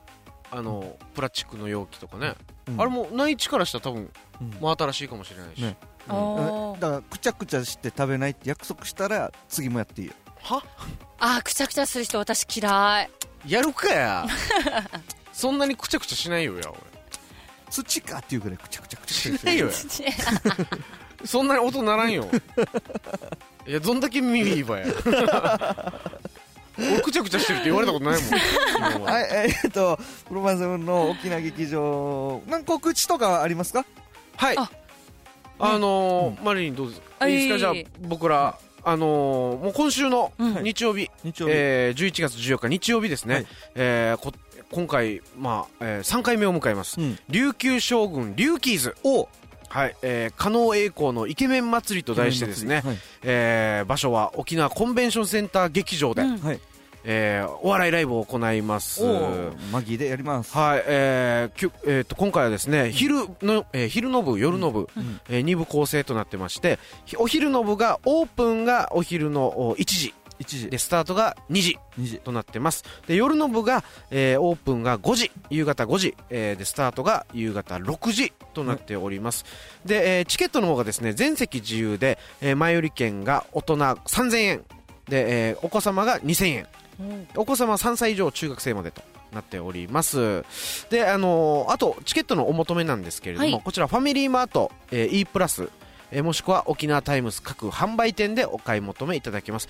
[0.50, 2.34] あの、プラスチックの容器とかね。
[2.68, 4.10] うんあれも内地からしたら多分、
[4.40, 5.62] うんもう新しいかもしれないし。
[5.62, 5.76] ね
[6.08, 6.12] う
[6.76, 10.14] んだから、くちゃくちゃして食べないって約束したら、次もやっていいよ。
[10.42, 10.62] は？
[11.18, 13.10] あー、くちゃくちゃする人私嫌い。
[13.46, 14.26] やるかや。
[15.32, 16.64] そんなにくちゃくちゃしないよや、
[17.70, 19.38] 土かっていうぐらいくちゃくちゃくちゃ俺。
[19.38, 19.72] しないよや。
[21.24, 22.28] そんなに音ならんよ。
[23.66, 24.86] いや、どんだけ耳いいばや。
[26.78, 28.28] 俺くちゃくちゃしてるって言われたことないも
[29.00, 29.02] ん。
[29.04, 29.98] はい、えーっと、
[30.28, 33.84] プロマンセブンの沖縄劇場、なんか告知とかありますか？
[34.36, 34.56] はい。
[34.58, 34.70] あ
[35.58, 37.72] あのーマリリンどうですあいいですか？
[37.74, 40.62] じゃあ僕ら、あのーもう今週のうん。
[40.62, 41.52] 日曜日、日曜日。
[41.54, 43.46] えー、11月14日日曜日ですね、はい。
[43.74, 44.32] えーこ
[44.70, 47.18] 今回、まあえー、3回目を迎えます、うん。
[47.28, 48.94] 琉球将軍リューキーズ。
[49.02, 49.28] お。
[49.68, 52.96] はい、えー、加納栄光のイケメン祭りと題してですね、はい。
[53.22, 56.38] えー、場所は沖縄コンベンションセンター劇場で、うん。
[56.38, 56.60] はい。
[57.04, 59.04] えー、お笑いライブを行います。
[59.04, 60.56] おマギーでやります。
[60.56, 65.20] はい、えーきゅえー、と今回はですね昼の、えー昼の部夜の部、うん。
[65.28, 70.14] えー、2部構成となってましてひお昼の部がオープンがお昼のお1時。
[70.40, 71.78] 1時、でスタートが2時。
[71.98, 72.18] 2時。
[72.18, 72.84] となってます。
[73.06, 75.30] で夜の部が、えーオープンが5時。
[75.50, 79.44] 夕方5時、えーでスタートが夕方6時となっております、
[79.84, 84.64] で、えーチケットの方がですね全席自由で、えー前売り券が大人3000円。
[85.08, 86.66] で、えーお子様が2000円
[87.36, 89.02] お子様は3歳以上中学生までと
[89.32, 90.44] なっております。
[90.90, 93.62] であのーあとチケットのお求めなんですけれども、はい。
[93.62, 95.68] こちらファミリーマート、えー E プラス
[96.10, 99.68] えーもしくは沖縄タイムス各販売店でお買い求めいただけます。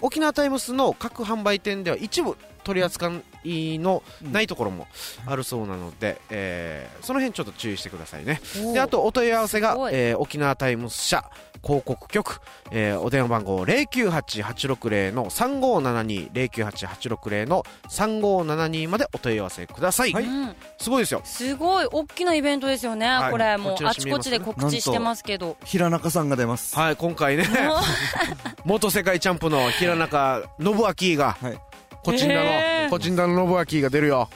[0.00, 3.12] 沖縄タイムスの各販売店では一部取り扱
[3.44, 4.86] いのないところも
[5.26, 8.40] あるそうなので、えーその辺ちょっと注意してくださいね。
[8.72, 11.30] であとお問い合わせがえー沖縄タイムス社
[11.62, 20.24] 広告局、えーお電話番号098860の3572 098860の3572までお問い合わせください、はい。
[20.24, 20.56] うん。
[20.78, 21.20] すごいですよ。
[21.24, 21.86] すごい。
[21.90, 23.30] 大きなイベントですよね、はい。
[23.30, 25.56] これもうあちこちで告知してますけど。
[25.64, 26.76] 平中さんが出ます。
[26.76, 27.46] はい今回ね。
[28.64, 30.74] 元世界チャンプの平中信
[31.12, 31.58] 明が、はい
[32.04, 34.28] コチンダの、へーコチンダの信明が出るよ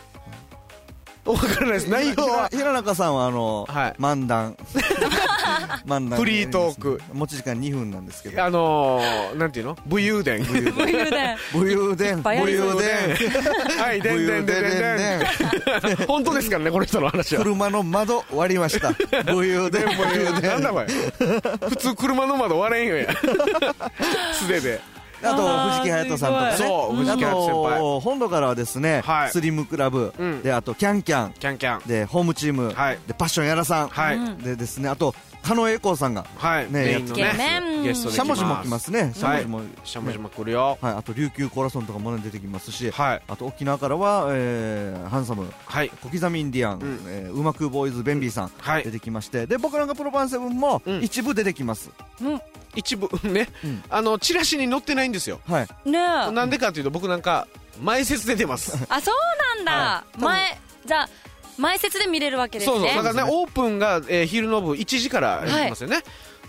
[1.27, 4.57] わからないです内容は平中さんはあの、はい漫談。
[5.87, 6.19] 漫談。
[6.19, 7.03] フリートーク。
[7.13, 8.43] 持ち時間2分なんですけど。
[8.43, 9.77] あのー、なんていうの？
[9.85, 12.23] 武勇伝武勇伝武勇伝。
[12.23, 13.17] 武勇伝。
[13.79, 18.93] はいでんでんでんでんでん本当ですからねこの人の話は車の窓割りました。
[19.31, 19.85] 武勇伝。
[19.85, 20.51] 武勇伝。
[20.51, 23.13] なんだお前普通車の窓割れんよや
[24.33, 24.81] 素手で
[25.23, 26.57] あと藤木隼人さんとかね。
[26.57, 27.79] そう藤あ木隼人先輩。
[27.79, 29.31] と本土からはですね、はい。
[29.31, 30.43] スリムクラブ、うん。
[30.43, 31.33] であとキャンキャン。
[31.33, 31.89] キャンキャン。
[31.89, 32.99] でホームチーム、はい。
[33.07, 36.65] でパッションやらさん、はい、うんでですねあと狩野英孝さんがはい。
[36.65, 37.83] ねメインのねン。
[37.83, 39.13] ゲストでしゃもじも来ますね。
[39.15, 40.79] しゃもじも、しゃもじも来るよ。
[40.81, 43.23] はい、あと琉球コーラソンとかも、ね、出てきますし、はい。
[43.29, 45.91] あと沖縄からは、えーハンサムはい。
[46.03, 47.01] 小刻みインディアン、うん。
[47.07, 48.85] えーうまくボーイズベンビーさんはい。
[48.85, 51.03] 出てきましてで僕らがプロパンセブンもうん。
[51.03, 51.91] 一部出てきます、
[52.75, 53.83] 一部 ね、うん。
[53.89, 55.41] あのチラシに載ってないんですよ。
[55.49, 55.69] はい。
[55.89, 56.31] ねえ。
[56.33, 57.47] なんでかというと僕なんか
[57.81, 58.77] 前説で出ます。
[58.89, 60.21] あそうなんだ、はい。
[60.21, 61.09] 前じゃあ
[61.59, 62.77] 前説で見れるわけですね。
[62.77, 62.97] そうそう。
[62.97, 66.03] だからねオープンが、えー昼の部1時からやりますよね、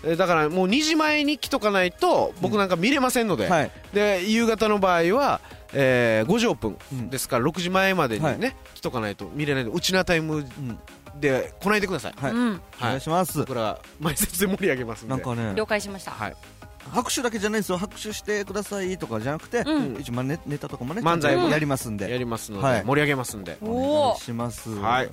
[0.04, 3.70] えーだからもう2時前に来とかないと僕なんか見れませんので、はい。
[3.92, 5.40] で夕方の場合は、
[5.74, 8.56] えー5時オープンうんですから6時前までにね、はい。
[8.76, 10.78] 来とかないと見れないのでうちなタイムうん。
[11.20, 12.32] で来ないでください、はい。
[12.32, 12.60] うん。
[12.80, 15.10] お願いします、僕ら前説で盛り上げますんで。
[15.10, 15.52] なんかね。
[15.54, 16.36] 了解しました、はい
[16.90, 17.78] 拍手だけじゃないですよ。
[17.78, 20.00] 拍手してくださいとかじゃなくて、うん。
[20.00, 22.10] 一応まあネネタとかもね漫才もやりますんで。
[22.10, 22.84] やりますので、はい。
[22.84, 23.58] 盛り上げますんで。
[23.62, 24.70] お願いします。
[24.70, 25.10] はい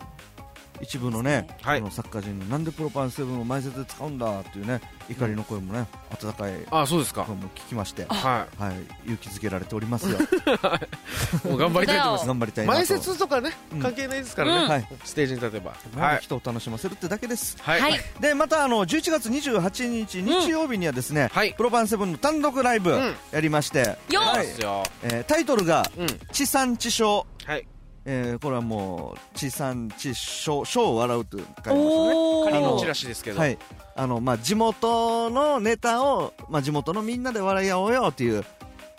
[0.81, 1.79] 一部のね、はい。
[1.79, 5.85] この作家陣になんでプロパンセブンを前説で使うんだっていうね怒りの声もね
[6.21, 7.23] 温かいあそうですか。
[7.23, 8.75] 声も聞きましてははい。
[9.05, 10.17] 勇気づけられておりますよ。
[10.17, 10.21] い。
[11.47, 12.03] もう頑張りたいと。
[12.03, 12.77] 思います頑張りたいなと。
[12.77, 13.79] 前説とかねうん。
[13.79, 14.69] 関係ないですからね、うん。
[14.69, 14.87] はい。
[15.03, 15.71] ステージに立てば。
[15.71, 15.77] は
[16.11, 16.21] いはい。
[16.21, 17.57] 人を楽しませるってだけです。
[17.61, 17.81] はい。
[17.81, 17.99] はい。
[18.19, 21.53] でまたあの11月28日日曜日にはですね、はい。
[21.53, 23.15] プロパンセブンの単独ライブうん。
[23.31, 24.45] やりまして、はい。
[24.45, 24.83] ですよ。
[25.03, 27.25] えータイトルがうん「地産地消。
[27.45, 27.67] はい」
[28.09, 32.15] えーこれはもう地産地消消を笑うという書いてますよね。
[32.15, 33.57] お仮のおチラシですけど、はい。
[33.97, 38.45] あのまあ地元のネタを、まあ、地元のみんなで笑い合おうよという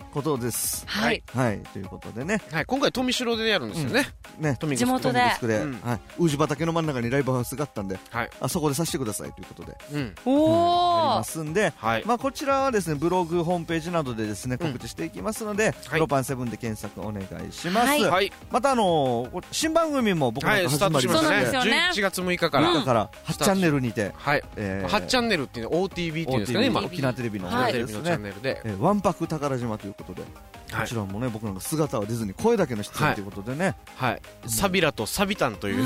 [0.09, 0.85] ことです。
[0.87, 1.23] はい。
[1.35, 1.61] はい。
[1.73, 2.41] ということでね。
[2.51, 4.09] はい、今回富城でやるんですよね、
[4.39, 4.57] ね。
[4.59, 5.21] 富地元で。
[5.21, 5.81] デスクで、うん。
[5.81, 7.99] はい、宇治畑の真ん中にライブハウスがあったんで。
[8.11, 8.31] はい。
[8.41, 10.15] あそこでさせてくださいということで、うん。
[10.25, 10.53] おうん。
[10.53, 11.73] やりおますんで。
[11.77, 17.87] はい、まあ、こちらはですねブログ、ホームページなどでですね告知していきますので、プロパンセブンで検索お願いします。
[17.87, 18.03] はい。
[18.05, 18.33] はい。
[18.51, 21.45] また、あのー新番組も僕はい、なんかスタート始まりましたね。
[21.47, 21.91] そうなんですよね。
[21.95, 24.89] 11月6日から、だから8チャンネルにて、はい、えー。
[24.89, 27.73] 8チャンネルっていうの OTV っていうんですかね OTV 今今沖縄テレビのはい。
[27.73, 28.23] テレビのチャン。
[28.23, 30.29] ネルで、えーわんぱく宝島ということで、
[30.73, 30.83] はい。
[30.83, 33.23] こちらもね僕なんか姿は出ずに声だけの出演とい。
[33.23, 35.85] うことでね、はい、サビラとサビタンという、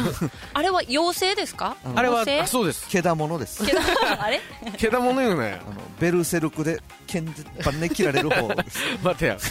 [0.55, 1.77] あれは妖精ですか？
[1.95, 2.41] あれは妖精？
[2.43, 2.89] あそうです。
[2.89, 3.65] けだものです。
[3.65, 3.79] けど
[4.19, 4.41] あれ？
[4.77, 5.61] けだものよね。
[5.61, 8.79] あのベルセルクで剣絶版ね切られる方です。
[9.03, 9.37] 待てや。
[9.37, 9.51] 子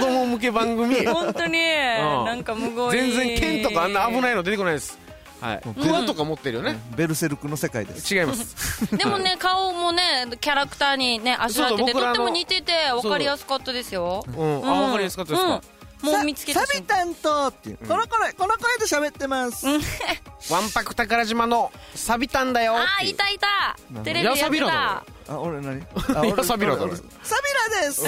[0.00, 1.06] 供向け番組。
[1.06, 1.58] 本当に。
[1.58, 2.96] なんかむごい。
[2.96, 4.98] 全然剣とかあんな危ないの出てこないです
[5.40, 5.62] はい。
[5.64, 5.74] うん。
[5.74, 8.14] クワとか持ってるよね、ベルセルクの世界です。
[8.14, 8.86] 違います。
[8.96, 14.24] でもね顔もねキャラクターにねあしらっててとっても似てて分かりやすかったですよ。
[14.26, 15.62] うん、あ分かりやすかったですか、
[16.02, 16.12] うん。
[16.12, 16.66] もう見つけた。
[16.66, 19.66] サビタンとっていう、この声この声で喋ってます。
[20.52, 23.76] わんぱく宝島のサビタンだよあっていたいた。
[24.04, 25.04] テレビでやってた。
[25.28, 25.80] あ、俺何？
[25.80, 25.82] い
[26.14, 26.90] あ、やサビラだろ。
[26.90, 28.04] 俺サビラです、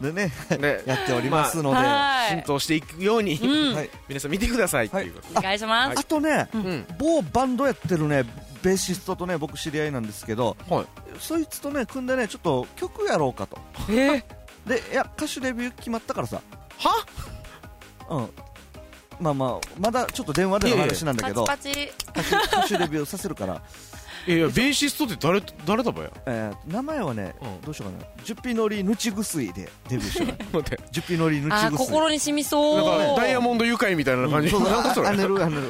[0.00, 2.30] でね、ね やっておりますので、はい。
[2.30, 3.38] 浸透していくように、
[4.08, 5.98] 皆さん見てくださいっていうことお願いします。
[5.98, 6.86] あとね、うん。
[6.98, 8.24] 某バンドやってるね、
[8.62, 10.86] ベーシストとね、僕知り合いなんですけど、はい。
[11.18, 13.58] そいつとね、組んでね、ちょっと曲やろうかと。
[13.90, 14.24] え
[14.66, 16.40] で、いや、歌手デビュー決まったからさ、
[16.78, 17.06] は？
[18.10, 18.30] うん。
[19.20, 21.92] まあまあ、まだちょっと電話での話なんだパけど、チパチ。
[22.08, 23.62] 歌手歌手デビューさせるから、
[24.26, 26.10] いやいやベーシストって誰誰だばや？
[26.26, 27.60] えー名前はね、うん。
[27.62, 30.50] どうしようかな、ジュピノリヌチグスイでデビューしようかな。
[30.60, 30.82] 待って。
[30.90, 31.84] ジュピノリヌチあーグスイ。
[31.86, 35.62] 心に染みそなんかうダイヤモンド愉快みたいな感じ、そう なんかそれあねるあねる。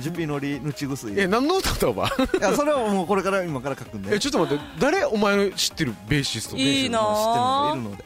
[0.00, 2.06] ジュピノリヌチグスイえ何の歌だば？
[2.06, 4.14] いやそれはもうこれから今から書くんで。
[4.14, 4.64] えちょっと待って。
[4.78, 6.56] 誰お前の知ってるベーシスト？
[6.56, 8.04] いいな知ってるのがいるので。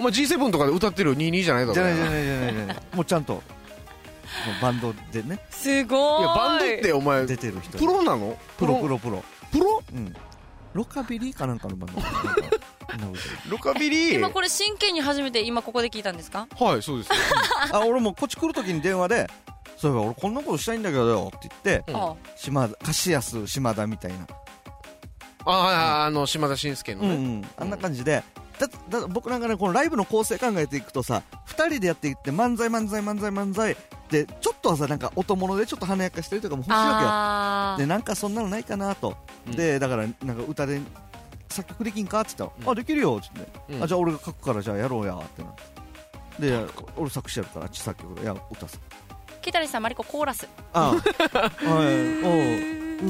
[0.00, 1.74] お前 G7 とかで歌ってる22じゃないだろ。
[1.74, 2.76] じゃないじゃないじゃないじゃない。
[2.92, 3.42] もうちゃんと
[4.60, 5.38] バンドでね。
[5.50, 6.22] すごい。
[6.22, 8.36] いやバンドってお前出てる人プロなの？
[8.56, 8.76] プロ？
[8.76, 8.98] プロ？
[8.98, 9.82] プロプロ。
[9.94, 10.14] うん。
[10.74, 12.02] ロカビリーかなんかのバンド。
[13.50, 14.14] ロカビリー？
[14.14, 16.46] 今これ真剣に初めて今ここで聞いたんですか？
[16.58, 17.10] はいそうです
[17.72, 19.26] あ俺もこっち来るときに電話で
[19.76, 22.00] そういえば俺こんなことしたいんだけどよって言ってうん。
[22.00, 24.26] あ島田貸安島田みたいな。
[25.44, 27.48] あああの島田紳介のうんうねん。
[27.56, 28.22] あんな感じで
[28.58, 33.76] だだ僕なんかねこのライブの構成考えていくとさ2人でやっていって漫才漫才漫才漫才
[34.10, 37.86] でちょっとはさなんか音物でちょっと華やかしたりとかも欲しいわあけよ。
[37.86, 39.16] でなんかそんなのないかなと、
[39.46, 39.52] うん。
[39.52, 40.80] でだからなんか歌で
[41.48, 42.72] 作曲できんかって言ったら、うん。
[42.72, 43.82] あできるよって言って、うん。
[43.84, 45.78] あじゃあ俺が書くからじゃあやろうやってなって。
[46.38, 46.66] で
[46.96, 48.78] 俺作詞やるからあっち作曲でいや歌さ
[49.50, 51.04] 北谷さんマリココーラスああはい。
[51.64, 51.94] おう。
[53.00, 53.06] う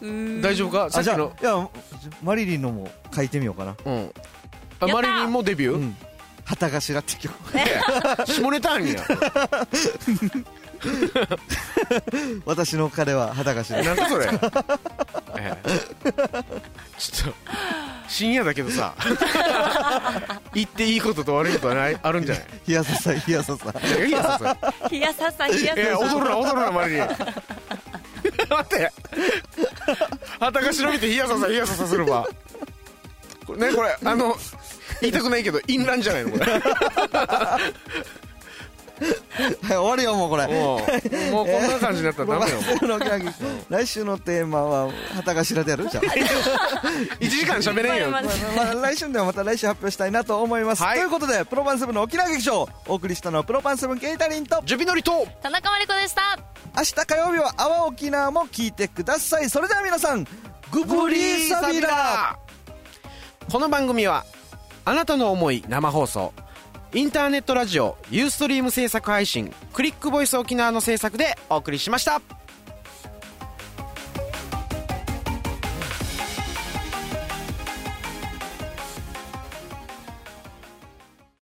[0.00, 0.40] ー。
[0.40, 0.88] 大丈夫か？
[0.90, 1.52] さあじゃあっきの。
[1.58, 1.68] いや
[2.22, 3.76] マリリンのも書いてみようかな。
[3.84, 4.12] うん。
[4.80, 5.74] あマリリンもデビュー？
[5.74, 5.96] うん。
[6.44, 7.34] 旗頭って曲。
[8.26, 9.00] 下ネタあんや
[12.46, 13.82] 私の彼は旗頭。
[13.82, 14.26] なんだそれ。
[15.38, 15.78] ええ。
[16.98, 17.38] ちょっと
[18.08, 18.94] 深夜だけどさ。
[20.54, 22.44] 言っていいことと悪いことはないあるんじゃない？
[22.68, 23.74] 冷やささ冷やささ
[24.06, 24.10] い。
[24.10, 24.56] やささ
[24.90, 25.78] 冷やささ冷やい。
[25.78, 27.16] やささ踊るな踊るなマリリン待
[28.62, 28.92] って。
[30.40, 32.26] 旗が忍びて冷やささ冷やささするわ。
[33.46, 34.36] これねこれあの
[35.00, 36.44] 言いたくないけど淫乱じゃないのこれ。
[36.52, 37.72] はい
[39.66, 40.46] 終わりよもうこれ。
[40.46, 41.30] もう。
[41.30, 42.58] もうこんな感じになったらダメよ
[43.68, 46.04] 来週 のテーマは旗頭でやるじゃあ。
[47.20, 48.10] 1時間喋れんよ。
[48.10, 50.98] まだまあ、来週ではまた来週発表したいなと思います、はい。
[50.98, 56.38] ということでプロパンセブンの沖縄劇場お送りしたのはプロパンセブンケイタリンとジュビノリと田中真理子でした。
[56.76, 59.48] 明日火曜日は阿波沖縄も聞いてください。
[59.50, 60.26] それでは皆さん
[60.70, 62.38] グブリーサビラ
[63.50, 64.26] この番組は
[64.84, 66.34] あなたの思い生放送
[66.94, 72.22] インターネットラジオユーストリーム制作配信クリックボイス沖縄の制作でお送りしました。